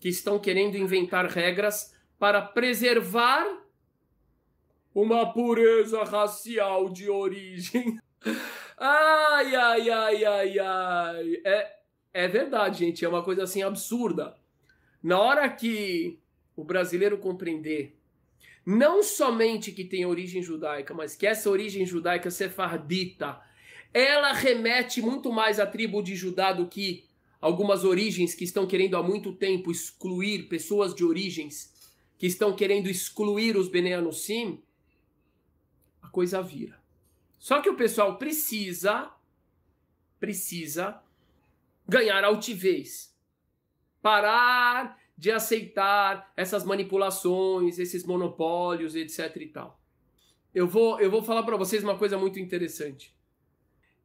que 0.00 0.08
estão 0.08 0.38
querendo 0.38 0.76
inventar 0.76 1.26
regras 1.26 1.94
para 2.18 2.40
preservar 2.42 3.46
uma 4.94 5.32
pureza 5.32 6.02
racial 6.04 6.88
de 6.88 7.10
origem. 7.10 7.98
Ai, 8.76 9.54
ai, 9.54 9.88
ai, 9.88 10.24
ai, 10.24 10.58
ai. 10.58 11.40
É, 11.44 11.76
é 12.12 12.28
verdade, 12.28 12.80
gente. 12.80 13.04
É 13.04 13.08
uma 13.08 13.22
coisa 13.22 13.44
assim 13.44 13.62
absurda. 13.62 14.36
Na 15.00 15.20
hora 15.20 15.48
que 15.48 16.18
o 16.56 16.64
brasileiro 16.64 17.16
compreender 17.18 17.96
não 18.66 19.02
somente 19.02 19.70
que 19.70 19.84
tem 19.84 20.04
origem 20.04 20.42
judaica, 20.42 20.92
mas 20.92 21.14
que 21.14 21.26
essa 21.26 21.48
origem 21.48 21.86
judaica 21.86 22.30
sefardita 22.30 23.40
ela 23.94 24.32
remete 24.32 25.00
muito 25.00 25.32
mais 25.32 25.60
à 25.60 25.66
tribo 25.66 26.02
de 26.02 26.16
Judá 26.16 26.52
do 26.52 26.66
que 26.66 27.04
algumas 27.40 27.84
origens 27.84 28.34
que 28.34 28.42
estão 28.42 28.66
querendo 28.66 28.96
há 28.96 29.02
muito 29.02 29.32
tempo 29.32 29.70
excluir 29.70 30.48
pessoas 30.48 30.92
de 30.92 31.04
origens 31.04 31.72
que 32.18 32.26
estão 32.26 32.56
querendo 32.56 32.88
excluir 32.88 33.56
os 33.56 33.68
Beneanusim, 33.68 34.60
a 36.02 36.08
coisa 36.08 36.42
vira. 36.42 36.82
Só 37.38 37.60
que 37.60 37.70
o 37.70 37.76
pessoal 37.76 38.18
precisa 38.18 39.12
precisa 40.18 41.00
ganhar 41.86 42.24
altivez. 42.24 43.14
Parar 44.02 44.98
de 45.16 45.30
aceitar 45.30 46.32
essas 46.36 46.64
manipulações, 46.64 47.78
esses 47.78 48.04
monopólios, 48.04 48.96
etc 48.96 49.36
e 49.36 49.46
tal. 49.46 49.80
Eu 50.52 50.66
vou 50.66 51.00
eu 51.00 51.10
vou 51.10 51.22
falar 51.22 51.44
para 51.44 51.56
vocês 51.56 51.84
uma 51.84 51.96
coisa 51.96 52.18
muito 52.18 52.40
interessante. 52.40 53.13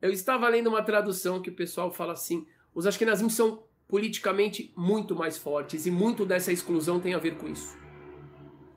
Eu 0.02 0.12
estava 0.12 0.48
lendo 0.48 0.68
uma 0.68 0.84
tradução 0.84 1.42
que 1.42 1.50
o 1.50 1.56
pessoal 1.56 1.92
fala 1.92 2.14
assim: 2.14 2.46
os 2.74 2.86
Ashkenazim 2.86 3.30
são 3.30 3.64
politicamente 3.88 4.72
muito 4.78 5.16
mais 5.16 5.38
fortes 5.38 5.86
e 5.86 5.92
muito 5.92 6.26
dessa 6.26 6.52
exclusão 6.52 7.00
tem 7.00 7.14
a 7.14 7.20
ver 7.20 7.38
com 7.38 7.48
isso. 7.48 7.78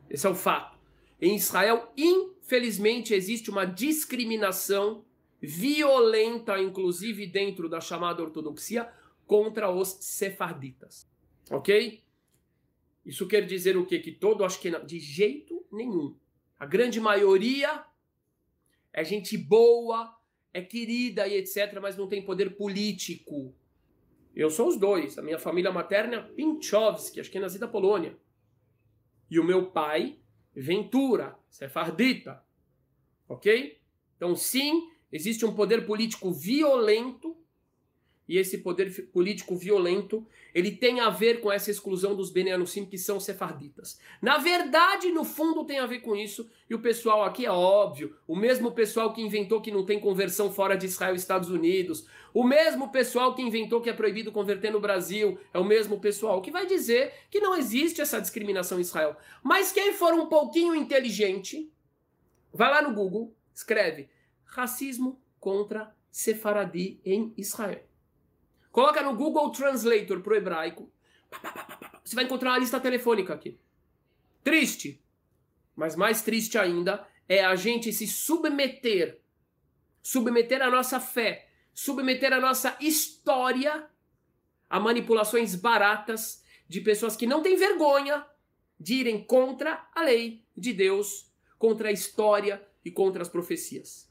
Esse 0.09 0.27
é 0.27 0.31
o 0.31 0.35
fato. 0.35 0.79
Em 1.21 1.37
Israel, 1.37 1.93
infelizmente, 1.97 3.15
existe 3.15 3.51
uma 3.51 3.65
discriminação 3.65 5.05
violenta, 5.41 6.59
inclusive 6.61 7.27
dentro 7.27 7.69
da 7.69 7.81
chamada 7.81 8.23
ortodoxia, 8.23 8.91
contra 9.27 9.71
os 9.71 9.89
sefarditas. 10.01 11.09
Ok? 11.51 12.03
Isso 13.05 13.27
quer 13.27 13.47
dizer 13.47 13.77
o 13.77 13.87
quê? 13.87 13.99
Que 13.99 14.13
todo 14.13 14.45
Ashkenaz... 14.45 14.87
De 14.87 14.99
jeito 14.99 15.65
nenhum. 15.71 16.17
A 16.59 16.67
grande 16.67 17.01
maioria 17.01 17.85
é 18.93 19.05
gente 19.05 19.37
boa, 19.37 20.17
é 20.53 20.61
querida 20.61 21.27
e 21.27 21.35
etc., 21.35 21.79
mas 21.81 21.97
não 21.97 22.09
tem 22.09 22.23
poder 22.23 22.57
político. 22.57 23.55
Eu 24.35 24.51
sou 24.51 24.69
os 24.69 24.77
dois. 24.77 25.19
A 25.19 25.23
minha 25.23 25.39
família 25.39 25.71
materna 25.71 26.17
é 26.17 26.23
Pinchowski, 26.23 27.21
acho 27.21 27.31
que 27.31 27.39
é 27.39 27.41
nascida 27.41 27.67
da 27.67 27.73
Polônia. 27.73 28.17
E 29.31 29.39
o 29.39 29.45
meu 29.45 29.71
pai, 29.71 30.19
Ventura, 30.55 31.39
sefardita. 31.49 32.43
Ok? 33.29 33.81
Então, 34.17 34.37
sim, 34.37 34.91
existe 35.11 35.45
um 35.45 35.55
poder 35.55 35.87
político 35.87 36.31
violento 36.31 37.42
e 38.29 38.39
esse 38.39 38.59
poder 38.59 39.09
político 39.09 39.57
violento, 39.57 40.27
ele 40.55 40.71
tem 40.71 41.01
a 41.01 41.11
ver 41.11 41.41
com 41.41 41.51
essa 41.51 41.71
exclusão 41.71 42.15
dos 42.15 42.31
Beneanusim, 42.31 42.85
que 42.85 42.97
são 42.97 43.19
sefarditas. 43.19 43.99
Na 44.21 44.39
verdade, 44.39 45.11
no 45.11 45.25
fundo, 45.25 45.65
tem 45.65 45.79
a 45.79 45.87
ver 45.87 46.01
com 46.01 46.15
isso, 46.15 46.49
e 46.69 46.75
o 46.75 46.81
pessoal 46.81 47.25
aqui 47.25 47.45
é 47.45 47.51
óbvio, 47.51 48.17
o 48.27 48.37
mesmo 48.37 48.73
pessoal 48.73 49.13
que 49.13 49.21
inventou 49.21 49.61
que 49.61 49.71
não 49.71 49.85
tem 49.85 49.99
conversão 49.99 50.53
fora 50.53 50.77
de 50.77 50.87
Israel 50.87 51.15
e 51.15 51.19
Estados 51.19 51.51
Unidos, 51.51 52.07
o 52.33 52.45
mesmo 52.45 52.91
pessoal 52.91 53.35
que 53.35 53.43
inventou 53.43 53.81
que 53.81 53.91
é 53.91 53.93
proibido 53.93 54.33
converter 54.33 54.71
no 54.71 54.81
Brasil, 54.81 55.39
é 55.53 55.59
o 55.59 55.65
mesmo 55.65 56.01
pessoal 56.01 56.41
que 56.41 56.51
vai 56.51 56.67
dizer 56.67 57.13
que 57.31 57.41
não 57.41 57.57
existe 57.57 58.01
essa 58.01 58.21
discriminação 58.21 58.79
em 58.79 58.83
Israel. 58.83 59.17
Mas 59.43 59.73
quem 59.73 59.93
for 59.93 60.15
um 60.15 60.27
pouquinho 60.27 60.75
inteligente, 60.75 61.71
vai 62.53 62.71
lá 62.71 62.83
no 62.83 62.95
Google, 62.95 63.35
escreve 63.55 64.09
racismo 64.45 65.21
contra 65.41 65.95
sefaradi 66.11 67.01
em 67.05 67.33
Israel. 67.37 67.92
Coloca 68.73 69.03
no 69.03 69.15
Google 69.15 69.51
Translator 69.53 70.21
pro 70.23 70.35
hebraico. 70.35 70.91
Você 72.03 72.17
vai 72.17 72.25
encontrar 72.25 72.53
uma 72.53 72.59
lista 72.59 72.81
telefônica 72.81 73.33
aqui. 73.33 73.59
Triste. 74.43 75.01
Mas 75.77 75.95
mais 75.95 76.23
triste 76.23 76.59
ainda 76.59 77.07
é 77.29 77.45
a 77.45 77.55
gente 77.55 77.93
se 77.93 78.07
submeter, 78.07 79.21
submeter 80.03 80.61
a 80.61 80.71
nossa 80.71 80.99
fé, 80.99 81.49
submeter 81.73 82.33
a 82.33 82.41
nossa 82.41 82.77
história 82.81 83.89
a 84.69 84.81
manipulações 84.81 85.55
baratas 85.55 86.43
de 86.67 86.81
pessoas 86.81 87.15
que 87.15 87.27
não 87.27 87.43
têm 87.43 87.57
vergonha 87.57 88.27
de 88.81 88.95
irem 88.95 89.23
contra 89.23 89.87
a 89.95 90.03
lei 90.03 90.47
de 90.57 90.73
Deus, 90.73 91.31
contra 91.59 91.91
a 91.91 91.93
história 91.93 92.67
e 92.83 92.91
contra 92.91 93.21
as 93.21 93.29
profecias. 93.29 94.09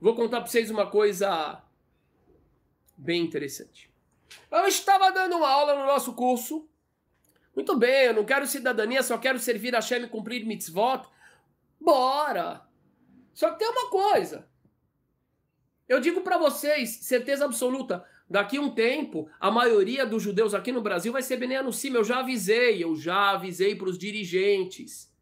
Vou 0.00 0.16
contar 0.16 0.40
para 0.40 0.50
vocês 0.50 0.70
uma 0.72 0.90
coisa 0.90 1.62
bem 2.96 3.22
interessante. 3.22 3.90
Eu 4.50 4.66
estava 4.66 5.10
dando 5.10 5.36
uma 5.36 5.48
aula 5.48 5.74
no 5.74 5.86
nosso 5.86 6.14
curso. 6.14 6.68
Muito 7.54 7.76
bem, 7.76 8.06
eu 8.06 8.14
não 8.14 8.24
quero 8.24 8.46
cidadania, 8.46 9.02
só 9.02 9.16
quero 9.16 9.38
servir 9.38 9.76
a 9.76 9.80
Shem 9.80 10.02
e 10.02 10.08
cumprir 10.08 10.44
mitzvot. 10.44 11.08
Bora! 11.80 12.66
Só 13.32 13.50
que 13.50 13.58
tem 13.58 13.68
uma 13.68 13.90
coisa. 13.90 14.48
Eu 15.88 16.00
digo 16.00 16.22
para 16.22 16.38
vocês, 16.38 16.90
certeza 17.02 17.44
absoluta, 17.44 18.04
daqui 18.28 18.58
um 18.58 18.74
tempo, 18.74 19.28
a 19.38 19.50
maioria 19.50 20.06
dos 20.06 20.22
judeus 20.22 20.54
aqui 20.54 20.72
no 20.72 20.80
Brasil 20.80 21.12
vai 21.12 21.22
ser 21.22 21.36
Bnei 21.36 21.58
Anusim. 21.58 21.94
Eu 21.94 22.04
já 22.04 22.20
avisei, 22.20 22.82
eu 22.82 22.96
já 22.96 23.30
avisei 23.30 23.76
para 23.76 23.88
os 23.88 23.98
dirigentes. 23.98 25.12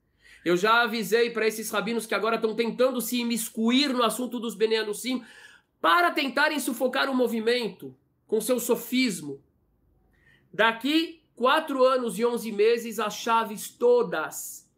Eu 0.44 0.56
já 0.56 0.82
avisei 0.82 1.30
para 1.30 1.46
esses 1.46 1.70
rabinos 1.70 2.06
que 2.06 2.14
agora 2.14 2.36
estão 2.36 2.54
tentando 2.54 3.00
se 3.00 3.20
imiscuir 3.20 3.92
no 3.92 4.02
assunto 4.02 4.38
dos 4.38 4.54
Bnei 4.54 4.78
Anusim 4.78 5.24
para 5.82 6.12
tentarem 6.12 6.60
sufocar 6.60 7.10
o 7.10 7.14
movimento 7.14 7.94
com 8.24 8.40
seu 8.40 8.60
sofismo. 8.60 9.42
Daqui 10.54 11.24
quatro 11.34 11.84
anos 11.84 12.16
e 12.20 12.24
onze 12.24 12.52
meses, 12.52 13.00
as 13.00 13.14
chaves 13.14 13.68
todas 13.68 14.70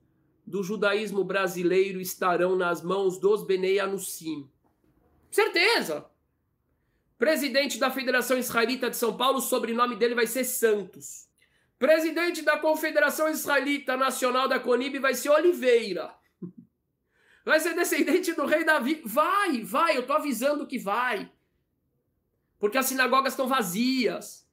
do 0.46 0.62
judaísmo 0.62 1.22
brasileiro 1.22 2.00
estarão 2.00 2.56
nas 2.56 2.82
mãos 2.82 3.18
dos 3.18 3.44
Benei 3.44 3.78
Anussim. 3.78 4.48
Certeza! 5.30 6.06
Presidente 7.18 7.78
da 7.78 7.90
Federação 7.90 8.38
Israelita 8.38 8.88
de 8.88 8.96
São 8.96 9.14
Paulo, 9.14 9.38
o 9.38 9.42
sobrenome 9.42 9.96
dele 9.96 10.14
vai 10.14 10.26
ser 10.26 10.44
Santos. 10.44 11.28
Presidente 11.78 12.40
da 12.40 12.58
Confederação 12.58 13.28
Israelita 13.28 13.94
Nacional 13.94 14.48
da 14.48 14.58
Conib 14.58 14.98
vai 14.98 15.14
ser 15.14 15.28
Oliveira. 15.28 16.14
Vai 17.44 17.60
ser 17.60 17.74
descendente 17.74 18.32
do 18.32 18.46
rei 18.46 18.64
Davi. 18.64 19.02
Vai, 19.04 19.62
vai, 19.62 19.96
eu 19.96 20.06
tô 20.06 20.14
avisando 20.14 20.66
que 20.66 20.78
vai. 20.78 21.30
Porque 22.58 22.78
as 22.78 22.86
sinagogas 22.86 23.34
estão 23.34 23.46
vazias. 23.46 24.48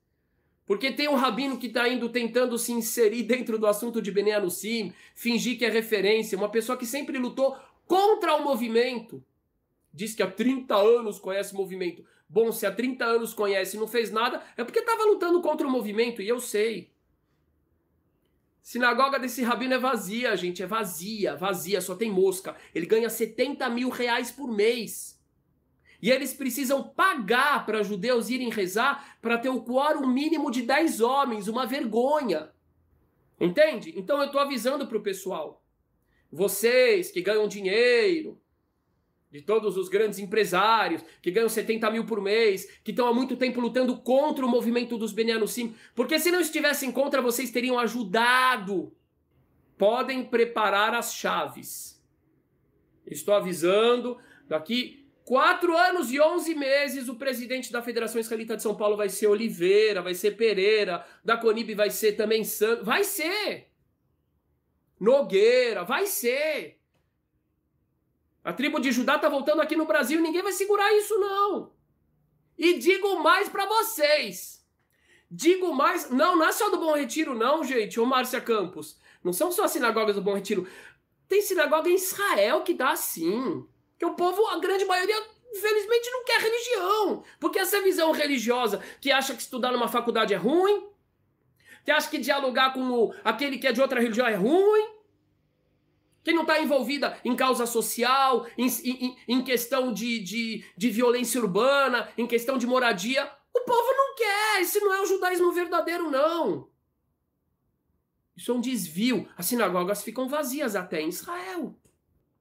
Porque 0.65 0.91
tem 0.91 1.07
um 1.07 1.15
rabino 1.15 1.57
que 1.57 1.67
está 1.67 1.87
indo 1.87 2.09
tentando 2.09 2.57
se 2.57 2.71
inserir 2.71 3.23
dentro 3.23 3.57
do 3.57 3.67
assunto 3.67 4.01
de 4.01 4.11
Bene 4.11 4.31
Anussim, 4.31 4.93
fingir 5.15 5.57
que 5.57 5.65
é 5.65 5.69
referência, 5.69 6.37
uma 6.37 6.49
pessoa 6.49 6.77
que 6.77 6.85
sempre 6.85 7.17
lutou 7.17 7.57
contra 7.87 8.35
o 8.35 8.43
movimento. 8.43 9.23
Diz 9.93 10.13
que 10.13 10.23
há 10.23 10.29
30 10.29 10.75
anos 10.75 11.19
conhece 11.19 11.53
o 11.53 11.57
movimento. 11.57 12.05
Bom, 12.27 12.51
se 12.51 12.65
há 12.65 12.71
30 12.71 13.03
anos 13.03 13.33
conhece 13.33 13.75
e 13.75 13.79
não 13.79 13.87
fez 13.87 14.11
nada, 14.11 14.41
é 14.55 14.63
porque 14.63 14.79
estava 14.79 15.03
lutando 15.03 15.41
contra 15.41 15.67
o 15.67 15.69
movimento, 15.69 16.21
e 16.21 16.27
eu 16.29 16.39
sei. 16.39 16.89
Sinagoga 18.61 19.19
desse 19.19 19.43
rabino 19.43 19.73
é 19.73 19.79
vazia, 19.79 20.35
gente, 20.35 20.61
é 20.61 20.67
vazia, 20.67 21.35
vazia, 21.35 21.81
só 21.81 21.95
tem 21.95 22.11
mosca. 22.11 22.55
Ele 22.73 22.85
ganha 22.85 23.09
70 23.09 23.67
mil 23.69 23.89
reais 23.89 24.31
por 24.31 24.51
mês. 24.51 25.19
E 26.01 26.09
eles 26.09 26.33
precisam 26.33 26.83
pagar 26.83 27.65
para 27.65 27.83
judeus 27.83 28.29
irem 28.29 28.49
rezar 28.49 29.17
para 29.21 29.37
ter 29.37 29.49
o 29.49 29.61
quórum 29.61 30.07
mínimo 30.07 30.49
de 30.49 30.63
10 30.63 30.99
homens, 30.99 31.47
uma 31.47 31.65
vergonha. 31.65 32.51
Entende? 33.39 33.93
Então 33.95 34.17
eu 34.19 34.25
estou 34.25 34.41
avisando 34.41 34.87
para 34.87 34.97
o 34.97 35.03
pessoal. 35.03 35.63
Vocês 36.31 37.11
que 37.11 37.21
ganham 37.21 37.47
dinheiro, 37.47 38.40
de 39.31 39.41
todos 39.41 39.77
os 39.77 39.87
grandes 39.87 40.19
empresários 40.19 41.03
que 41.21 41.31
ganham 41.31 41.47
70 41.47 41.89
mil 41.89 42.05
por 42.05 42.21
mês, 42.21 42.69
que 42.83 42.91
estão 42.91 43.07
há 43.07 43.13
muito 43.13 43.37
tempo 43.37 43.61
lutando 43.61 43.97
contra 43.97 44.45
o 44.45 44.49
movimento 44.49 44.97
dos 44.97 45.13
Benianusim, 45.13 45.73
porque 45.95 46.19
se 46.19 46.31
não 46.31 46.41
estivessem 46.41 46.91
contra, 46.91 47.21
vocês 47.21 47.49
teriam 47.49 47.79
ajudado. 47.79 48.93
Podem 49.77 50.23
preparar 50.23 50.93
as 50.93 51.15
chaves. 51.15 52.03
Estou 53.07 53.33
avisando, 53.33 54.17
daqui 54.47 55.07
quatro 55.23 55.77
anos 55.77 56.11
e 56.11 56.19
onze 56.19 56.53
meses, 56.53 57.07
o 57.07 57.15
presidente 57.15 57.71
da 57.71 57.81
Federação 57.81 58.19
Israelita 58.19 58.57
de 58.57 58.61
São 58.61 58.75
Paulo 58.75 58.97
vai 58.97 59.07
ser 59.07 59.27
Oliveira, 59.27 60.01
vai 60.01 60.13
ser 60.13 60.31
Pereira, 60.31 61.05
da 61.23 61.37
Conib 61.37 61.73
vai 61.73 61.89
ser 61.89 62.13
também 62.13 62.43
Santos, 62.43 62.85
vai 62.85 63.05
ser! 63.05 63.69
Nogueira, 64.99 65.83
vai 65.85 66.05
ser! 66.05 66.80
A 68.43 68.51
tribo 68.51 68.79
de 68.79 68.91
Judá 68.91 69.19
tá 69.19 69.29
voltando 69.29 69.61
aqui 69.61 69.75
no 69.75 69.85
Brasil 69.85 70.19
e 70.19 70.21
ninguém 70.21 70.41
vai 70.41 70.51
segurar 70.51 70.91
isso, 70.93 71.17
não. 71.19 71.71
E 72.57 72.77
digo 72.77 73.21
mais 73.21 73.47
para 73.47 73.65
vocês. 73.65 74.65
Digo 75.29 75.73
mais. 75.73 76.09
Não, 76.09 76.35
não 76.35 76.45
é 76.45 76.51
só 76.51 76.69
do 76.69 76.77
Bom 76.77 76.95
Retiro, 76.95 77.35
não, 77.35 77.63
gente, 77.63 77.99
ô 77.99 78.05
Márcia 78.05 78.41
Campos. 78.41 78.99
Não 79.23 79.31
são 79.31 79.51
só 79.51 79.65
as 79.65 79.71
sinagogas 79.71 80.15
do 80.15 80.21
Bom 80.21 80.33
Retiro. 80.33 80.67
Tem 81.27 81.41
sinagoga 81.41 81.89
em 81.89 81.95
Israel 81.95 82.61
que 82.61 82.73
dá 82.73 82.95
sim. 82.95 83.65
Que 83.97 84.05
o 84.05 84.15
povo, 84.15 84.45
a 84.47 84.59
grande 84.59 84.85
maioria, 84.85 85.15
infelizmente, 85.53 86.09
não 86.09 86.25
quer 86.25 86.41
religião. 86.41 87.23
Porque 87.39 87.59
essa 87.59 87.79
visão 87.81 88.11
religiosa 88.11 88.81
que 88.99 89.11
acha 89.11 89.35
que 89.35 89.41
estudar 89.41 89.71
numa 89.71 89.87
faculdade 89.87 90.33
é 90.33 90.37
ruim, 90.37 90.87
que 91.85 91.91
acha 91.91 92.09
que 92.09 92.17
dialogar 92.17 92.73
com 92.73 93.13
aquele 93.23 93.59
que 93.59 93.67
é 93.67 93.71
de 93.71 93.81
outra 93.81 94.01
religião 94.01 94.27
é 94.27 94.35
ruim 94.35 95.00
quem 96.23 96.35
não 96.35 96.43
está 96.43 96.61
envolvida 96.61 97.19
em 97.25 97.35
causa 97.35 97.65
social, 97.65 98.45
em, 98.57 98.67
em, 98.67 99.17
em 99.27 99.43
questão 99.43 99.91
de, 99.91 100.19
de, 100.19 100.63
de 100.77 100.89
violência 100.89 101.41
urbana, 101.41 102.09
em 102.17 102.27
questão 102.27 102.57
de 102.57 102.67
moradia, 102.67 103.29
o 103.53 103.61
povo 103.61 103.91
não 103.95 104.15
quer. 104.15 104.61
Esse 104.61 104.79
não 104.79 104.93
é 104.93 105.01
o 105.01 105.05
judaísmo 105.05 105.51
verdadeiro, 105.51 106.09
não. 106.11 106.69
Isso 108.35 108.51
é 108.51 108.53
um 108.53 108.61
desvio. 108.61 109.27
As 109.37 109.47
sinagogas 109.47 110.03
ficam 110.03 110.27
vazias 110.27 110.75
até 110.75 111.01
em 111.01 111.09
Israel. 111.09 111.75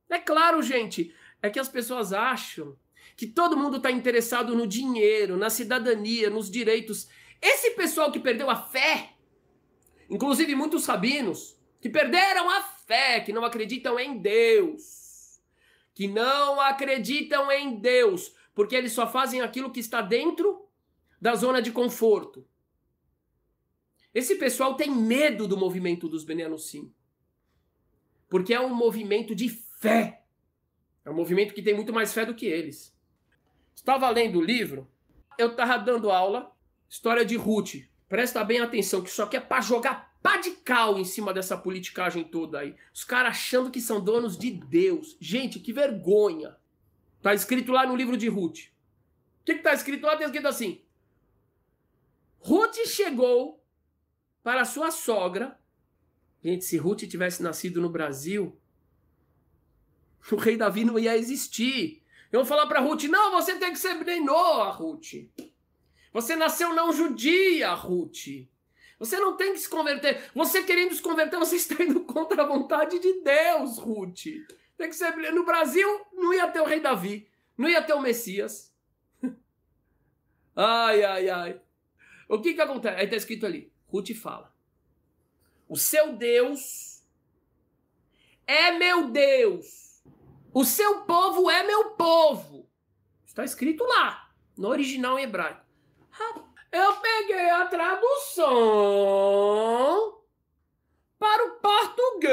É 0.09 0.19
claro, 0.19 0.63
gente, 0.63 1.15
é 1.43 1.49
que 1.49 1.59
as 1.59 1.69
pessoas 1.69 2.13
acham 2.13 2.77
que 3.17 3.27
todo 3.27 3.57
mundo 3.57 3.77
está 3.77 3.91
interessado 3.91 4.55
no 4.55 4.67
dinheiro, 4.67 5.37
na 5.37 5.51
cidadania, 5.51 6.31
nos 6.31 6.51
direitos. 6.51 7.09
Esse 7.41 7.73
pessoal 7.73 8.11
que 8.11 8.19
perdeu 8.19 8.51
a 8.51 8.57
fé, 8.57 9.15
inclusive 10.09 10.55
muitos 10.55 10.87
rabinos, 10.87 11.60
que 11.81 11.89
perderam 11.89 12.49
a 12.51 12.63
fé, 12.63 13.21
que 13.21 13.33
não 13.33 13.45
acreditam 13.45 13.99
em 13.99 14.19
Deus, 14.19 15.41
que 15.95 16.07
não 16.07 16.61
acreditam 16.61 17.51
em 17.51 17.77
Deus, 17.77 18.35
porque 18.55 18.77
eles 18.77 18.93
só 18.93 19.11
fazem 19.11 19.41
aquilo 19.41 19.71
que 19.71 19.81
está 19.81 20.03
dentro 20.03 20.69
da 21.21 21.35
zona 21.35 21.63
de 21.63 21.73
conforto. 21.73 22.47
Esse 24.13 24.37
pessoal 24.37 24.75
tem 24.75 24.91
medo 24.91 25.47
do 25.47 25.57
movimento 25.57 26.09
dos 26.09 26.25
Beneanusim, 26.25 26.93
porque 28.29 28.53
é 28.53 28.61
um 28.61 28.75
movimento 28.75 29.35
de 29.35 29.49
fé. 29.49 30.25
É 31.05 31.11
um 31.11 31.15
movimento 31.15 31.55
que 31.55 31.63
tem 31.63 31.75
muito 31.75 31.93
mais 31.93 32.13
fé 32.13 32.27
do 32.27 32.35
que 32.35 32.47
eles. 32.47 32.95
Estava 33.75 34.11
lendo 34.11 34.39
o 34.39 34.45
livro, 34.45 34.91
eu 35.39 35.53
estava 35.53 35.79
dando 35.79 36.11
aula, 36.11 36.55
história 36.89 37.25
de 37.25 37.37
Ruth. 37.37 37.89
Presta 38.09 38.45
bem 38.45 38.61
atenção, 38.61 39.03
que 39.03 39.09
isso 39.09 39.23
aqui 39.23 39.37
é 39.37 39.41
para 39.41 39.63
jogar 39.63 40.10
pá 40.23 40.37
de 40.37 40.51
cal 40.51 40.99
em 40.99 41.05
cima 41.05 41.33
dessa 41.33 41.57
politicagem 41.57 42.25
toda 42.25 42.61
aí. 42.61 42.75
Os 42.93 43.05
caras 43.05 43.33
achando 43.33 43.71
que 43.71 43.81
são 43.81 44.03
donos 44.03 44.37
de 44.37 44.51
Deus. 44.51 45.17
Gente, 45.21 45.59
que 45.59 45.73
vergonha. 45.73 46.57
Tá 47.23 47.35
escrito 47.35 47.73
lá 47.73 47.87
no 47.87 47.97
livro 47.97 48.17
de 48.17 48.29
Ruth. 48.29 48.69
O 49.41 49.45
que, 49.45 49.55
que 49.55 49.63
tá 49.63 49.73
escrito 49.73 50.07
lá? 50.07 50.17
Tem 50.17 50.27
escrito 50.27 50.49
assim: 50.49 50.83
Ruth 52.39 52.77
chegou 52.87 53.63
para 54.43 54.65
sua 54.65 54.91
sogra. 54.91 55.59
Gente, 56.43 56.65
se 56.65 56.77
Ruth 56.79 57.01
tivesse 57.01 57.43
nascido 57.43 57.81
no 57.81 57.91
Brasil, 57.91 58.59
o 60.33 60.37
rei 60.37 60.57
Davi 60.57 60.85
não 60.85 60.99
ia 60.99 61.17
existir. 61.17 62.03
Eu 62.33 62.41
vou 62.41 62.47
falar 62.47 62.67
para 62.67 62.81
Ruth: 62.81 63.05
não, 63.05 63.33
você 63.33 63.59
tem 63.59 63.73
que 63.73 63.79
ser 63.79 63.95
Bnenoa, 63.95 64.71
Ruth. 64.71 65.29
Você 66.13 66.35
nasceu 66.35 66.75
não 66.75 66.93
judia, 66.93 67.73
Ruth. 67.75 68.49
Você 69.01 69.19
não 69.19 69.35
tem 69.35 69.55
que 69.55 69.59
se 69.59 69.69
converter. 69.69 70.31
Você 70.35 70.63
querendo 70.63 70.95
se 70.95 71.01
converter, 71.01 71.39
você 71.39 71.57
está 71.57 71.83
indo 71.83 72.05
contra 72.05 72.43
a 72.43 72.47
vontade 72.47 72.99
de 72.99 73.23
Deus, 73.23 73.79
Ruth. 73.79 74.25
Tem 74.77 74.91
que 74.91 74.95
ser. 74.95 75.17
No 75.33 75.45
Brasil, 75.45 75.89
não 76.13 76.35
ia 76.35 76.47
ter 76.49 76.61
o 76.61 76.67
rei 76.67 76.81
Davi. 76.81 77.27
Não 77.57 77.69
ia 77.69 77.83
ter 77.83 77.95
o 77.95 78.01
Messias. 78.01 78.75
Ai, 80.55 81.03
ai, 81.03 81.31
ai. 81.31 81.61
O 82.29 82.41
que 82.41 82.53
que 82.53 82.61
acontece? 82.61 82.97
Aí 82.97 83.05
está 83.05 83.17
escrito 83.17 83.47
ali. 83.47 83.73
Ruth 83.89 84.13
fala. 84.15 84.55
O 85.67 85.77
seu 85.77 86.13
Deus 86.17 87.03
é 88.47 88.73
meu 88.73 89.11
Deus. 89.11 90.03
O 90.53 90.65
seu 90.65 91.03
povo 91.03 91.51
é 91.51 91.63
meu 91.63 91.93
povo. 91.93 92.69
Está 93.25 93.45
escrito 93.45 93.85
lá, 93.85 94.31
no 94.59 94.69
original 94.69 95.19
em 95.19 95.23
hebraico. 95.23 95.65
Eu 96.73 96.97
peguei 96.97 97.51
a 97.51 97.67
tradução 97.67 98.49
para 101.19 101.45
o 101.47 101.57
português, 101.59 102.31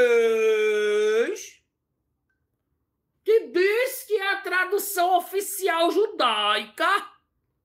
que 3.23 3.47
diz 3.47 4.03
que 4.03 4.13
é 4.13 4.33
a 4.33 4.41
tradução 4.41 5.17
oficial 5.17 5.89
judaica. 5.89 7.11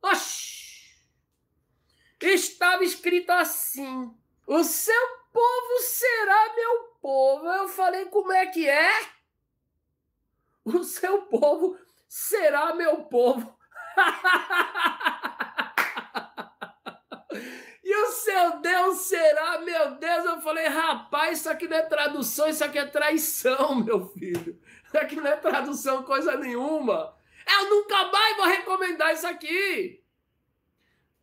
Oxi! 0.01 0.63
Estava 2.21 2.83
escrito 2.85 3.31
assim: 3.31 4.11
O 4.47 4.65
seu 4.65 5.09
povo 5.31 5.79
será 5.81 6.55
meu 6.55 6.85
povo. 7.03 7.47
Eu 7.49 7.69
falei: 7.69 8.07
Como 8.07 8.33
é 8.33 8.47
que 8.47 8.67
é? 8.67 8.91
O 10.65 10.83
seu 10.85 11.23
povo 11.23 11.79
será 12.09 12.75
meu 12.75 13.05
povo. 13.05 13.59
E 17.85 17.95
o 17.95 18.12
seu 18.23 18.61
Deus 18.61 18.99
será, 18.99 19.61
meu 19.61 19.95
Deus. 19.97 20.25
Eu 20.25 20.41
falei, 20.41 20.67
rapaz, 20.67 21.41
isso 21.41 21.51
aqui 21.51 21.69
não 21.69 21.77
é 21.77 21.83
tradução, 21.83 22.49
isso 22.49 22.65
aqui 22.65 22.79
é 22.79 22.87
traição, 22.87 23.75
meu 23.83 24.07
filho. 24.09 24.59
Isso 24.87 24.99
aqui 24.99 25.17
não 25.17 25.27
é 25.27 25.37
tradução, 25.37 26.03
coisa 26.03 26.37
nenhuma. 26.37 27.15
Eu 27.47 27.71
nunca 27.71 28.11
mais 28.11 28.37
vou 28.37 28.47
recomendar 28.47 29.13
isso 29.13 29.27
aqui. 29.27 30.03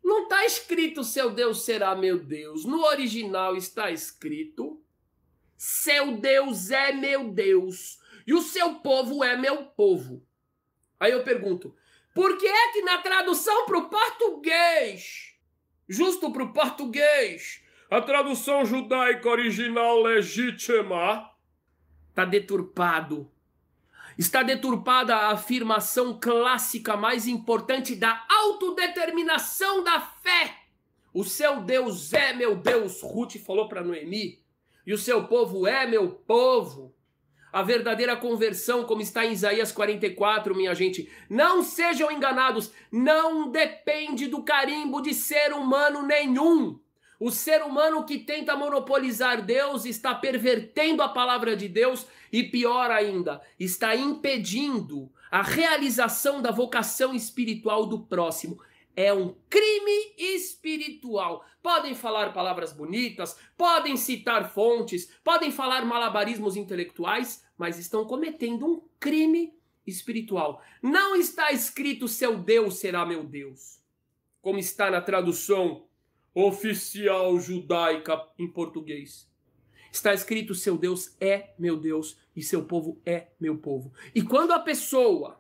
Não 0.04 0.24
está 0.24 0.46
escrito 0.46 1.04
seu 1.04 1.30
Deus 1.30 1.64
será 1.64 1.96
meu 1.96 2.18
Deus. 2.18 2.66
No 2.66 2.84
original 2.84 3.56
está 3.56 3.92
escrito 3.92 4.82
seu 5.58 6.18
Deus 6.18 6.72
é 6.72 6.94
meu 6.94 7.32
Deus 7.32 8.00
e 8.26 8.34
o 8.34 8.42
seu 8.42 8.76
povo 8.76 9.24
é 9.24 9.36
meu 9.36 9.66
povo. 9.66 10.26
Aí 11.00 11.12
eu 11.12 11.24
pergunto, 11.24 11.76
por 12.14 12.38
que 12.38 12.48
é 12.48 12.72
que 12.72 12.82
na 12.82 13.00
tradução 13.00 13.66
para 13.66 13.78
o 13.78 13.90
português 13.90 15.29
justo 15.90 16.32
para 16.32 16.44
o 16.44 16.54
português. 16.54 17.64
A 17.90 18.00
tradução 18.00 18.64
judaica 18.64 19.28
original 19.28 20.00
legítima 20.00 21.28
está 22.10 22.24
deturpado. 22.24 23.32
Está 24.16 24.44
deturpada 24.44 25.16
a 25.16 25.32
afirmação 25.32 26.20
clássica 26.20 26.96
mais 26.96 27.26
importante 27.26 27.96
da 27.96 28.26
autodeterminação 28.30 29.84
da 29.84 30.00
fé. 30.00 30.56
O 31.12 31.24
seu 31.24 31.62
Deus 31.62 32.14
é 32.14 32.34
meu 32.34 32.56
Deus, 32.56 33.02
Ruth 33.02 33.38
falou 33.38 33.68
para 33.68 33.84
Noemi, 33.84 34.40
e 34.86 34.94
o 34.94 34.98
seu 34.98 35.26
povo 35.28 35.66
é 35.66 35.88
meu 35.88 36.10
povo. 36.12 36.94
A 37.52 37.64
verdadeira 37.64 38.16
conversão, 38.16 38.84
como 38.84 39.02
está 39.02 39.26
em 39.26 39.32
Isaías 39.32 39.72
44, 39.72 40.56
minha 40.56 40.76
gente, 40.76 41.10
não 41.30 41.64
sejam 41.64 42.12
enganados, 42.12 42.72
não 42.92 43.50
depende 43.50 44.28
do 44.28 44.44
carimbo 44.44 45.02
de 45.02 45.14
ser 45.14 45.54
humano 45.54 46.04
nenhum. 46.04 46.80
O 47.20 47.32
ser 47.32 47.64
humano 47.64 48.06
que 48.06 48.20
tenta 48.20 48.56
monopolizar 48.56 49.42
Deus 49.42 49.86
está 49.86 50.16
pervertendo 50.16 51.02
a 51.02 51.10
palavra 51.10 51.56
de 51.56 51.68
Deus 51.68 52.06
e, 52.32 52.44
pior 52.44 52.92
ainda, 52.92 53.42
está 53.60 53.96
impedindo 53.96 55.12
a 55.30 55.42
realização 55.42 56.42
da 56.42 56.52
vocação 56.52 57.14
espiritual 57.14 57.86
do 57.86 58.00
próximo 58.00 58.60
é 58.96 59.14
um 59.14 59.34
crime 59.50 60.14
espiritual. 60.18 61.46
Podem 61.62 61.94
falar 61.94 62.34
palavras 62.34 62.72
bonitas, 62.72 63.38
podem 63.58 63.98
citar 63.98 64.50
fontes, 64.50 65.12
podem 65.24 65.52
falar 65.52 65.86
malabarismos 65.86 66.56
intelectuais, 66.56 67.44
mas 67.58 67.78
estão 67.78 68.06
cometendo 68.06 68.66
um 68.66 68.82
crime 69.00 69.54
espiritual. 69.86 70.62
Não 70.82 71.16
está 71.16 71.52
escrito 71.52 72.08
seu 72.08 72.38
Deus 72.38 72.80
será 72.80 73.06
meu 73.06 73.24
Deus, 73.24 73.82
como 74.42 74.60
está 74.60 74.90
na 74.90 75.02
tradução 75.02 75.86
oficial 76.34 77.38
judaica 77.40 78.26
em 78.38 78.48
português. 78.48 79.30
Está 79.92 80.14
escrito 80.14 80.54
seu 80.54 80.78
Deus 80.78 81.16
é 81.20 81.54
meu 81.58 81.76
Deus 81.76 82.18
e 82.36 82.44
seu 82.44 82.64
povo 82.64 83.02
é 83.06 83.30
meu 83.40 83.58
povo. 83.58 83.92
E 84.14 84.22
quando 84.22 84.52
a 84.52 84.60
pessoa 84.60 85.39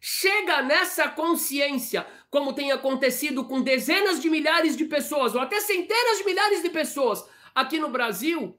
chega 0.00 0.62
nessa 0.62 1.08
consciência, 1.08 2.06
como 2.30 2.52
tem 2.52 2.72
acontecido 2.72 3.44
com 3.44 3.62
dezenas 3.62 4.20
de 4.20 4.28
milhares 4.28 4.76
de 4.76 4.84
pessoas, 4.84 5.34
ou 5.34 5.40
até 5.40 5.60
centenas 5.60 6.18
de 6.18 6.24
milhares 6.24 6.62
de 6.62 6.70
pessoas 6.70 7.24
aqui 7.54 7.78
no 7.78 7.88
Brasil, 7.88 8.58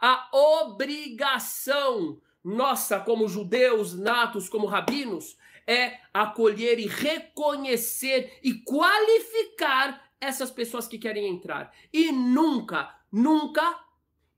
a 0.00 0.28
obrigação 0.32 2.20
nossa, 2.44 2.98
como 2.98 3.28
judeus 3.28 3.94
natos, 3.94 4.48
como 4.48 4.66
rabinos, 4.66 5.36
é 5.66 5.98
acolher 6.12 6.78
e 6.78 6.86
reconhecer 6.86 8.38
e 8.42 8.54
qualificar 8.54 10.10
essas 10.20 10.50
pessoas 10.50 10.88
que 10.88 10.98
querem 10.98 11.28
entrar. 11.28 11.72
E 11.92 12.10
nunca, 12.10 12.94
nunca 13.10 13.78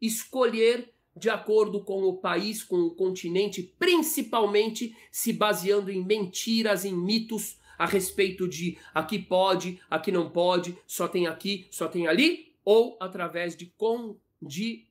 escolher 0.00 0.93
de 1.16 1.30
acordo 1.30 1.82
com 1.82 2.02
o 2.02 2.16
país, 2.16 2.62
com 2.62 2.76
o 2.76 2.90
continente, 2.90 3.74
principalmente 3.78 4.96
se 5.10 5.32
baseando 5.32 5.90
em 5.90 6.04
mentiras, 6.04 6.84
em 6.84 6.94
mitos 6.94 7.58
a 7.78 7.86
respeito 7.86 8.48
de 8.48 8.78
aqui 8.94 9.18
pode, 9.18 9.80
aqui 9.90 10.10
não 10.12 10.30
pode, 10.30 10.76
só 10.86 11.08
tem 11.08 11.26
aqui, 11.26 11.66
só 11.70 11.88
tem 11.88 12.06
ali, 12.06 12.54
ou 12.64 12.96
através 13.00 13.56
de, 13.56 13.66
com, 13.76 14.16
de 14.40 14.86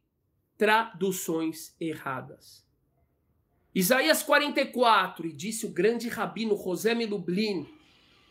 traduções 0.57 1.75
erradas. 1.79 2.63
Isaías 3.73 4.21
44, 4.21 5.27
e 5.27 5.33
disse 5.33 5.65
o 5.65 5.69
grande 5.69 6.07
rabino 6.07 6.55
José 6.55 6.93
Lublin, 6.93 7.67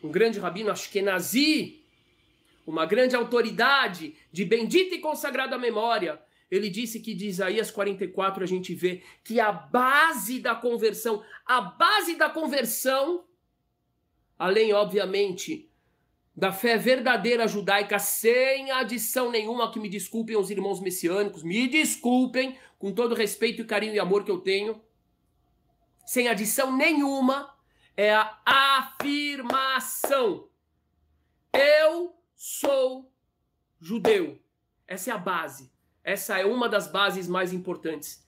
um 0.01 0.09
grande 0.09 0.39
rabino 0.39 0.71
Ashkenazi, 0.71 1.83
uma 2.65 2.85
grande 2.85 3.15
autoridade 3.15 4.15
de 4.31 4.45
bendita 4.45 4.95
e 4.95 4.99
consagrada 4.99 5.57
memória, 5.57 6.21
ele 6.49 6.69
disse 6.69 6.99
que 6.99 7.13
de 7.13 7.27
Isaías 7.27 7.71
44 7.71 8.43
a 8.43 8.47
gente 8.47 8.75
vê 8.75 9.01
que 9.23 9.39
a 9.39 9.51
base 9.51 10.39
da 10.39 10.55
conversão, 10.55 11.23
a 11.45 11.61
base 11.61 12.15
da 12.15 12.29
conversão, 12.29 13.25
além, 14.37 14.73
obviamente, 14.73 15.69
da 16.35 16.51
fé 16.51 16.77
verdadeira 16.77 17.47
judaica, 17.47 17.99
sem 17.99 18.71
adição 18.71 19.29
nenhuma, 19.29 19.71
que 19.71 19.79
me 19.79 19.89
desculpem 19.89 20.35
os 20.35 20.49
irmãos 20.49 20.79
messiânicos, 20.79 21.43
me 21.43 21.67
desculpem, 21.67 22.57
com 22.79 22.91
todo 22.91 23.15
respeito 23.15 23.61
e 23.61 23.65
carinho 23.65 23.93
e 23.93 23.99
amor 23.99 24.23
que 24.23 24.31
eu 24.31 24.39
tenho, 24.39 24.81
sem 26.05 26.27
adição 26.27 26.75
nenhuma, 26.75 27.53
é 27.95 28.13
a 28.13 28.39
afirmação. 28.45 30.49
Eu 31.53 32.15
sou 32.35 33.11
judeu. 33.79 34.39
Essa 34.87 35.11
é 35.11 35.13
a 35.13 35.17
base. 35.17 35.72
Essa 36.03 36.39
é 36.39 36.45
uma 36.45 36.67
das 36.67 36.87
bases 36.87 37.27
mais 37.27 37.53
importantes. 37.53 38.23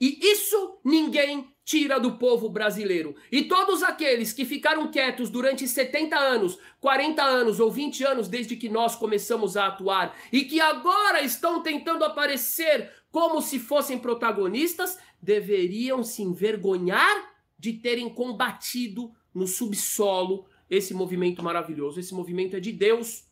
E 0.00 0.18
isso 0.22 0.78
ninguém 0.82 1.54
tira 1.62 2.00
do 2.00 2.16
povo 2.16 2.48
brasileiro. 2.48 3.14
E 3.30 3.44
todos 3.44 3.82
aqueles 3.82 4.32
que 4.32 4.44
ficaram 4.44 4.90
quietos 4.90 5.30
durante 5.30 5.68
70 5.68 6.18
anos, 6.18 6.58
40 6.80 7.22
anos 7.22 7.60
ou 7.60 7.70
20 7.70 8.02
anos 8.04 8.26
desde 8.26 8.56
que 8.56 8.68
nós 8.68 8.96
começamos 8.96 9.56
a 9.56 9.66
atuar 9.66 10.18
e 10.32 10.44
que 10.44 10.60
agora 10.60 11.22
estão 11.22 11.62
tentando 11.62 12.04
aparecer 12.04 12.90
como 13.12 13.42
se 13.42 13.58
fossem 13.58 13.98
protagonistas, 13.98 14.98
deveriam 15.20 16.02
se 16.02 16.22
envergonhar 16.22 17.30
de 17.58 17.74
terem 17.74 18.08
combatido 18.08 19.14
no 19.34 19.46
subsolo 19.46 20.46
esse 20.68 20.94
movimento 20.94 21.42
maravilhoso. 21.42 22.00
Esse 22.00 22.14
movimento 22.14 22.56
é 22.56 22.60
de 22.60 22.72
Deus. 22.72 23.24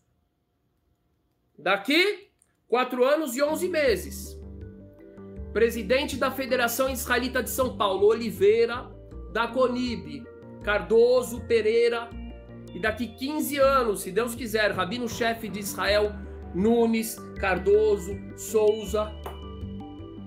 Daqui 1.59 2.28
4 2.69 3.03
anos 3.03 3.35
e 3.35 3.43
11 3.43 3.69
meses. 3.69 4.39
Presidente 5.55 6.16
da 6.16 6.31
Federação 6.31 6.91
Israelita 6.91 7.43
de 7.43 7.49
São 7.49 7.79
Paulo, 7.79 8.07
Oliveira, 8.07 8.91
da 9.33 9.49
Conib, 9.49 10.23
Cardoso, 10.62 11.41
Pereira, 11.47 12.11
e 12.75 12.79
daqui 12.79 13.09
15 13.09 13.59
anos, 13.59 14.01
se 14.03 14.12
Deus 14.12 14.35
quiser, 14.35 14.73
rabino-chefe 14.73 15.49
de 15.49 15.61
Israel, 15.61 16.12
Nunes, 16.55 17.16
Cardoso, 17.41 18.14
Souza, 18.37 19.11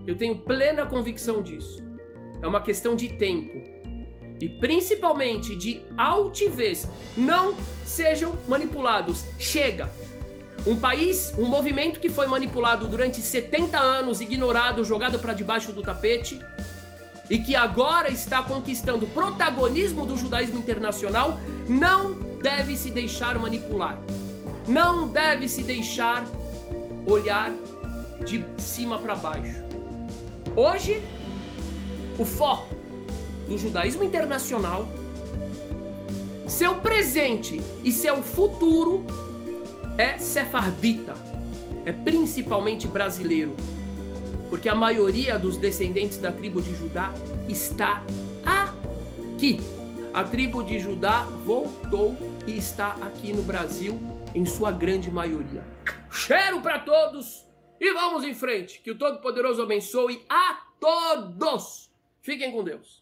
eu 0.08 0.18
tenho 0.18 0.39
plena 0.39 0.88
convicção 0.88 1.44
disso. 1.44 1.84
É 2.42 2.48
uma 2.48 2.62
questão 2.62 2.96
de 2.96 3.10
tempo 3.10 3.62
e 4.42 4.50
principalmente 4.50 5.56
de 5.56 5.82
altivez. 5.96 6.89
Não 7.16 7.56
sejam 7.86 8.36
manipulados. 8.48 9.24
Chega! 9.38 9.88
Um 10.66 10.76
país, 10.76 11.34
um 11.38 11.45
movimento 11.45 11.99
que 11.99 12.09
foi 12.09 12.28
manipulado 12.28 12.88
durante 12.88 13.20
70 13.20 13.80
anos, 13.80 14.22
ignorado, 14.22 14.84
jogado 14.86 15.18
para 15.18 15.34
debaixo 15.34 15.72
do 15.72 15.82
tapete, 15.82 16.39
e 17.30 17.39
que 17.39 17.55
agora 17.55 18.12
está 18.12 18.43
conquistando 18.43 19.07
protagonismo 19.07 20.05
do 20.05 20.18
judaísmo 20.18 20.59
internacional, 20.59 21.39
não 21.68 22.14
deve 22.41 22.76
se 22.76 22.91
deixar 22.91 23.39
manipular. 23.39 23.97
Não 24.68 25.07
deve 25.07 25.47
se 25.47 25.64
deixar 25.64 26.26
olhar 27.07 27.51
de 28.26 28.45
cima 28.57 28.99
para 28.99 29.16
baixo. 29.16 29.64
Hoje, 30.55 31.01
o 32.20 32.26
foco 32.26 32.76
do 33.47 33.57
judaísmo 33.57 34.03
internacional, 34.03 34.88
seu 36.47 36.76
presente 36.76 37.62
e 37.84 37.91
seu 37.91 38.22
futuro 38.22 39.05
é 40.02 40.18
sefardita, 40.18 41.14
é 41.86 41.91
principalmente 41.91 42.88
brasileiro, 42.88 43.56
porque 44.49 44.68
a 44.68 44.74
maioria 44.74 45.38
dos 45.38 45.58
descendentes 45.58 46.18
da 46.18 46.32
tribo 46.32 46.60
de 46.60 46.76
Judá 46.76 47.14
está 47.47 48.04
aqui. 48.43 49.60
A 50.12 50.24
tribo 50.24 50.64
de 50.64 50.80
Judá 50.80 51.22
voltou 51.45 52.18
e 52.47 52.58
está 52.58 52.93
aqui 53.02 53.32
no 53.32 53.43
Brasil 53.43 53.99
em 54.34 54.43
sua 54.43 54.72
grande 54.72 55.12
maioria. 55.12 55.64
Cheiro 56.12 56.62
para 56.62 56.80
todos 56.80 57.45
e 57.80 57.93
vamos 57.93 58.24
em 58.24 58.34
frente. 58.34 58.82
Que 58.82 58.89
o 58.89 58.97
Todo-Poderoso 58.97 59.62
abençoe 59.62 60.26
a 60.28 60.62
todos. 60.80 61.91
Fiquem 62.24 62.52
com 62.52 62.64
Deus. 62.64 63.01